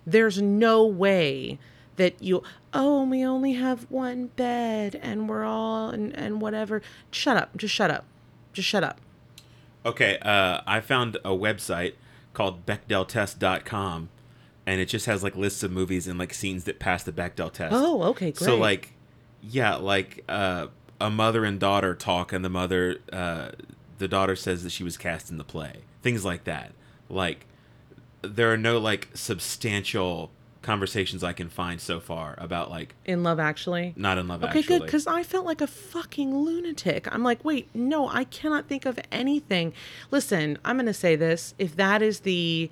there's 0.05 0.41
no 0.41 0.85
way 0.85 1.59
that 1.95 2.21
you 2.21 2.43
oh 2.73 3.03
we 3.05 3.25
only 3.25 3.53
have 3.53 3.89
one 3.89 4.27
bed 4.27 4.99
and 5.01 5.29
we're 5.29 5.45
all 5.45 5.89
and, 5.89 6.13
and 6.15 6.41
whatever. 6.41 6.81
Shut 7.11 7.37
up. 7.37 7.55
Just 7.55 7.73
shut 7.73 7.91
up. 7.91 8.05
Just 8.53 8.67
shut 8.67 8.83
up. 8.83 8.99
Okay, 9.85 10.17
uh, 10.19 10.61
I 10.65 10.81
found 10.81 11.17
a 11.17 11.29
website 11.29 11.93
called 12.35 12.65
BechdelTest.com, 12.65 14.09
and 14.65 14.81
it 14.81 14.85
just 14.85 15.05
has 15.05 15.23
like 15.23 15.35
lists 15.35 15.63
of 15.63 15.71
movies 15.71 16.07
and 16.07 16.19
like 16.19 16.33
scenes 16.33 16.65
that 16.65 16.79
pass 16.79 17.03
the 17.03 17.11
Bechdel 17.11 17.51
test. 17.51 17.73
Oh, 17.75 18.03
okay, 18.03 18.31
great. 18.31 18.37
So 18.37 18.55
like, 18.55 18.93
yeah, 19.41 19.75
like 19.75 20.23
uh, 20.29 20.67
a 21.01 21.09
mother 21.09 21.45
and 21.45 21.59
daughter 21.59 21.95
talk, 21.95 22.31
and 22.31 22.45
the 22.45 22.49
mother, 22.49 22.99
uh, 23.11 23.51
the 23.97 24.07
daughter 24.07 24.35
says 24.35 24.63
that 24.63 24.71
she 24.71 24.83
was 24.83 24.97
cast 24.97 25.31
in 25.31 25.37
the 25.37 25.43
play. 25.43 25.77
Things 26.03 26.23
like 26.23 26.43
that. 26.43 26.73
Like, 27.09 27.45
there 28.21 28.51
are 28.51 28.57
no 28.57 28.77
like 28.77 29.09
substantial 29.13 30.31
conversations 30.65 31.23
I 31.23 31.31
can 31.31 31.47
find 31.47 31.79
so 31.79 31.99
far 31.99 32.33
about 32.39 32.71
like 32.71 32.95
in 33.05 33.21
Love 33.21 33.39
Actually. 33.39 33.93
not 33.95 34.17
in 34.17 34.27
love. 34.27 34.43
Okay, 34.43 34.59
actually. 34.59 34.79
good, 34.79 34.85
because 34.85 35.05
I 35.05 35.21
felt 35.21 35.45
like 35.45 35.61
a 35.61 35.67
fucking 35.67 36.35
lunatic. 36.35 37.07
I'm 37.13 37.23
like, 37.23 37.45
wait, 37.45 37.69
no, 37.73 38.09
I 38.09 38.23
cannot 38.23 38.67
think 38.67 38.85
of 38.85 38.99
anything. 39.11 39.73
Listen, 40.09 40.57
I'm 40.65 40.75
going 40.75 40.87
to 40.87 40.93
say 40.93 41.15
this. 41.15 41.53
If 41.59 41.75
that 41.75 42.01
is 42.01 42.21
the, 42.21 42.71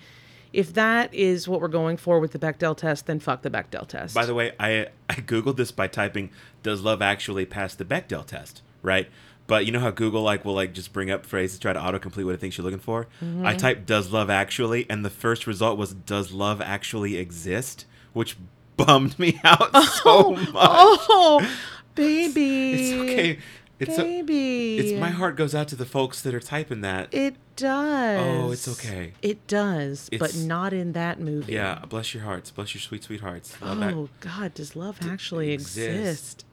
if 0.52 0.74
that 0.74 1.14
is 1.14 1.48
what 1.48 1.62
we're 1.62 1.68
going 1.68 1.98
for 1.98 2.20
with 2.20 2.32
the 2.32 2.40
Bechdel 2.40 2.76
test, 2.76 3.06
then 3.06 3.20
fuck 3.20 3.44
the 3.44 3.52
Bechdel 3.52 3.88
test. 3.88 4.16
By 4.16 4.26
the 4.26 4.34
way, 4.34 4.54
I 4.60 4.88
I 5.08 5.16
googled 5.16 5.58
this 5.58 5.72
by 5.72 5.88
typing 5.88 6.32
"Does 6.64 6.82
love 6.82 7.02
actually 7.02 7.46
pass 7.46 7.76
the 7.76 7.86
Bechdel 7.86 8.26
test?" 8.26 8.64
Right, 8.82 9.08
but 9.48 9.66
you 9.66 9.72
know 9.72 9.80
how 9.80 9.92
Google 9.92 10.22
like 10.24 10.46
will 10.46 10.54
like 10.54 10.74
just 10.74 10.94
bring 10.94 11.12
up 11.12 11.26
phrases 11.26 11.60
try 11.60 11.74
to 11.74 11.80
autocomplete 11.80 12.26
what 12.26 12.34
it 12.34 12.40
thinks 12.40 12.58
you're 12.58 12.64
looking 12.66 12.80
for. 12.80 13.08
Mm-hmm. 13.22 13.46
I 13.46 13.56
typed 13.56 13.86
"Does 13.86 14.12
love 14.12 14.30
actually?" 14.30 14.86
and 14.90 15.04
the 15.04 15.10
first 15.10 15.46
result 15.48 15.78
was 15.78 15.94
"Does 15.94 16.32
love 16.32 16.62
actually 16.62 17.18
exist?" 17.18 17.86
which 18.14 18.38
bummed 18.78 19.18
me 19.20 19.40
out 19.44 19.76
so 20.04 20.32
much. 20.32 20.54
oh, 20.56 21.56
baby. 21.96 22.74
It's 22.74 22.94
okay. 23.12 23.40
It's 23.80 23.98
a, 23.98 24.04
baby. 24.04 24.78
it's 24.78 25.00
my 25.00 25.10
heart 25.10 25.36
goes 25.36 25.54
out 25.54 25.68
to 25.70 25.76
the 25.76 25.86
folks 25.86 26.22
that 26.22 26.34
are 26.34 26.40
typing 26.40 26.82
that. 26.82 27.10
It 27.12 27.36
does. 27.58 28.20
Oh, 28.22 28.52
it's 28.52 28.68
okay. 28.68 29.14
It 29.22 29.46
does, 29.48 30.10
but 30.18 30.36
not 30.38 30.72
in 30.74 30.94
that 30.94 31.20
movie. 31.20 31.54
yeah, 31.54 31.80
bless 31.90 32.14
your 32.14 32.24
hearts, 32.24 32.50
bless 32.52 32.74
your 32.74 32.82
sweet 32.82 33.04
sweet 33.04 33.20
hearts. 33.22 33.60
Love 33.62 33.82
Oh 33.82 34.10
God, 34.22 34.54
does 34.54 34.76
love 34.76 35.00
actually 35.02 35.52
exist. 35.52 35.90
exist? 35.90 36.46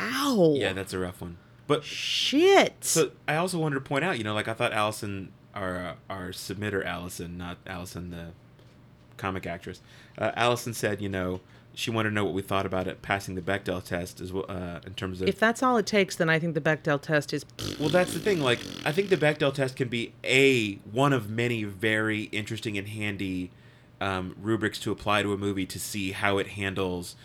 Ow. 0.00 0.54
yeah, 0.56 0.72
that's 0.72 0.92
a 0.92 0.98
rough 0.98 1.20
one. 1.20 1.36
But 1.66 1.84
shit. 1.84 2.84
So 2.84 3.12
I 3.26 3.36
also 3.36 3.58
wanted 3.58 3.76
to 3.76 3.80
point 3.80 4.04
out, 4.04 4.18
you 4.18 4.24
know, 4.24 4.34
like 4.34 4.48
I 4.48 4.54
thought 4.54 4.72
Allison, 4.72 5.32
our 5.54 5.76
uh, 5.78 5.94
our 6.10 6.28
submitter 6.30 6.84
Allison, 6.84 7.38
not 7.38 7.58
Allison 7.66 8.10
the 8.10 8.28
comic 9.16 9.46
actress, 9.46 9.80
uh, 10.18 10.32
Allison 10.34 10.74
said, 10.74 11.00
you 11.00 11.08
know, 11.08 11.40
she 11.74 11.90
wanted 11.90 12.10
to 12.10 12.14
know 12.14 12.24
what 12.24 12.34
we 12.34 12.42
thought 12.42 12.66
about 12.66 12.86
it 12.86 13.02
passing 13.02 13.34
the 13.34 13.42
Bechdel 13.42 13.82
test 13.82 14.20
as 14.20 14.32
well 14.32 14.44
uh, 14.48 14.80
in 14.86 14.94
terms 14.94 15.20
of. 15.20 15.28
if 15.28 15.38
that's 15.38 15.62
all 15.62 15.76
it 15.76 15.86
takes, 15.86 16.16
then 16.16 16.28
I 16.28 16.38
think 16.38 16.54
the 16.54 16.60
Bechdel 16.60 17.00
test 17.00 17.32
is. 17.32 17.44
well, 17.78 17.88
that's 17.88 18.12
the 18.12 18.18
thing. 18.18 18.40
Like, 18.40 18.60
I 18.84 18.92
think 18.92 19.08
the 19.08 19.16
Bechdel 19.16 19.54
test 19.54 19.76
can 19.76 19.88
be 19.88 20.12
a 20.24 20.74
one 20.90 21.12
of 21.12 21.30
many 21.30 21.64
very 21.64 22.24
interesting 22.24 22.76
and 22.76 22.88
handy 22.88 23.50
um, 24.00 24.36
rubrics 24.40 24.78
to 24.80 24.92
apply 24.92 25.22
to 25.22 25.32
a 25.32 25.38
movie 25.38 25.66
to 25.66 25.78
see 25.78 26.12
how 26.12 26.38
it 26.38 26.48
handles 26.48 27.16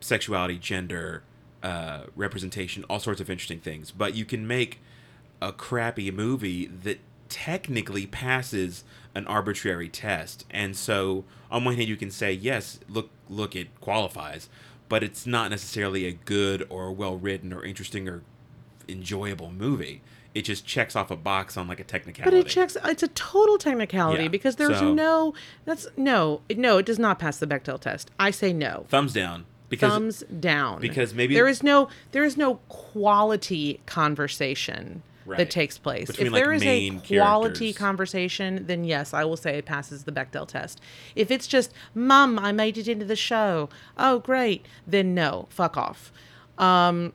sexuality, 0.00 0.58
gender, 0.58 1.22
uh, 1.62 2.04
representation, 2.16 2.84
all 2.84 2.98
sorts 2.98 3.20
of 3.20 3.30
interesting 3.30 3.60
things. 3.60 3.90
But 3.90 4.14
you 4.14 4.24
can 4.24 4.46
make 4.46 4.80
a 5.40 5.52
crappy 5.52 6.10
movie 6.10 6.66
that 6.66 7.00
technically 7.28 8.06
passes 8.06 8.84
an 9.14 9.26
arbitrary 9.26 9.88
test. 9.88 10.44
And 10.50 10.76
so 10.76 11.24
on 11.50 11.64
one 11.64 11.76
hand 11.76 11.88
you 11.88 11.96
can 11.96 12.10
say, 12.10 12.32
yes, 12.32 12.78
look 12.88 13.10
look 13.28 13.56
it 13.56 13.68
qualifies, 13.80 14.48
but 14.88 15.02
it's 15.02 15.26
not 15.26 15.50
necessarily 15.50 16.06
a 16.06 16.12
good 16.12 16.66
or 16.68 16.92
well 16.92 17.16
written 17.16 17.52
or 17.52 17.64
interesting 17.64 18.08
or 18.08 18.22
enjoyable 18.88 19.50
movie. 19.50 20.02
It 20.34 20.42
just 20.42 20.66
checks 20.66 20.96
off 20.96 21.10
a 21.10 21.16
box 21.16 21.56
on 21.56 21.68
like 21.68 21.80
a 21.80 21.84
technicality. 21.84 22.36
But 22.36 22.46
it 22.46 22.50
checks. 22.50 22.76
It's 22.84 23.02
a 23.02 23.08
total 23.08 23.58
technicality 23.58 24.24
Yeah, 24.24 24.28
because 24.28 24.56
there's 24.56 24.78
so- 24.78 24.94
no. 24.94 25.34
That's 25.66 25.86
no, 25.96 26.40
no. 26.56 26.78
It 26.78 26.86
does 26.86 26.98
not 26.98 27.18
pass 27.18 27.38
the 27.38 27.46
Bechdel 27.46 27.78
test. 27.80 28.10
I 28.18 28.30
say 28.30 28.52
no. 28.52 28.86
thumbs 28.88 29.12
down 29.12 29.44
because 29.72 29.92
Thumbs 29.92 30.24
down. 30.40 30.80
because 30.80 31.12
maybe- 31.14 31.34
there 31.34 31.48
is 31.48 31.62
no 31.62 31.88
there 32.12 32.22
is 32.24 32.36
no 32.36 32.56
quality 32.68 33.80
conversation 33.86 35.02
Right. 35.24 35.38
that 35.38 35.50
takes 35.52 35.78
place. 35.78 36.08
Between, 36.08 36.26
if 36.26 36.32
like, 36.32 36.42
there 36.42 36.52
is 36.52 36.62
a 36.64 36.90
quality 36.90 37.66
characters. 37.66 37.78
conversation, 37.78 38.64
then 38.66 38.82
yes, 38.82 39.14
I 39.14 39.24
will 39.24 39.36
say 39.36 39.56
it 39.56 39.64
passes 39.66 40.02
the 40.02 40.10
Bechdel 40.10 40.48
test. 40.48 40.80
If 41.14 41.30
it's 41.30 41.46
just 41.46 41.72
"Mom, 41.94 42.40
I 42.40 42.50
made 42.50 42.76
it 42.76 42.88
into 42.88 43.04
the 43.04 43.14
show," 43.14 43.68
oh 43.96 44.18
great, 44.18 44.66
then 44.84 45.14
no, 45.14 45.46
fuck 45.48 45.76
off. 45.76 46.12
Um, 46.58 47.12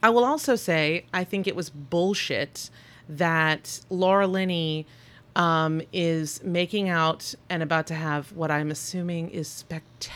I 0.00 0.10
will 0.10 0.24
also 0.24 0.54
say 0.54 1.06
I 1.12 1.24
think 1.24 1.48
it 1.48 1.56
was 1.56 1.70
bullshit 1.70 2.70
that 3.08 3.80
Laura 3.90 4.28
Linney 4.28 4.86
um, 5.34 5.82
is 5.92 6.40
making 6.44 6.88
out 6.88 7.34
and 7.50 7.62
about 7.64 7.88
to 7.88 7.94
have 7.94 8.30
what 8.32 8.50
I'm 8.52 8.70
assuming 8.70 9.30
is 9.30 9.48
spectacular 9.48 10.14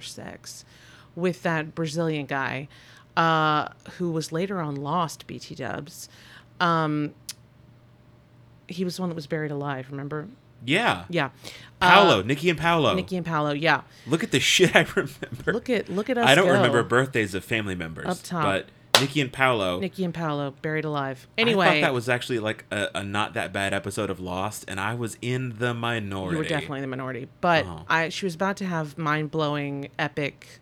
sex 0.00 0.64
with 1.16 1.42
that 1.42 1.74
Brazilian 1.74 2.26
guy. 2.26 2.68
uh, 3.16 3.68
who 3.98 4.10
was 4.10 4.32
later 4.32 4.60
on 4.60 4.74
Lost, 4.74 5.26
BT 5.28 5.54
Dubs. 5.54 6.08
Um, 6.58 7.14
he 8.66 8.84
was 8.84 8.96
the 8.96 9.02
one 9.02 9.08
that 9.10 9.14
was 9.14 9.26
buried 9.28 9.50
alive. 9.52 9.86
Remember? 9.90 10.26
Yeah. 10.64 11.04
Yeah. 11.08 11.30
Paulo, 11.80 12.20
Uh, 12.20 12.22
Nikki 12.22 12.50
and 12.50 12.58
Paulo. 12.58 12.94
Nikki 12.94 13.16
and 13.16 13.24
Paulo. 13.26 13.52
Yeah. 13.52 13.82
Look 14.06 14.24
at 14.24 14.30
the 14.32 14.40
shit 14.54 14.74
I 14.74 14.86
remember. 14.96 15.52
Look 15.52 15.70
at 15.70 15.88
look 15.88 16.10
at 16.10 16.18
us. 16.18 16.26
I 16.26 16.34
don't 16.34 16.46
go. 16.46 16.52
remember 16.54 16.82
birthdays 16.82 17.34
of 17.34 17.44
family 17.44 17.74
members. 17.74 18.06
Up 18.06 18.18
top. 18.22 18.42
But 18.44 18.66
Nikki 19.00 19.20
and 19.20 19.32
Paulo. 19.32 19.80
Nikki 19.80 20.04
and 20.04 20.14
Paulo 20.14 20.54
buried 20.62 20.84
alive. 20.84 21.26
I 21.36 21.40
Anyway, 21.40 21.66
thought 21.66 21.80
that 21.86 21.94
was 21.94 22.08
actually 22.08 22.38
like 22.38 22.64
a, 22.70 22.88
a 22.96 23.02
not 23.04 23.34
that 23.34 23.52
bad 23.52 23.74
episode 23.74 24.08
of 24.10 24.20
Lost, 24.20 24.64
and 24.68 24.78
I 24.80 24.94
was 24.94 25.16
in 25.20 25.58
the 25.58 25.74
minority. 25.74 26.34
you 26.36 26.38
were 26.42 26.48
definitely 26.48 26.78
in 26.78 26.82
the 26.82 26.88
minority. 26.88 27.28
But 27.40 27.66
Oh. 27.66 27.84
I 27.88 28.08
she 28.10 28.24
was 28.26 28.34
about 28.34 28.56
to 28.58 28.64
have 28.66 28.96
mind 28.96 29.30
blowing, 29.30 29.88
epic, 29.98 30.60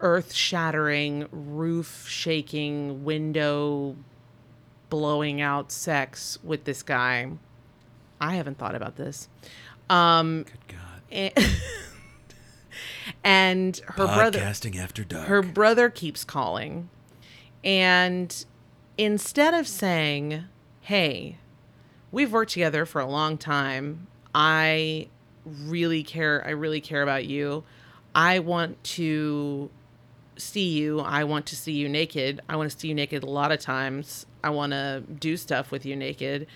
earth 0.00 0.32
shattering, 0.32 1.26
roof 1.30 2.06
shaking, 2.08 3.04
window 3.04 3.96
blowing 4.88 5.40
out 5.40 5.70
sex 5.72 6.38
with 6.42 6.64
this 6.64 6.82
guy. 6.82 7.30
I 8.20 8.36
haven't 8.36 8.56
thought 8.58 8.74
about 8.74 8.96
this. 8.96 9.28
Um, 9.90 10.44
Good 10.44 10.76
God. 10.76 11.02
and, 11.12 11.32
and 13.24 13.76
her 13.86 14.06
brother 14.06 14.38
Podcasting 14.40 14.76
after 14.78 15.04
dark. 15.04 15.26
her 15.28 15.42
brother 15.42 15.90
keeps 15.90 16.24
calling 16.24 16.88
and 17.66 18.46
instead 18.96 19.52
of 19.52 19.68
saying 19.68 20.44
hey 20.80 21.36
we've 22.10 22.32
worked 22.32 22.52
together 22.52 22.86
for 22.86 23.00
a 23.00 23.06
long 23.06 23.36
time. 23.36 24.06
I 24.34 25.08
really 25.46 26.02
care 26.02 26.42
i 26.46 26.50
really 26.50 26.80
care 26.80 27.02
about 27.02 27.26
you. 27.26 27.64
I 28.14 28.38
want 28.38 28.82
to 28.84 29.70
see 30.38 30.78
you. 30.78 31.00
I 31.00 31.24
want 31.24 31.44
to 31.46 31.56
see 31.56 31.72
you 31.72 31.88
naked. 31.88 32.40
I 32.48 32.56
want 32.56 32.70
to 32.70 32.78
see 32.78 32.88
you 32.88 32.94
naked 32.94 33.22
a 33.22 33.28
lot 33.28 33.52
of 33.52 33.60
times. 33.60 34.24
I 34.42 34.50
want 34.50 34.72
to 34.72 35.02
do 35.20 35.36
stuff 35.36 35.70
with 35.70 35.84
you 35.84 35.94
naked. 35.94 36.46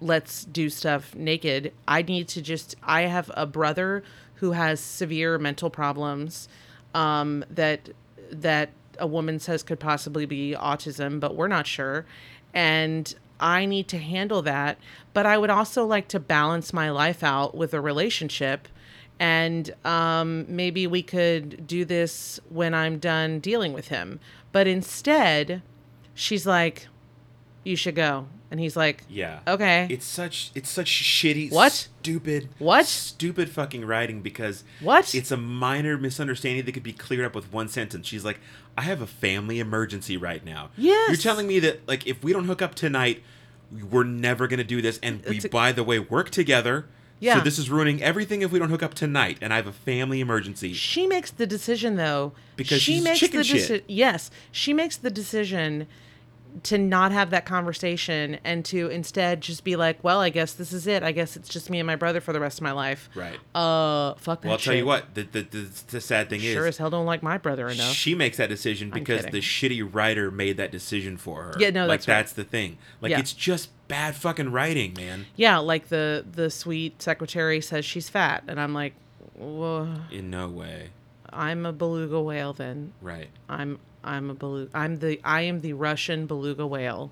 Let's 0.00 0.44
do 0.44 0.70
stuff 0.70 1.14
naked. 1.16 1.72
I 1.88 2.02
need 2.02 2.28
to 2.28 2.42
just 2.42 2.76
I 2.82 3.02
have 3.02 3.30
a 3.34 3.46
brother 3.46 4.04
who 4.36 4.52
has 4.52 4.78
severe 4.78 5.38
mental 5.38 5.70
problems 5.70 6.48
um 6.94 7.44
that 7.50 7.88
that 8.30 8.70
a 8.98 9.06
woman 9.06 9.38
says 9.38 9.62
could 9.62 9.80
possibly 9.80 10.26
be 10.26 10.54
autism, 10.58 11.20
but 11.20 11.34
we're 11.34 11.48
not 11.48 11.66
sure. 11.66 12.06
And 12.54 13.14
I 13.40 13.64
need 13.66 13.88
to 13.88 13.98
handle 13.98 14.42
that, 14.42 14.78
but 15.12 15.26
I 15.26 15.38
would 15.38 15.50
also 15.50 15.84
like 15.84 16.08
to 16.08 16.20
balance 16.20 16.72
my 16.72 16.90
life 16.90 17.22
out 17.22 17.56
with 17.56 17.74
a 17.74 17.80
relationship 17.80 18.68
and 19.22 19.72
um, 19.84 20.46
maybe 20.48 20.88
we 20.88 21.00
could 21.00 21.64
do 21.64 21.84
this 21.84 22.40
when 22.48 22.74
I'm 22.74 22.98
done 22.98 23.38
dealing 23.38 23.72
with 23.72 23.86
him. 23.86 24.18
But 24.50 24.66
instead, 24.66 25.62
she's 26.12 26.44
like, 26.44 26.88
"You 27.62 27.76
should 27.76 27.94
go," 27.94 28.26
and 28.52 28.60
he's 28.60 28.76
like, 28.76 29.02
yeah. 29.08 29.40
"Okay." 29.48 29.88
It's 29.90 30.04
such 30.06 30.52
it's 30.54 30.68
such 30.70 30.88
shitty 30.88 31.50
What? 31.50 31.72
stupid 31.72 32.50
What? 32.58 32.86
stupid 32.86 33.48
fucking 33.48 33.84
writing 33.84 34.20
because 34.20 34.62
What? 34.80 35.12
it's 35.14 35.30
a 35.32 35.36
minor 35.36 35.96
misunderstanding 35.98 36.64
that 36.66 36.72
could 36.72 36.82
be 36.82 36.92
cleared 36.92 37.24
up 37.24 37.34
with 37.34 37.50
one 37.52 37.68
sentence. 37.68 38.06
She's 38.06 38.24
like, 38.24 38.38
I 38.76 38.82
have 38.82 39.00
a 39.00 39.06
family 39.06 39.58
emergency 39.58 40.16
right 40.16 40.44
now. 40.44 40.68
Yes. 40.76 41.08
You're 41.08 41.16
telling 41.16 41.46
me 41.48 41.58
that 41.60 41.88
like 41.88 42.06
if 42.06 42.22
we 42.22 42.32
don't 42.32 42.44
hook 42.44 42.62
up 42.62 42.74
tonight, 42.74 43.22
we're 43.90 44.04
never 44.04 44.46
gonna 44.46 44.62
do 44.64 44.82
this 44.82 45.00
and 45.02 45.24
we 45.24 45.36
It's 45.36 45.46
a- 45.46 45.48
by 45.48 45.72
the 45.72 45.82
way 45.82 45.98
work 45.98 46.28
together. 46.30 46.86
Yeah. 47.20 47.38
So 47.38 47.44
this 47.44 47.58
is 47.58 47.70
ruining 47.70 48.02
everything 48.02 48.42
if 48.42 48.50
we 48.50 48.58
don't 48.58 48.68
hook 48.70 48.82
up 48.82 48.94
tonight 48.94 49.38
and 49.40 49.52
I 49.52 49.56
have 49.56 49.66
a 49.68 49.72
family 49.72 50.20
emergency. 50.20 50.74
She 50.74 51.06
makes 51.06 51.30
the 51.30 51.46
decision 51.46 51.96
though. 51.96 52.32
Because 52.56 52.82
she 52.82 52.94
she's 52.94 53.04
makes 53.04 53.18
chicken 53.20 53.38
the 53.38 53.44
shit. 53.44 53.84
Yes, 53.88 54.30
she 54.50 54.72
makes 54.74 54.96
the 54.96 55.10
decision 55.10 55.86
to 56.64 56.78
not 56.78 57.12
have 57.12 57.30
that 57.30 57.46
conversation 57.46 58.38
and 58.44 58.64
to 58.66 58.88
instead 58.88 59.40
just 59.40 59.64
be 59.64 59.76
like, 59.76 60.02
"Well, 60.02 60.20
I 60.20 60.28
guess 60.30 60.52
this 60.52 60.72
is 60.72 60.86
it. 60.86 61.02
I 61.02 61.12
guess 61.12 61.36
it's 61.36 61.48
just 61.48 61.70
me 61.70 61.80
and 61.80 61.86
my 61.86 61.96
brother 61.96 62.20
for 62.20 62.32
the 62.32 62.40
rest 62.40 62.58
of 62.58 62.62
my 62.62 62.72
life." 62.72 63.08
Right. 63.14 63.38
Uh, 63.54 64.14
fuck 64.14 64.42
that. 64.42 64.48
Well, 64.48 64.52
I'll 64.52 64.58
tell 64.58 64.74
you 64.74 64.86
what. 64.86 65.14
The 65.14 65.22
the, 65.22 65.42
the, 65.42 65.82
the 65.88 66.00
sad 66.00 66.28
thing 66.30 66.40
Sure 66.40 66.48
is, 66.50 66.54
sure 66.54 66.66
as 66.66 66.76
hell 66.78 66.90
don't 66.90 67.06
like 67.06 67.22
my 67.22 67.38
brother 67.38 67.68
enough. 67.68 67.92
She 67.94 68.14
makes 68.14 68.36
that 68.36 68.48
decision 68.48 68.90
because 68.90 69.24
the 69.24 69.40
shitty 69.40 69.88
writer 69.92 70.30
made 70.30 70.56
that 70.58 70.70
decision 70.72 71.16
for 71.16 71.42
her. 71.44 71.54
Yeah, 71.58 71.70
no, 71.70 71.86
like 71.86 72.00
that's 72.00 72.08
right. 72.08 72.14
that's 72.16 72.32
the 72.32 72.44
thing. 72.44 72.78
Like 73.00 73.10
Yeah. 73.10 73.18
it's 73.20 73.32
just 73.32 73.70
bad 73.88 74.14
fucking 74.14 74.52
writing, 74.52 74.94
man. 74.94 75.26
yeah, 75.36 75.58
like 75.58 75.88
the 75.88 76.24
the 76.30 76.50
sweet 76.50 77.00
secretary 77.02 77.60
says 77.60 77.84
she's 77.84 78.08
fat, 78.08 78.44
and 78.48 78.60
I'm 78.60 78.72
like, 78.74 78.94
well, 79.36 79.88
In 80.10 80.30
no 80.30 80.48
way. 80.48 80.90
I'm 81.34 81.64
a 81.64 81.72
beluga 81.72 82.20
whale 82.20 82.52
then. 82.52 82.92
Right. 83.00 83.28
I'm 83.48 83.78
I'm 84.04 84.30
a 84.30 84.34
beluga. 84.34 84.70
I'm 84.74 84.98
the 84.98 85.20
I 85.24 85.42
am 85.42 85.60
the 85.60 85.72
Russian 85.74 86.26
beluga 86.26 86.66
whale. 86.66 87.10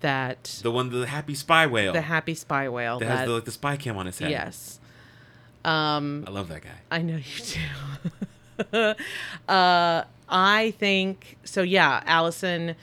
That 0.00 0.60
The 0.62 0.70
one, 0.70 0.90
the 0.90 1.06
happy 1.06 1.34
spy 1.34 1.66
whale 1.66 1.92
the 1.94 2.02
happy 2.02 2.34
spy 2.34 2.68
whale. 2.68 2.98
that 2.98 3.06
That, 3.06 3.18
has 3.18 3.26
the, 3.28 3.34
like 3.34 3.44
the 3.44 3.50
spy 3.50 3.76
cam 3.76 3.96
on 3.96 4.06
his 4.06 4.18
head. 4.18 4.30
yes. 4.30 4.78
Um, 5.64 6.24
I 6.26 6.30
love 6.30 6.48
that 6.48 6.62
guy. 6.62 6.70
I 6.90 7.02
know 7.02 7.16
you 7.16 8.64
do. 8.72 8.94
uh, 9.52 10.04
I 10.28 10.70
think 10.78 11.38
so. 11.44 11.62
Yeah, 11.62 12.02
Allison. 12.06 12.76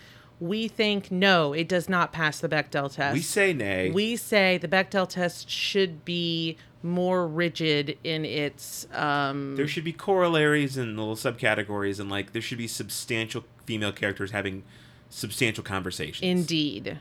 We 0.44 0.68
think 0.68 1.10
no, 1.10 1.54
it 1.54 1.70
does 1.70 1.88
not 1.88 2.12
pass 2.12 2.42
the 2.42 2.50
Bechdel 2.50 2.94
test. 2.94 3.14
We 3.14 3.22
say 3.22 3.54
nay. 3.54 3.92
we 3.92 4.18
say 4.18 4.58
the 4.58 4.68
Bechdel 4.68 5.08
test 5.08 5.50
should 5.50 6.04
be 6.04 6.58
more 6.82 7.26
rigid 7.26 7.98
in 8.04 8.26
its. 8.26 8.86
Um, 8.92 9.56
there 9.56 9.70
should 9.70 9.86
be 9.86 9.94
corollaries 9.94 10.76
and 10.76 10.98
little 11.00 11.16
subcategories, 11.16 11.98
and 11.98 12.10
like 12.10 12.34
there 12.34 12.42
should 12.42 12.58
be 12.58 12.68
substantial 12.68 13.46
female 13.66 13.94
characters 13.94 14.32
having 14.32 14.64
substantial 15.10 15.64
conversations. 15.64 16.30
indeed. 16.30 17.00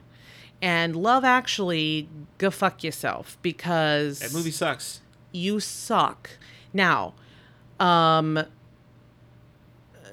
And 0.61 0.95
Love 0.95 1.25
Actually, 1.25 2.09
go 2.39 2.49
fuck 2.49 2.85
yourself 2.85 3.39
because 3.43 4.21
that 4.21 4.33
movie 4.33 4.53
sucks. 4.53 5.01
you 5.33 5.59
suck. 5.59 6.31
Now, 6.73 7.15
um, 7.81 8.45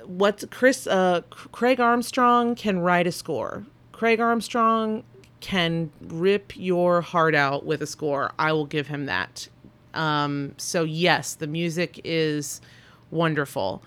what 0.10 0.44
Chris, 0.50 0.88
uh, 0.88 1.22
Craig 1.30 1.80
Armstrong 1.80 2.56
can 2.56 2.80
write 2.80 3.06
a 3.06 3.12
score. 3.12 3.66
Craig 3.92 4.20
Armstrong 4.20 5.04
can 5.40 5.92
rip 6.02 6.58
your 6.58 7.02
heart 7.02 7.36
out 7.36 7.64
with 7.64 7.82
a 7.84 7.88
score. 7.88 8.32
I 8.40 8.52
will 8.52 8.66
give 8.66 8.88
him 8.88 9.06
that. 9.06 9.48
Um, 9.94 10.56
so 10.58 10.84
yes, 10.84 11.36
the 11.36 11.46
music 11.46 12.02
is 12.04 12.60
wonderful. 13.12 13.84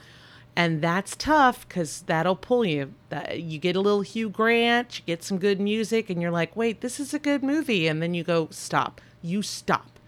And 0.54 0.80
that's 0.80 1.16
tough 1.16 1.66
because 1.66 2.02
that'll 2.02 2.36
pull 2.36 2.64
you. 2.64 2.94
That 3.08 3.40
you 3.40 3.58
get 3.58 3.74
a 3.74 3.80
little 3.80 4.02
Hugh 4.02 4.28
Grant, 4.28 4.98
you 4.98 5.04
get 5.06 5.24
some 5.24 5.38
good 5.38 5.60
music, 5.60 6.08
and 6.08 6.22
you're 6.22 6.30
like, 6.30 6.54
"Wait, 6.54 6.82
this 6.82 7.00
is 7.00 7.12
a 7.12 7.18
good 7.18 7.42
movie." 7.42 7.88
And 7.88 8.02
then 8.02 8.14
you 8.14 8.22
go, 8.22 8.48
"Stop! 8.50 9.00
You 9.22 9.42
stop! 9.42 9.98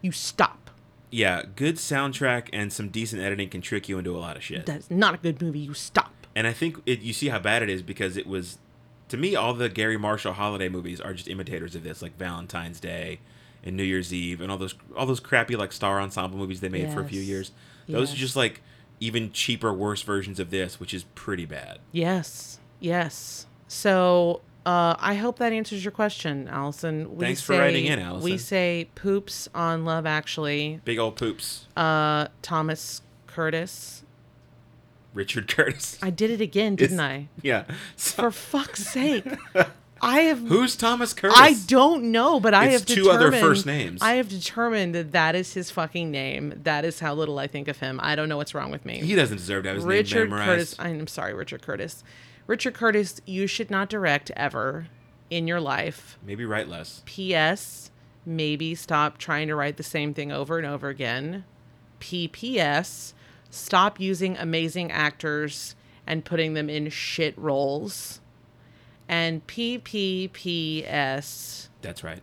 You 0.00 0.10
stop! 0.10 0.59
Yeah, 1.10 1.42
good 1.56 1.76
soundtrack 1.76 2.48
and 2.52 2.72
some 2.72 2.88
decent 2.88 3.20
editing 3.20 3.48
can 3.48 3.60
trick 3.60 3.88
you 3.88 3.98
into 3.98 4.16
a 4.16 4.18
lot 4.20 4.36
of 4.36 4.42
shit. 4.44 4.66
That's 4.66 4.90
not 4.90 5.14
a 5.14 5.18
good 5.18 5.42
movie. 5.42 5.58
You 5.60 5.74
stop!" 5.74 6.12
And 6.36 6.46
I 6.46 6.52
think 6.52 6.80
it, 6.86 7.00
you 7.00 7.12
see 7.12 7.28
how 7.28 7.38
bad 7.40 7.62
it 7.62 7.68
is 7.68 7.82
because 7.82 8.16
it 8.16 8.26
was, 8.26 8.58
to 9.08 9.16
me, 9.16 9.34
all 9.34 9.52
the 9.52 9.68
Garry 9.68 9.96
Marshall 9.96 10.34
holiday 10.34 10.68
movies 10.68 11.00
are 11.00 11.12
just 11.12 11.26
imitators 11.28 11.74
of 11.74 11.82
this, 11.82 12.00
like 12.02 12.16
Valentine's 12.16 12.78
Day 12.78 13.18
and 13.64 13.76
New 13.76 13.82
Year's 13.82 14.14
Eve 14.14 14.40
and 14.40 14.50
all 14.52 14.56
those 14.58 14.74
all 14.96 15.04
those 15.06 15.20
crappy 15.20 15.56
like 15.56 15.72
star 15.72 16.00
ensemble 16.00 16.38
movies 16.38 16.60
they 16.60 16.68
made 16.68 16.92
for 16.92 17.00
a 17.00 17.04
few 17.08 17.20
years. 17.20 17.50
Those 17.88 18.10
Yes. 18.10 18.16
are 18.16 18.20
just 18.20 18.36
like 18.36 18.60
even 19.00 19.32
cheaper, 19.32 19.72
worse 19.72 20.02
versions 20.02 20.38
of 20.38 20.50
this, 20.50 20.78
which 20.78 20.94
is 20.94 21.04
pretty 21.14 21.44
bad. 21.46 21.78
Yes, 21.90 22.60
yes. 22.78 23.46
So 23.66 24.42
uh, 24.66 24.94
I 24.98 25.14
hope 25.14 25.38
that 25.38 25.52
answers 25.52 25.84
your 25.84 25.92
question, 25.92 26.48
Allison. 26.48 27.16
We 27.16 27.24
Thanks 27.24 27.40
for 27.42 27.56
writing 27.58 27.86
in, 27.86 27.98
Allison. 27.98 28.24
We 28.24 28.38
say 28.38 28.88
poops 28.94 29.48
on 29.54 29.84
Love 29.84 30.06
Actually. 30.06 30.80
Big 30.84 30.98
old 30.98 31.16
poops. 31.16 31.66
Uh, 31.76 32.28
Thomas 32.42 33.02
Curtis. 33.26 34.04
Richard 35.14 35.48
Curtis. 35.48 35.98
I 36.02 36.10
did 36.10 36.30
it 36.30 36.40
again, 36.40 36.76
didn't 36.76 36.94
Is- 36.94 37.00
I? 37.00 37.28
Yeah. 37.42 37.64
So- 37.96 38.22
For 38.24 38.30
fuck's 38.30 38.86
sake. 38.86 39.24
I 40.02 40.20
have 40.22 40.38
who's 40.38 40.76
Thomas 40.76 41.12
Curtis? 41.12 41.36
I 41.38 41.54
don't 41.66 42.04
know, 42.04 42.40
but 42.40 42.54
I 42.54 42.68
It's 42.68 42.88
have 42.88 42.96
two 42.96 43.10
other 43.10 43.30
first 43.32 43.66
names. 43.66 44.00
I 44.00 44.14
have 44.14 44.30
determined 44.30 44.94
that 44.94 45.12
that 45.12 45.34
is 45.34 45.52
his 45.52 45.70
fucking 45.70 46.10
name. 46.10 46.54
That 46.62 46.86
is 46.86 47.00
how 47.00 47.14
little 47.14 47.38
I 47.38 47.46
think 47.46 47.68
of 47.68 47.78
him. 47.78 48.00
I 48.02 48.16
don't 48.16 48.30
know 48.30 48.38
what's 48.38 48.54
wrong 48.54 48.70
with 48.70 48.86
me. 48.86 48.98
He 49.00 49.14
doesn't 49.14 49.36
deserve 49.36 49.64
to 49.64 49.68
have 49.70 49.76
his 49.76 49.84
Richard 49.84 50.30
name 50.30 50.38
Curtis. 50.38 50.78
memorized. 50.78 51.00
I'm 51.02 51.06
sorry, 51.06 51.34
Richard 51.34 51.60
Curtis. 51.60 52.02
Richard 52.50 52.74
Curtis, 52.74 53.20
you 53.26 53.46
should 53.46 53.70
not 53.70 53.88
direct 53.88 54.32
ever 54.34 54.88
in 55.30 55.46
your 55.46 55.60
life. 55.60 56.18
Maybe 56.20 56.44
write 56.44 56.66
less. 56.66 57.00
P.S. 57.06 57.92
Maybe 58.26 58.74
stop 58.74 59.18
trying 59.18 59.46
to 59.46 59.54
write 59.54 59.76
the 59.76 59.84
same 59.84 60.12
thing 60.14 60.32
over 60.32 60.58
and 60.58 60.66
over 60.66 60.88
again. 60.88 61.44
P.P.S. 62.00 63.14
Stop 63.50 64.00
using 64.00 64.36
amazing 64.36 64.90
actors 64.90 65.76
and 66.08 66.24
putting 66.24 66.54
them 66.54 66.68
in 66.68 66.90
shit 66.90 67.38
roles. 67.38 68.20
And 69.08 69.46
P.P.P.S. 69.46 70.08
That's 71.82 72.02
right. 72.02 72.22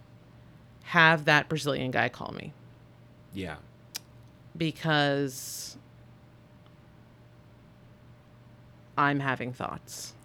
Have 0.83 1.23
that 1.23 1.47
Brazilian 1.47 1.91
guy 1.91 2.09
call 2.09 2.33
me 2.33 2.51
Yeah. 3.33 3.55
because 4.57 5.77
I'm 8.97 9.21
having 9.21 9.53
thoughts. 9.53 10.15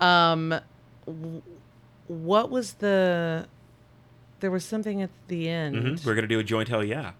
Um, 0.00 0.54
what 2.06 2.50
was 2.50 2.74
the? 2.74 3.46
There 4.40 4.50
was 4.50 4.64
something 4.64 5.02
at 5.02 5.10
the 5.28 5.48
end. 5.48 5.76
Mhm. 5.76 6.04
We're 6.04 6.14
gonna 6.14 6.26
do 6.26 6.38
a 6.38 6.44
joint 6.44 6.68
hell 6.68 6.82
yeah 6.84 7.12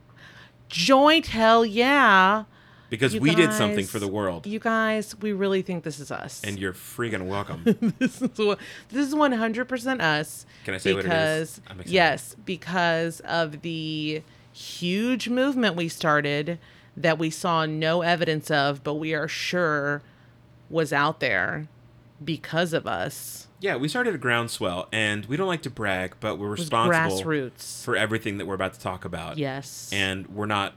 Joint 0.69 1.27
hell 1.29 1.65
yeah! 1.67 2.45
because 2.89 3.15
You 3.15 3.21
we 3.21 3.35
did 3.35 3.53
something 3.53 3.85
for 3.87 3.99
the 3.99 4.09
world, 4.09 4.47
You 4.47 4.59
guys, 4.59 5.17
we 5.21 5.33
really 5.33 5.63
think 5.63 5.85
this 5.85 5.99
is 6.01 6.11
us. 6.11 6.41
and 6.45 6.59
you're 6.59 6.73
freaking 6.73 7.27
welcome. 7.27 7.63
this 7.99 8.23
is 8.23 8.31
this 8.31 9.07
is 9.09 9.15
one 9.15 9.33
hundred 9.33 9.67
percent 9.69 10.01
us. 10.01 10.47
Can 10.65 10.75
I 10.75 10.79
say 10.79 10.95
what 10.95 11.05
it 11.05 11.13
is? 11.13 11.61
I'm. 11.69 11.83
Yes, 11.87 12.37
because 12.45 13.21
of 13.21 13.63
the 13.63 14.23
huge 14.53 15.29
movement 15.29 15.77
we 15.77 15.89
started 15.89 16.59
that 16.97 17.19
we 17.19 17.31
saw 17.31 17.67
no 17.67 18.03
evidence 18.03 18.51
of, 18.51 18.83
but 18.85 18.95
we 18.95 19.13
are 19.15 19.29
sure 19.29 20.03
was 20.69 20.93
out 20.93 21.19
there 21.21 21.69
because 22.25 22.73
of 22.73 22.87
us. 22.87 23.47
yeah, 23.61 23.77
we 23.77 23.89
started 23.89 24.15
a 24.15 24.19
groundswell, 24.19 24.89
and 24.93 25.27
we 25.27 25.37
don't 25.37 25.47
like 25.49 25.63
to 25.63 25.71
brag, 25.71 26.15
but 26.21 26.37
we're 26.37 26.49
responsible 26.49 27.21
grassroots. 27.23 27.83
for 27.85 27.97
everything 27.97 28.39
that 28.39 28.47
we're 28.47 28.55
about 28.55 28.75
to 28.75 28.81
talk 28.81 29.05
about. 29.05 29.39
yes. 29.39 29.91
and 29.93 30.27
we're 30.29 30.47
not 30.47 30.75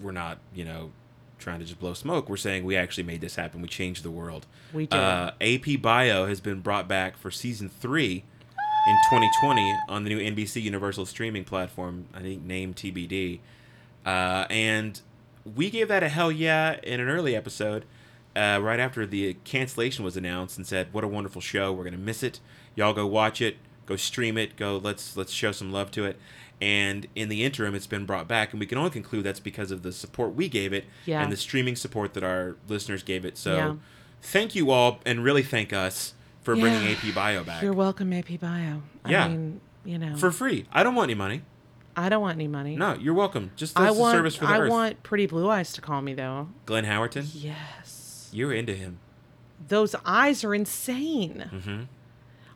we're 0.00 0.10
not 0.12 0.38
you 0.54 0.64
know 0.64 0.90
trying 1.38 1.58
to 1.60 1.64
just 1.66 1.78
blow 1.78 1.92
smoke 1.92 2.28
we're 2.28 2.36
saying 2.36 2.64
we 2.64 2.76
actually 2.76 3.02
made 3.02 3.20
this 3.20 3.34
happen 3.36 3.60
we 3.60 3.68
changed 3.68 4.02
the 4.04 4.10
world 4.10 4.46
We 4.72 4.86
did. 4.86 4.96
uh, 4.98 5.32
ap 5.40 5.64
bio 5.82 6.26
has 6.26 6.40
been 6.40 6.60
brought 6.60 6.86
back 6.88 7.16
for 7.16 7.30
season 7.30 7.68
three 7.68 8.24
in 8.88 8.96
2020 9.10 9.76
on 9.88 10.04
the 10.04 10.10
new 10.10 10.18
nbc 10.34 10.60
universal 10.62 11.04
streaming 11.04 11.44
platform 11.44 12.06
i 12.14 12.20
think 12.20 12.42
named 12.44 12.76
tbd 12.76 13.40
uh, 14.06 14.46
and 14.50 15.00
we 15.56 15.68
gave 15.68 15.88
that 15.88 16.02
a 16.02 16.08
hell 16.08 16.32
yeah 16.32 16.78
in 16.84 17.00
an 17.00 17.08
early 17.08 17.34
episode 17.36 17.84
uh, 18.36 18.58
right 18.62 18.80
after 18.80 19.04
the 19.06 19.34
cancellation 19.44 20.04
was 20.04 20.16
announced 20.16 20.56
and 20.56 20.66
said 20.66 20.88
what 20.92 21.04
a 21.04 21.08
wonderful 21.08 21.40
show 21.40 21.72
we're 21.72 21.84
gonna 21.84 21.96
miss 21.98 22.22
it 22.22 22.40
y'all 22.74 22.92
go 22.94 23.06
watch 23.06 23.40
it 23.40 23.56
go 23.86 23.96
stream 23.96 24.38
it 24.38 24.56
go 24.56 24.76
let's 24.82 25.16
let's 25.16 25.32
show 25.32 25.52
some 25.52 25.70
love 25.72 25.90
to 25.90 26.04
it 26.04 26.18
and 26.60 27.06
in 27.16 27.28
the 27.28 27.42
interim 27.44 27.74
it's 27.74 27.86
been 27.86 28.06
brought 28.06 28.28
back 28.28 28.52
and 28.52 28.60
we 28.60 28.66
can 28.66 28.78
only 28.78 28.90
conclude 28.90 29.24
that's 29.24 29.40
because 29.40 29.70
of 29.70 29.82
the 29.82 29.92
support 29.92 30.34
we 30.34 30.48
gave 30.48 30.72
it 30.72 30.84
Yeah. 31.06 31.22
and 31.22 31.30
the 31.32 31.36
streaming 31.36 31.76
support 31.76 32.14
that 32.14 32.22
our 32.22 32.56
listeners 32.68 33.02
gave 33.02 33.24
it 33.24 33.36
so 33.36 33.56
Yeah. 33.56 33.74
thank 34.22 34.54
you 34.54 34.70
all 34.70 35.00
and 35.04 35.22
really 35.24 35.42
thank 35.42 35.72
us 35.72 36.14
for 36.42 36.54
bringing 36.56 36.88
ap 36.88 37.14
bio 37.14 37.44
back 37.44 37.62
You're 37.62 37.72
welcome, 37.72 38.12
AP 38.12 38.40
Bio. 38.40 38.82
Yeah. 39.08 39.24
I 39.24 39.28
mean, 39.28 39.60
you 39.84 39.98
know, 39.98 40.16
for 40.16 40.30
free 40.30 40.66
i 40.72 40.82
don't 40.82 40.94
want 40.94 41.10
any 41.10 41.18
money 41.18 41.42
I 41.94 42.08
don't 42.08 42.22
want 42.22 42.36
any 42.36 42.48
money. 42.48 42.76
no 42.76 42.94
you're 42.94 43.12
welcome 43.14 43.50
just 43.56 43.78
I 43.78 43.90
want. 43.90 44.16
service 44.16 44.36
for 44.36 44.46
the 44.46 44.52
I 44.52 44.58
earth 44.60 44.70
want 44.70 45.02
Pretty 45.02 45.26
Blue 45.26 45.50
Eyes 45.50 45.72
to 45.74 45.80
call 45.82 46.00
me 46.00 46.14
though. 46.14 46.48
glenn 46.64 46.84
howerton 46.86 47.26
Yes. 47.34 47.98
You're 48.32 48.52
into 48.52 48.74
him 48.74 48.98
Those 49.68 49.94
eyes 50.04 50.42
are 50.44 50.54
insane. 50.54 51.50
mm-hmm 51.52 51.82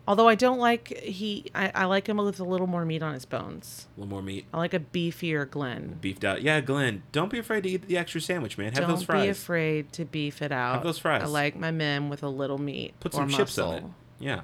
Although 0.09 0.29
I 0.29 0.37
don't 0.37 0.59
like 0.61 0.97
he, 1.01 1.47
I, 1.53 1.73
I 1.75 1.85
like 1.87 2.09
him 2.09 2.19
with 2.19 2.39
a 2.39 2.45
little 2.45 2.69
more 2.69 2.85
meat 2.85 3.03
on 3.03 3.13
his 3.15 3.25
bones. 3.25 3.89
a 3.97 4.01
little 4.01 4.11
more 4.11 4.23
meat 4.23 4.47
I 4.55 4.59
like 4.59 4.73
a 4.73 4.79
beefier 4.79 5.51
Glenn. 5.51 5.99
beefed 6.01 6.25
out. 6.25 6.43
Yeah, 6.43 6.61
Glenn, 6.61 7.03
don't 7.11 7.31
be 7.31 7.41
afraid 7.41 7.65
to 7.65 7.71
eat 7.71 7.89
the 7.89 7.99
extra 7.99 8.21
sandwich, 8.21 8.57
man. 8.57 8.73
Have 8.73 8.83
don't 8.83 8.91
those 8.91 9.03
fries. 9.03 9.17
Don't 9.19 9.27
be 9.27 9.31
afraid 9.31 9.93
to 9.95 10.05
beef 10.05 10.43
it 10.43 10.53
out. 10.53 10.75
Have 10.75 10.85
those 10.85 10.99
fries. 10.99 11.23
I 11.23 11.27
like 11.27 11.57
my 11.57 11.73
men 11.73 12.09
with 12.09 12.23
a 12.23 12.29
little 12.29 12.59
meat. 12.59 12.95
Put 13.01 13.15
some 13.15 13.29
chips 13.29 13.59
on 13.59 13.75
it. 13.75 13.85
Yeah. 14.21 14.43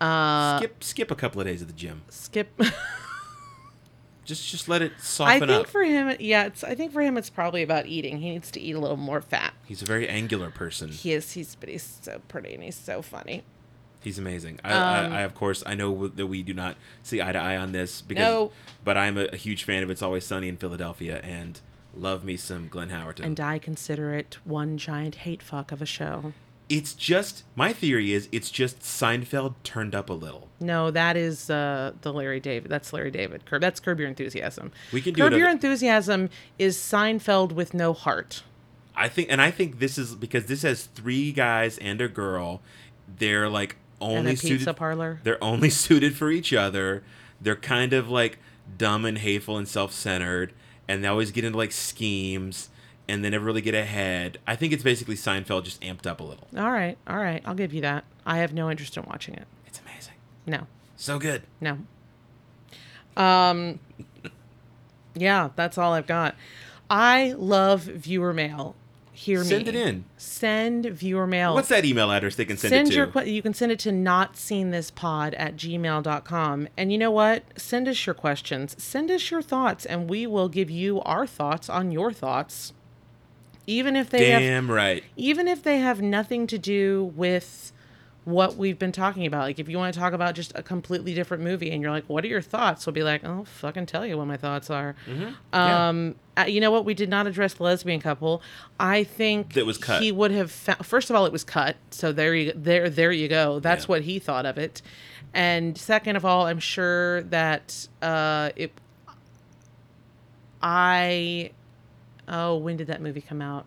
Uh, 0.00 0.58
skip 0.58 0.84
skip 0.84 1.10
a 1.10 1.14
couple 1.14 1.40
of 1.40 1.46
days 1.46 1.62
at 1.62 1.68
the 1.68 1.74
gym. 1.74 2.02
skip. 2.10 2.48
Just 4.24 4.48
just 4.50 4.68
let 4.68 4.82
it 4.82 4.92
soften 4.98 5.36
up. 5.36 5.42
I 5.42 5.46
think 5.46 5.66
up. 5.66 5.70
for 5.70 5.82
him, 5.82 6.16
yeah, 6.20 6.46
it's. 6.46 6.64
I 6.64 6.74
think 6.74 6.92
for 6.92 7.02
him, 7.02 7.16
it's 7.18 7.30
probably 7.30 7.62
about 7.62 7.86
eating. 7.86 8.18
He 8.20 8.30
needs 8.30 8.50
to 8.52 8.60
eat 8.60 8.74
a 8.74 8.78
little 8.80 8.96
more 8.96 9.20
fat. 9.20 9.52
He's 9.64 9.82
a 9.82 9.84
very 9.86 10.08
angular 10.08 10.50
person. 10.50 10.90
He 10.90 11.12
is. 11.12 11.32
He's, 11.32 11.54
but 11.54 11.68
he's 11.68 11.98
so 12.02 12.20
pretty 12.28 12.54
and 12.54 12.62
he's 12.62 12.76
so 12.76 13.02
funny. 13.02 13.42
He's 14.00 14.18
amazing. 14.18 14.60
I, 14.62 14.72
Um, 14.72 15.12
I, 15.12 15.18
I 15.18 15.22
of 15.22 15.34
course 15.34 15.62
I 15.66 15.74
know 15.74 16.08
that 16.08 16.26
we 16.26 16.42
do 16.42 16.52
not 16.52 16.76
see 17.02 17.22
eye 17.22 17.32
to 17.32 17.38
eye 17.38 17.56
on 17.56 17.72
this 17.72 18.02
because 18.02 18.22
No. 18.22 18.52
but 18.84 18.98
I'm 18.98 19.16
a, 19.16 19.24
a 19.32 19.36
huge 19.36 19.64
fan 19.64 19.82
of 19.82 19.88
It's 19.88 20.02
Always 20.02 20.26
Sunny 20.26 20.48
in 20.48 20.58
Philadelphia 20.58 21.20
and 21.24 21.58
love 21.96 22.22
me 22.22 22.36
some 22.36 22.68
Glenn 22.68 22.90
Howerton. 22.90 23.24
And 23.24 23.40
I 23.40 23.58
consider 23.58 24.12
it 24.14 24.36
one 24.44 24.76
giant 24.76 25.14
hate 25.16 25.42
fuck 25.42 25.72
of 25.72 25.80
a 25.80 25.86
show. 25.86 26.34
It's 26.68 26.94
just 26.94 27.44
my 27.56 27.72
theory 27.72 28.12
is 28.12 28.28
it's 28.32 28.50
just 28.50 28.80
Seinfeld 28.80 29.54
turned 29.64 29.94
up 29.94 30.08
a 30.08 30.14
little. 30.14 30.48
No, 30.60 30.90
that 30.90 31.16
is 31.16 31.50
uh, 31.50 31.92
the 32.02 32.12
Larry 32.12 32.40
David. 32.40 32.70
That's 32.70 32.92
Larry 32.92 33.10
David. 33.10 33.44
Curb. 33.44 33.60
That's 33.60 33.80
Curb 33.80 33.98
Your 34.00 34.08
Enthusiasm. 34.08 34.72
We 34.92 35.00
can 35.00 35.14
do 35.14 35.22
Curb 35.22 35.34
Your 35.34 35.50
Enthusiasm 35.50 36.30
is 36.58 36.76
Seinfeld 36.76 37.52
with 37.52 37.74
no 37.74 37.92
heart. 37.92 38.42
I 38.96 39.08
think, 39.08 39.28
and 39.30 39.42
I 39.42 39.50
think 39.50 39.78
this 39.78 39.98
is 39.98 40.14
because 40.14 40.46
this 40.46 40.62
has 40.62 40.84
three 40.84 41.32
guys 41.32 41.78
and 41.78 42.00
a 42.00 42.08
girl. 42.08 42.62
They're 43.18 43.48
like 43.48 43.76
only 44.00 44.32
a 44.32 44.34
pizza 44.34 44.46
suited. 44.46 44.76
parlor. 44.76 45.20
They're 45.24 45.42
only 45.42 45.70
suited 45.70 46.16
for 46.16 46.30
each 46.30 46.52
other. 46.52 47.02
They're 47.40 47.56
kind 47.56 47.92
of 47.92 48.08
like 48.08 48.38
dumb 48.78 49.04
and 49.04 49.18
hateful 49.18 49.58
and 49.58 49.68
self-centered, 49.68 50.52
and 50.88 51.02
they 51.04 51.08
always 51.08 51.30
get 51.30 51.44
into 51.44 51.58
like 51.58 51.72
schemes, 51.72 52.70
and 53.08 53.24
they 53.24 53.30
never 53.30 53.44
really 53.44 53.60
get 53.60 53.74
ahead. 53.74 54.38
I 54.46 54.56
think 54.56 54.72
it's 54.72 54.82
basically 54.82 55.14
Seinfeld 55.16 55.64
just 55.64 55.80
amped 55.82 56.06
up 56.06 56.20
a 56.20 56.24
little. 56.24 56.46
All 56.56 56.70
right, 56.70 56.96
all 57.06 57.16
right. 57.18 57.42
I'll 57.44 57.54
give 57.54 57.72
you 57.74 57.80
that. 57.82 58.04
I 58.26 58.38
have 58.38 58.52
no 58.54 58.70
interest 58.70 58.96
in 58.96 59.04
watching 59.04 59.34
it. 59.34 59.46
It's 59.66 59.80
amazing, 59.80 60.14
No, 60.46 60.66
so 60.96 61.18
good. 61.18 61.42
no. 61.60 61.78
Um. 63.16 63.78
Yeah, 65.14 65.50
that's 65.54 65.78
all 65.78 65.92
I've 65.92 66.06
got. 66.08 66.34
I 66.90 67.34
love 67.38 67.82
viewer 67.82 68.32
mail. 68.32 68.74
Hear 69.12 69.38
me. 69.40 69.44
Send 69.46 69.68
it 69.68 69.76
in. 69.76 70.04
Send 70.16 70.86
viewer 70.86 71.26
mail. 71.26 71.54
What's 71.54 71.68
that 71.68 71.84
email 71.84 72.10
address 72.10 72.34
they 72.34 72.44
can 72.44 72.56
send, 72.56 72.70
send 72.70 72.88
it 72.88 72.90
to? 72.90 72.96
your 72.96 73.06
que- 73.06 73.30
you 73.30 73.40
can 73.42 73.54
send 73.54 73.70
it 73.70 73.78
to 73.80 73.92
not 73.92 74.36
seen 74.36 74.70
this 74.72 74.90
pod 74.90 75.34
at 75.34 75.54
gmail.com 75.56 76.68
and 76.76 76.90
you 76.90 76.98
know 76.98 77.12
what 77.12 77.44
send 77.56 77.86
us 77.86 78.04
your 78.06 78.14
questions 78.14 78.74
send 78.82 79.12
us 79.12 79.30
your 79.30 79.40
thoughts 79.40 79.86
and 79.86 80.10
we 80.10 80.26
will 80.26 80.48
give 80.48 80.68
you 80.68 81.00
our 81.02 81.28
thoughts 81.28 81.70
on 81.70 81.92
your 81.92 82.12
thoughts 82.12 82.72
even 83.66 83.96
if 83.96 84.10
they 84.10 84.30
have 84.30 84.40
Damn 84.40 84.70
right. 84.70 85.02
even 85.16 85.48
if 85.48 85.62
they 85.62 85.78
have 85.78 86.00
nothing 86.02 86.46
to 86.48 86.58
do 86.58 87.12
with 87.16 87.70
what 88.26 88.56
we've 88.56 88.78
been 88.78 88.90
talking 88.92 89.26
about 89.26 89.42
like 89.42 89.58
if 89.58 89.68
you 89.68 89.76
want 89.76 89.92
to 89.92 90.00
talk 90.00 90.14
about 90.14 90.34
just 90.34 90.50
a 90.54 90.62
completely 90.62 91.12
different 91.12 91.42
movie 91.42 91.70
and 91.70 91.82
you're 91.82 91.90
like 91.90 92.04
what 92.06 92.24
are 92.24 92.28
your 92.28 92.40
thoughts 92.40 92.86
we'll 92.86 92.94
be 92.94 93.02
like 93.02 93.22
oh 93.22 93.44
fucking 93.44 93.84
tell 93.84 94.06
you 94.06 94.16
what 94.16 94.26
my 94.26 94.36
thoughts 94.38 94.70
are 94.70 94.96
Yeah. 95.06 95.88
um 95.88 96.14
uh, 96.38 96.44
you 96.48 96.58
know 96.58 96.70
what 96.70 96.86
we 96.86 96.94
did 96.94 97.10
not 97.10 97.26
address 97.26 97.52
the 97.52 97.64
lesbian 97.64 98.00
couple 98.00 98.40
i 98.80 99.04
think 99.04 99.52
That 99.52 99.66
was 99.66 99.76
cut. 99.76 100.00
he 100.02 100.10
would 100.10 100.30
have 100.30 100.50
found 100.50 100.86
first 100.86 101.10
of 101.10 101.16
all 101.16 101.26
it 101.26 101.32
was 101.32 101.44
cut 101.44 101.76
so 101.90 102.12
there 102.12 102.34
you 102.34 102.52
there 102.56 102.88
there 102.88 103.12
you 103.12 103.28
go 103.28 103.60
that's 103.60 103.84
Yeah. 103.84 103.88
what 103.88 104.02
he 104.02 104.18
thought 104.18 104.46
of 104.46 104.56
it 104.56 104.80
and 105.34 105.76
second 105.76 106.16
of 106.16 106.24
all 106.24 106.46
i'm 106.46 106.60
sure 106.60 107.24
that 107.24 107.88
uh 108.00 108.50
it 108.56 108.72
i 110.62 111.50
oh 112.28 112.56
when 112.56 112.76
did 112.76 112.86
that 112.86 113.00
movie 113.02 113.20
come 113.20 113.42
out 113.42 113.66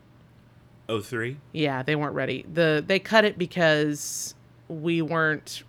Oh 0.90 1.02
three. 1.02 1.38
yeah, 1.52 1.84
they 1.84 1.96
weren't 1.98 2.16
ready. 2.16 2.46
The 2.52 2.84
they 2.86 2.98
cut 3.00 3.26
it 3.26 3.38
because 3.38 4.36
we 4.70 5.02
weren't 5.02 5.64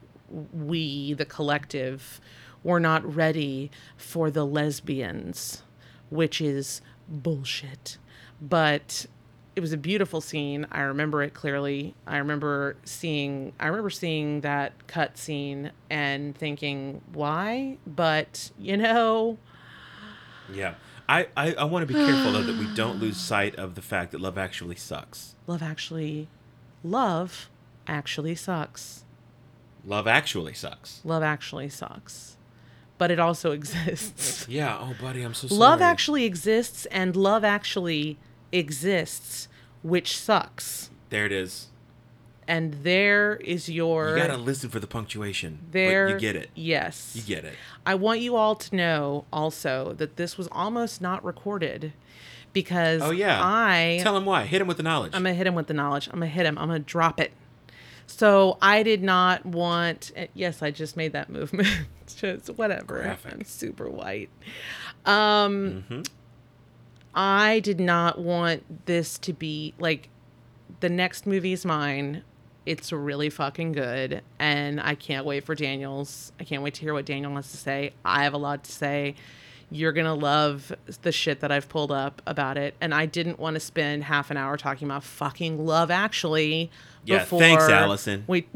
we 0.53 1.15
the 1.15 1.25
collective 1.25 2.21
were 2.63 2.79
not 2.81 3.15
ready 3.17 3.71
for 3.97 4.31
the 4.31 4.45
lesbians, 4.45 5.63
which 6.11 6.41
is 6.41 6.81
bullshit. 7.09 7.99
But 8.41 9.07
it 9.57 9.61
was 9.61 9.73
a 9.73 9.77
beautiful 9.77 10.21
scene. 10.21 10.67
I 10.71 10.83
remember 10.83 11.23
it 11.25 11.35
clearly. 11.35 11.97
I 12.07 12.19
remember 12.19 12.77
seeing 12.85 13.53
I 13.59 13.67
remember 13.67 13.91
seeing 13.91 14.43
that 14.43 14.87
cut 14.87 15.19
scene 15.19 15.73
and 15.91 16.37
thinking, 16.37 17.01
"Why?" 17.13 17.79
But, 17.87 18.53
you 18.57 18.77
know, 18.77 19.39
Yeah. 20.53 20.75
I, 21.09 21.29
I, 21.37 21.55
I 21.55 21.65
want 21.65 21.89
to 21.89 21.93
be 21.95 21.99
careful 21.99 22.33
though 22.33 22.43
that 22.43 22.57
we 22.59 22.67
don't 22.75 22.99
lose 23.01 23.17
sight 23.17 23.55
of 23.57 23.75
the 23.75 23.83
fact 23.83 24.13
that 24.13 24.21
Love 24.21 24.37
Actually 24.39 24.77
sucks. 24.77 25.35
love 25.47 25.63
actually 25.63 26.29
love 26.85 27.49
actually 27.87 28.35
sucks. 28.35 29.05
Love 29.85 30.07
Actually 30.07 30.53
sucks. 30.55 31.01
Love 31.05 31.23
actually 31.23 31.69
sucks. 31.71 32.37
But 32.99 33.11
it 33.11 33.19
also 33.21 33.53
exists. 33.53 34.47
Yeah. 34.49 34.77
Oh, 34.81 34.95
buddy, 35.01 35.23
I'm 35.23 35.35
so 35.35 35.47
sorry. 35.49 35.59
love 35.59 35.81
actually 35.81 36.25
exists 36.25 36.85
and 36.87 37.15
love 37.17 37.45
actually 37.45 38.19
exists, 38.53 39.49
which 39.83 40.17
sucks. 40.19 40.91
There 41.11 41.25
it 41.25 41.33
is. 41.33 41.69
And 42.49 42.73
there 42.83 43.37
is 43.37 43.69
your 43.69 44.17
You 44.17 44.23
gotta 44.27 44.39
listen 44.39 44.71
for 44.71 44.81
the 44.81 44.87
punctuation. 44.87 45.59
there 45.71 46.07
But 46.07 46.15
you 46.15 46.19
get 46.21 46.35
it. 46.35 46.49
Yes. 46.55 47.13
You 47.15 47.23
get 47.23 47.45
it. 47.45 47.55
I 47.85 47.95
want 47.95 48.21
you 48.21 48.37
all 48.37 48.55
to 48.57 48.75
know 48.75 49.27
also 49.33 49.93
that 49.99 50.17
this 50.17 50.39
was 50.39 50.49
almost 50.51 51.01
not 51.03 51.23
recorded 51.23 51.93
because 52.55 53.03
Oh 53.03 53.11
yeah. 53.11 53.39
I 53.43 54.01
tell 54.03 54.17
him 54.17 54.25
why. 54.25 54.45
Hit 54.47 54.63
him 54.63 54.67
with 54.67 54.79
the 54.79 54.83
knowledge. 54.83 55.13
I'm 55.15 55.23
gonna 55.23 55.35
hit 55.35 55.47
him 55.47 55.55
with 55.55 55.67
the 55.67 55.75
knowledge. 55.75 56.07
I'm 56.09 56.15
gonna 56.15 56.27
hit 56.27 56.47
him. 56.47 56.57
I'm 56.59 56.69
gonna 56.69 56.79
drop 56.79 57.21
it. 57.21 57.33
So 58.07 58.57
I 58.63 58.83
did 58.83 59.03
not 59.03 59.45
want. 59.45 60.13
eh, 60.17 60.29
Yes, 60.33 60.63
I 60.63 60.71
just 60.71 60.97
made 60.97 61.13
that 61.13 61.29
movement. 61.39 61.69
just 62.17 62.49
whatever. 62.57 63.03
Graphic. 63.03 63.35
I'm 63.35 63.45
super 63.45 63.91
white. 63.91 64.31
Um, 65.05 65.85
Mhm. 65.91 66.09
I 67.15 67.61
did 67.61 67.79
not 67.81 68.19
want 68.19 68.87
this 68.87 69.19
to 69.19 69.35
be 69.35 69.75
like 69.79 70.09
the 70.81 70.89
next 70.89 71.27
movie's 71.27 71.65
mine. 71.67 72.23
It's 72.69 72.93
really 72.93 73.31
fucking 73.31 73.73
good, 73.73 74.23
and 74.39 74.79
I 74.79 74.95
can't 74.95 75.25
wait 75.25 75.45
for 75.45 75.55
Daniel's. 75.55 76.33
I 76.39 76.45
can't 76.45 76.63
wait 76.63 76.75
to 76.75 76.83
hear 76.83 76.93
what 76.93 77.07
Daniel 77.07 77.35
has 77.37 77.51
to 77.51 77.57
say. 77.57 77.95
I 78.05 78.25
have 78.25 78.35
a 78.35 78.39
lot 78.39 78.65
to 78.65 78.73
say. 78.73 79.15
You're 79.71 79.93
gonna 79.93 80.15
love 80.15 80.71
the 81.01 81.11
shit 81.11 81.41
that 81.41 81.51
I've 81.51 81.71
pulled 81.71 81.91
up 81.91 82.21
about 82.27 82.59
it, 82.59 82.75
and 82.79 82.95
I 82.95 83.07
didn't 83.07 83.39
want 83.39 83.55
to 83.55 83.61
spend 83.61 84.05
half 84.05 84.31
an 84.31 84.37
hour 84.37 84.59
talking 84.59 84.87
about 84.87 85.03
fucking 85.03 85.65
Love 85.65 85.91
Actually. 85.91 86.71
Yeah, 87.07 87.25
thanks, 87.25 87.69
Allison. 87.71 88.25
We 88.27 88.47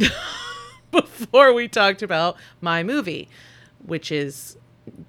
before 0.90 1.54
we 1.54 1.66
talked 1.66 2.02
about 2.02 2.36
my 2.60 2.82
movie, 2.82 3.30
which 3.84 4.12
is 4.12 4.58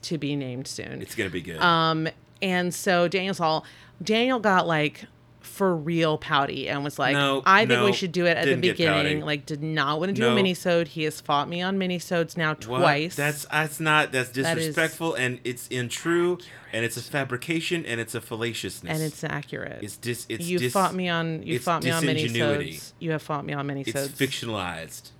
to 0.03 0.17
be 0.17 0.37
named 0.37 0.67
soon. 0.67 1.01
It's 1.01 1.15
gonna 1.15 1.29
be 1.29 1.41
good. 1.41 1.59
Um, 1.59 2.07
and 2.41 2.73
so 2.73 3.09
Daniel's 3.09 3.41
all 3.41 3.65
Daniel 4.01 4.39
got 4.39 4.65
like 4.65 5.05
for 5.43 5.75
real 5.75 6.17
pouty 6.17 6.67
and 6.69 6.83
was 6.83 6.97
like, 6.97 7.13
No, 7.13 7.43
I 7.45 7.59
think 7.67 7.79
no, 7.79 7.85
we 7.85 7.93
should 7.93 8.11
do 8.11 8.25
it 8.25 8.37
at 8.37 8.45
the 8.45 8.55
beginning. 8.55 9.21
Like, 9.21 9.45
did 9.45 9.61
not 9.61 9.99
want 9.99 10.09
to 10.09 10.13
do 10.13 10.21
No. 10.21 10.35
a 10.35 10.39
minisode. 10.41 10.87
He 10.87 11.03
has 11.03 11.21
fought 11.21 11.47
me 11.47 11.61
on 11.61 11.77
minisodes 11.77 12.35
now 12.37 12.49
What? 12.49 12.61
twice. 12.61 13.15
That's 13.15 13.45
that's 13.45 13.79
not 13.79 14.11
that's 14.11 14.29
That 14.29 14.57
is 14.57 14.67
disrespectful 14.67 15.13
and 15.15 15.39
it's 15.43 15.67
untrue 15.69 16.39
and 16.71 16.83
it's 16.85 16.97
a 16.97 17.01
fabrication 17.01 17.85
and 17.85 17.99
it's 17.99 18.15
a 18.15 18.21
fallaciousness. 18.21 18.89
and 18.89 19.01
it's 19.03 19.23
accurate. 19.23 19.83
it's 19.83 19.97
dis 19.97 20.25
it's 20.29 20.45
you 20.47 20.57
dis, 20.59 20.73
fought 20.73 20.95
me 20.95 21.09
on 21.09 21.43
you 21.43 21.59
fought 21.59 21.83
me 21.83 21.91
on 21.91 22.03
minisodes. 22.03 22.93
You 22.99 23.11
have 23.11 23.21
fought 23.21 23.45
me 23.45 23.53
on 23.53 23.69
It's 23.69 23.91
minisodes. 23.91 24.09
fictionalized. 24.09 25.11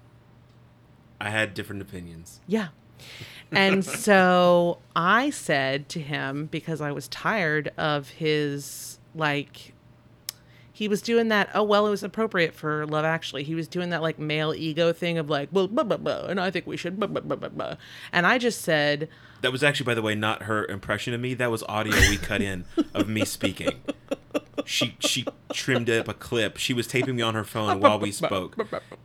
I 1.22 1.30
had 1.30 1.54
different 1.54 1.82
opinions. 1.82 2.40
Yeah. 2.48 2.70
And 3.52 3.86
so 4.06 4.80
I 4.96 5.30
said 5.30 5.90
to 5.90 6.00
him 6.00 6.48
because 6.48 6.82
I 6.82 6.92
was 6.92 7.08
tired 7.10 7.72
of 7.78 8.10
his 8.10 9.00
like 9.16 9.73
he 10.76 10.88
was 10.88 11.02
doing 11.02 11.28
that 11.28 11.50
oh 11.54 11.62
well 11.64 11.86
it 11.86 11.92
was 11.92 12.02
appropriate 12.04 12.54
for 12.54 12.86
love 12.88 13.06
actually 13.06 13.44
he 13.44 13.54
was 13.56 13.68
doing 13.68 13.92
that 13.92 14.02
like 14.02 14.18
male 14.18 14.54
ego 14.56 14.92
thing 14.92 15.18
of 15.20 15.30
like 15.30 15.48
well 15.52 15.68
blah, 15.68 15.84
blah, 15.84 15.98
blah, 15.98 16.26
and 16.26 16.40
i 16.40 16.50
think 16.50 16.66
we 16.66 16.76
should 16.76 16.98
blah, 17.00 17.08
blah, 17.08 17.22
blah, 17.22 17.36
blah, 17.38 17.50
blah. 17.50 17.76
and 18.12 18.26
i 18.26 18.38
just 18.38 18.62
said 18.62 19.08
That 19.42 19.52
was 19.52 19.62
actually, 19.64 19.86
by 19.86 19.94
the 19.94 20.02
way, 20.02 20.16
not 20.16 20.44
her 20.44 20.66
impression 20.68 21.14
of 21.14 21.20
me. 21.20 21.34
That 21.34 21.52
was 21.52 21.64
audio 21.68 21.94
we 22.10 22.16
cut 22.18 22.42
in 22.42 22.64
of 22.94 23.10
me 23.10 23.26
speaking. 23.26 23.74
She 24.66 24.96
she 25.00 25.26
trimmed 25.52 25.90
up 25.90 26.08
a 26.08 26.14
clip. 26.14 26.56
She 26.58 26.74
was 26.74 26.88
taping 26.88 27.18
me 27.18 27.22
on 27.24 27.34
her 27.36 27.44
phone 27.44 27.82
while 27.82 28.00
we 28.00 28.12
spoke, 28.14 28.56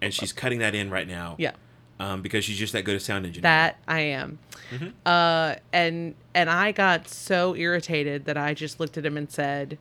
and 0.00 0.14
she's 0.14 0.32
cutting 0.32 0.60
that 0.60 0.74
in 0.76 0.90
right 0.90 1.08
now. 1.08 1.34
yeah 1.38 1.52
Um, 1.98 2.22
because 2.22 2.44
she's 2.44 2.56
just 2.56 2.72
that 2.72 2.82
good 2.84 2.94
a 2.94 3.00
sound 3.00 3.26
engineer. 3.26 3.42
that 3.50 3.78
i 3.88 4.00
am 4.00 4.38
Mm-hmm. 4.70 4.88
uh 5.06 5.54
and 5.72 6.14
and 6.34 6.48
i 6.50 6.70
got 6.72 7.08
so 7.08 7.56
irritated 7.56 8.26
that 8.26 8.36
i 8.36 8.52
just 8.54 8.78
looked 8.78 8.96
at 8.98 9.04
him 9.06 9.16
and 9.16 9.28
said 9.30 9.78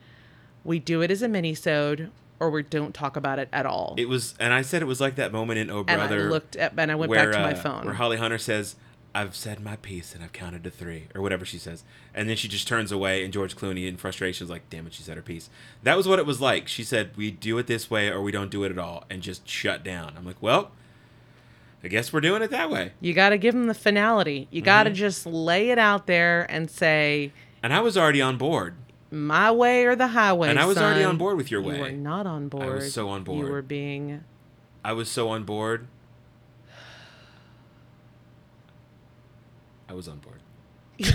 we 0.68 0.78
do 0.80 1.02
it 1.02 1.10
as 1.10 1.22
a 1.24 1.28
mini-sode 1.28 2.12
or 2.40 2.52
we 2.52 2.62
don't 2.62 2.94
talk 2.94 3.16
about 3.18 3.40
it 3.40 3.50
at 3.52 3.66
all 3.66 3.96
It 3.98 4.08
was, 4.08 4.36
and 4.40 4.54
I 4.54 4.62
said 4.62 4.84
it 4.84 4.86
was 4.86 5.02
like 5.02 5.16
that 5.16 5.32
moment 5.32 5.58
in 5.58 5.72
Oh 5.72 5.84
Brother. 5.84 6.16
and 6.18 6.26
i 6.28 6.30
looked 6.30 6.56
at 6.56 6.74
and 6.78 6.92
i 6.92 6.96
went 6.96 7.10
where, 7.10 7.32
back 7.32 7.34
to 7.36 7.40
my 7.42 7.54
uh, 7.54 7.64
phone 7.64 7.86
Where 7.86 7.96
Holly 7.96 8.18
Hunter 8.18 8.38
says, 8.38 8.76
I've 9.16 9.36
said 9.36 9.60
my 9.60 9.78
piece 9.78 10.14
and 10.14 10.24
I've 10.24 10.34
counted 10.34 10.64
to 10.66 10.70
three, 10.70 11.08
or 11.16 11.22
whatever 11.24 11.44
she 11.46 11.58
says. 11.58 11.84
And 12.14 12.30
then 12.30 12.36
she 12.36 12.48
just 12.48 12.68
turns 12.68 12.92
away, 12.92 13.24
and 13.24 13.34
George 13.34 13.56
Clooney, 13.56 13.88
in 13.88 13.98
frustration, 13.98 14.46
is 14.46 14.52
like, 14.52 14.70
damn 14.70 14.86
it, 14.86 14.94
she 14.94 15.02
said 15.02 15.16
her 15.16 15.24
piece. 15.24 15.50
That 15.82 15.98
was 15.98 16.08
what 16.08 16.20
it 16.20 16.28
was 16.28 16.40
like. 16.40 16.68
She 16.68 16.84
said, 16.84 17.12
we 17.18 17.32
do 17.32 17.58
it 17.58 17.66
this 17.66 17.90
way 17.90 18.10
or 18.12 18.22
we 18.22 18.32
don't 18.32 18.52
do 18.52 18.64
it 18.64 18.72
at 18.72 18.78
all, 18.78 19.06
and 19.10 19.24
just 19.24 19.48
shut 19.50 19.84
down. 19.84 20.14
I'm 20.16 20.26
like, 20.26 20.40
well, 20.40 20.70
I 21.84 21.88
guess 21.88 22.12
we're 22.14 22.22
doing 22.22 22.44
it 22.44 22.52
that 22.52 22.70
way. 22.70 22.92
You 23.02 23.14
got 23.14 23.30
to 23.30 23.38
give 23.40 23.56
them 23.56 23.66
the 23.68 23.74
finality. 23.74 24.48
You 24.52 24.62
Mm-hmm. 24.62 24.66
got 24.66 24.84
to 24.84 24.92
just 24.92 25.26
lay 25.26 25.70
it 25.72 25.80
out 25.80 26.06
there 26.06 26.46
and 26.52 26.70
say, 26.70 27.32
And 27.64 27.74
I 27.74 27.80
was 27.82 27.98
already 27.98 28.22
on 28.22 28.38
board. 28.38 28.76
"My 29.12 29.52
way 29.52 29.86
or 29.86 29.96
the 29.96 30.08
highway." 30.08 30.50
And 30.50 30.60
I 30.60 30.66
was 30.66 30.78
already 30.78 31.04
on 31.04 31.18
board 31.18 31.38
with 31.38 31.50
your 31.52 31.62
way. 31.62 31.76
You 31.76 31.82
were 31.82 31.92
not 31.92 32.26
on 32.28 32.48
board. 32.48 32.64
I 32.66 32.74
was 32.76 32.94
so 32.94 33.10
on 33.10 33.24
board. 33.24 33.40
You 33.46 33.52
were 33.52 33.62
being. 33.62 34.24
I 34.84 34.94
was 34.94 35.10
so 35.10 35.30
on 35.30 35.44
board. 35.44 35.88
I 39.90 39.94
was 39.94 40.08
on 40.08 40.20
board. 40.20 40.42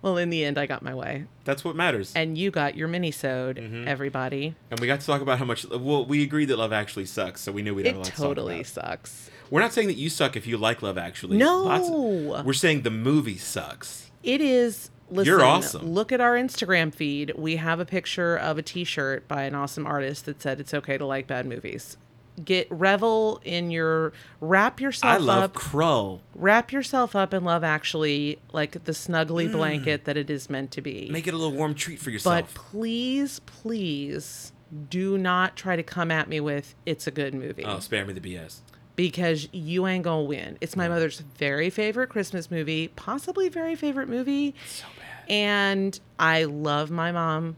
Well, 0.00 0.16
in 0.16 0.30
the 0.30 0.44
end, 0.44 0.58
I 0.58 0.66
got 0.66 0.82
my 0.82 0.94
way, 0.94 1.24
That's 1.44 1.64
what 1.64 1.74
matters. 1.74 2.12
And, 2.14 2.38
you 2.38 2.52
got 2.52 2.76
your 2.76 2.86
mini-sode. 2.86 3.56
Mhm. 3.56 3.84
Everybody, 3.86 4.54
And 4.70 4.78
we 4.78 4.86
got 4.86 5.00
to 5.00 5.06
talk 5.06 5.20
about 5.22 5.40
how 5.40 5.44
much. 5.44 5.66
Well, 5.68 6.06
we 6.06 6.22
agreed 6.22 6.46
that 6.46 6.56
Love 6.56 6.72
Actually 6.72 7.06
sucks, 7.06 7.40
so 7.40 7.50
we 7.50 7.62
knew 7.62 7.74
we'd 7.74 7.86
have 7.86 7.96
a 7.96 7.98
it 7.98 8.02
lot 8.02 8.04
to 8.06 8.10
talk 8.12 8.20
totally 8.20 8.54
about. 8.60 8.66
sucks. 8.66 9.28
We're 9.50 9.60
not 9.60 9.72
saying 9.72 9.88
that 9.88 9.96
you 9.96 10.08
suck 10.08 10.36
if 10.36 10.46
you 10.46 10.56
like 10.56 10.82
Love 10.82 10.98
Actually. 10.98 11.36
No, 11.36 12.32
of- 12.32 12.46
we're 12.46 12.52
saying 12.52 12.82
the 12.82 12.90
movie 12.92 13.38
sucks. 13.38 14.07
It 14.34 14.40
is. 14.40 14.90
Listen, 15.10 15.26
You're 15.26 15.42
awesome. 15.44 15.86
Look 15.90 16.12
at 16.12 16.20
our 16.20 16.34
Instagram 16.34 16.94
feed. 16.94 17.32
We 17.36 17.56
have 17.56 17.80
a 17.80 17.86
picture 17.86 18.36
of 18.36 18.58
a 18.58 18.62
T-shirt 18.62 19.26
by 19.26 19.44
an 19.44 19.54
awesome 19.54 19.86
artist 19.86 20.26
that 20.26 20.42
said 20.42 20.60
it's 20.60 20.74
okay 20.74 20.98
to 20.98 21.06
like 21.06 21.26
bad 21.26 21.46
movies. 21.46 21.96
Get 22.44 22.68
revel 22.70 23.40
in 23.42 23.70
your 23.70 24.12
wrap 24.40 24.80
yourself 24.80 25.14
I 25.14 25.16
love 25.16 25.42
up 25.42 25.54
Krull. 25.54 26.20
wrap 26.34 26.70
yourself 26.72 27.16
up 27.16 27.32
in 27.34 27.42
love 27.42 27.64
actually 27.64 28.38
like 28.52 28.84
the 28.84 28.92
snuggly 28.92 29.50
blanket 29.50 30.04
that 30.04 30.16
it 30.16 30.30
is 30.30 30.48
meant 30.48 30.70
to 30.72 30.80
be 30.82 31.06
Mm. 31.08 31.10
Make 31.10 31.26
it 31.26 31.34
a 31.34 31.36
little 31.36 31.56
warm 31.56 31.74
treat 31.74 31.98
for 31.98 32.10
yourself. 32.10 32.44
but 32.44 32.54
please 32.54 33.40
please 33.40 34.52
do 34.88 35.18
not 35.18 35.56
try 35.56 35.74
to 35.74 35.82
come 35.82 36.10
at 36.12 36.28
me 36.28 36.38
with 36.38 36.76
it's 36.86 37.06
a 37.08 37.10
good 37.10 37.34
movie 37.34 37.64
oh, 37.64 37.80
spare 37.80 38.04
me 38.04 38.12
the 38.12 38.20
BS. 38.20 38.60
Because 38.98 39.48
you 39.52 39.86
ain't 39.86 40.02
gonna 40.02 40.24
win 40.24 40.58
it's 40.60 40.74
my 40.74 40.88
mother's 40.88 41.20
very 41.20 41.70
favorite 41.70 42.08
christmas 42.08 42.50
movie 42.50 42.88
possibly 42.96 43.48
very 43.48 43.76
favorite 43.76 44.08
movie 44.08 44.56
So 44.68 44.84
bad. 44.98 45.30
and 45.32 46.00
i 46.18 46.42
love 46.42 46.90
my 46.90 47.12
mom 47.12 47.44
love 47.46 47.54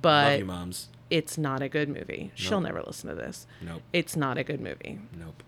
but 0.00 0.38
you, 0.38 0.44
moms. 0.44 0.88
it's 1.10 1.36
not 1.36 1.60
a 1.60 1.68
good 1.68 1.88
movie 1.88 2.30
she'll 2.36 2.60
never 2.60 2.80
listen 2.86 3.10
to 3.10 3.16
this 3.16 3.48
Nope. 3.60 3.82
it's 3.92 4.14
not 4.14 4.38
a 4.38 4.44
good 4.44 4.60
movie 4.60 5.00
Nope. 5.18 5.42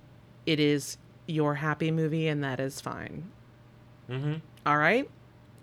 it 0.44 0.58
is 0.58 0.98
your 1.28 1.54
happy 1.54 1.92
movie 1.92 2.26
and 2.26 2.42
that 2.44 2.58
is 2.60 2.80
fine 2.80 3.30
Mm-hmm. 4.10 4.34
all 4.66 4.76
right 4.76 5.08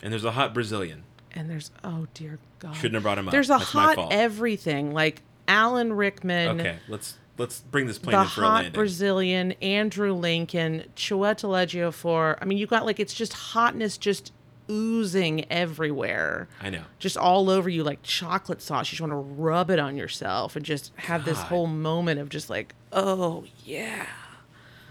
And 0.01 0.13
there's 0.13 0.23
a 0.23 0.31
hot 0.31 0.53
Brazilian. 0.53 1.03
and 1.33 1.49
there's 1.49 1.69
oh 1.83 2.07
dear 2.13 2.39
god 2.59 2.75
Shouldn't 2.77 2.93
have 2.93 3.03
brought 3.03 3.17
him 3.17 3.27
up. 3.27 3.33
there's 3.33 3.49
a 3.49 3.57
That's 3.59 3.65
hot 3.65 4.07
everything 4.13 4.93
like 4.93 5.21
alan 5.49 5.91
rickman 5.93 6.61
Okay, 6.61 6.77
let's 6.87 7.17
let's 7.39 7.61
bring 7.61 7.87
this 7.87 7.97
plane 7.97 8.15
the 8.15 8.21
in 8.21 8.27
for 8.27 8.41
a 8.41 8.45
hot 8.45 8.53
landing. 8.55 8.73
brazilian 8.73 9.51
andrew 9.53 10.13
lincoln 10.13 10.83
chiwetel 10.95 11.91
for. 11.93 12.37
i 12.41 12.45
mean 12.45 12.57
you 12.59 12.67
got 12.67 12.85
like 12.85 12.99
it's 12.99 13.13
just 13.15 13.33
hotness 13.33 13.97
just 13.97 14.31
oozing 14.71 15.51
everywhere 15.51 16.47
I 16.61 16.69
know. 16.69 16.83
just 16.99 17.17
all 17.17 17.49
over 17.49 17.67
you 17.69 17.83
like 17.83 18.03
chocolate 18.03 18.61
sauce 18.61 18.87
you 18.91 18.97
just 18.97 19.01
want 19.01 19.11
to 19.13 19.15
rub 19.15 19.71
it 19.71 19.79
on 19.79 19.97
yourself 19.97 20.55
and 20.55 20.63
just 20.63 20.91
have 20.97 21.25
this 21.25 21.39
whole 21.39 21.65
moment 21.65 22.19
of 22.19 22.29
just 22.29 22.51
like 22.51 22.75
oh 22.93 23.45
yeah 23.65 24.05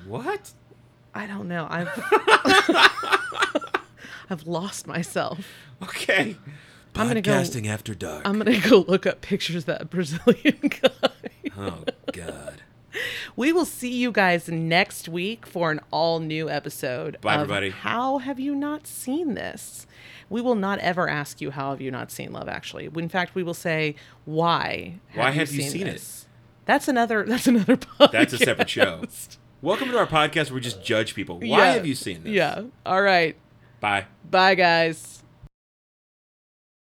What? 0.04 0.50
i 1.14 1.26
don't 1.26 1.46
know 1.46 1.68
i've 1.70 1.88
i've 4.30 4.46
lost 4.46 4.86
myself 4.86 5.38
Okay. 5.82 6.36
I'm 6.96 7.06
gonna 7.06 7.20
go- 7.22 7.70
after 7.70 7.94
dark. 7.94 8.22
i'm 8.26 8.38
gonna 8.38 8.58
go 8.58 8.84
look 8.88 9.06
up 9.06 9.20
pictures 9.20 9.54
of 9.56 9.66
that 9.66 9.90
brazilian 9.90 10.58
guy 10.82 10.90
oh 11.58 11.84
God. 12.12 12.62
We 13.36 13.52
will 13.52 13.66
see 13.66 13.94
you 13.94 14.10
guys 14.10 14.48
next 14.48 15.08
week 15.10 15.46
for 15.46 15.70
an 15.70 15.80
all 15.90 16.20
new 16.20 16.48
episode. 16.48 17.20
Bye, 17.20 17.34
of 17.34 17.42
everybody. 17.42 17.70
How 17.70 18.16
have 18.18 18.40
you 18.40 18.54
not 18.54 18.86
seen 18.86 19.34
this? 19.34 19.86
We 20.30 20.40
will 20.40 20.54
not 20.54 20.78
ever 20.78 21.06
ask 21.08 21.40
you 21.40 21.50
how 21.50 21.70
have 21.70 21.82
you 21.82 21.90
not 21.90 22.10
seen 22.10 22.32
Love 22.32 22.48
Actually. 22.48 22.88
In 22.96 23.08
fact, 23.10 23.34
we 23.34 23.42
will 23.42 23.54
say 23.54 23.94
why. 24.24 24.94
Why 25.14 25.30
have 25.32 25.52
you 25.52 25.62
seen 25.62 25.86
it? 25.86 26.02
That's 26.64 26.88
another. 26.88 27.24
That's 27.24 27.46
another 27.46 27.76
podcast. 27.76 28.10
That's 28.12 28.32
a 28.32 28.38
separate 28.38 28.70
show. 28.70 29.02
Welcome 29.60 29.90
to 29.90 29.98
our 29.98 30.06
podcast 30.06 30.46
where 30.50 30.54
we 30.56 30.60
just 30.62 30.82
judge 30.82 31.14
people. 31.14 31.38
Why 31.38 31.46
Yeah. 31.46 31.72
have 31.74 31.86
you 31.86 31.94
seen 31.94 32.24
this? 32.24 32.32
Yeah. 32.32 32.62
All 32.86 33.02
right. 33.02 33.36
Bye. 33.80 34.06
Bye, 34.28 34.54
guys. 34.54 35.17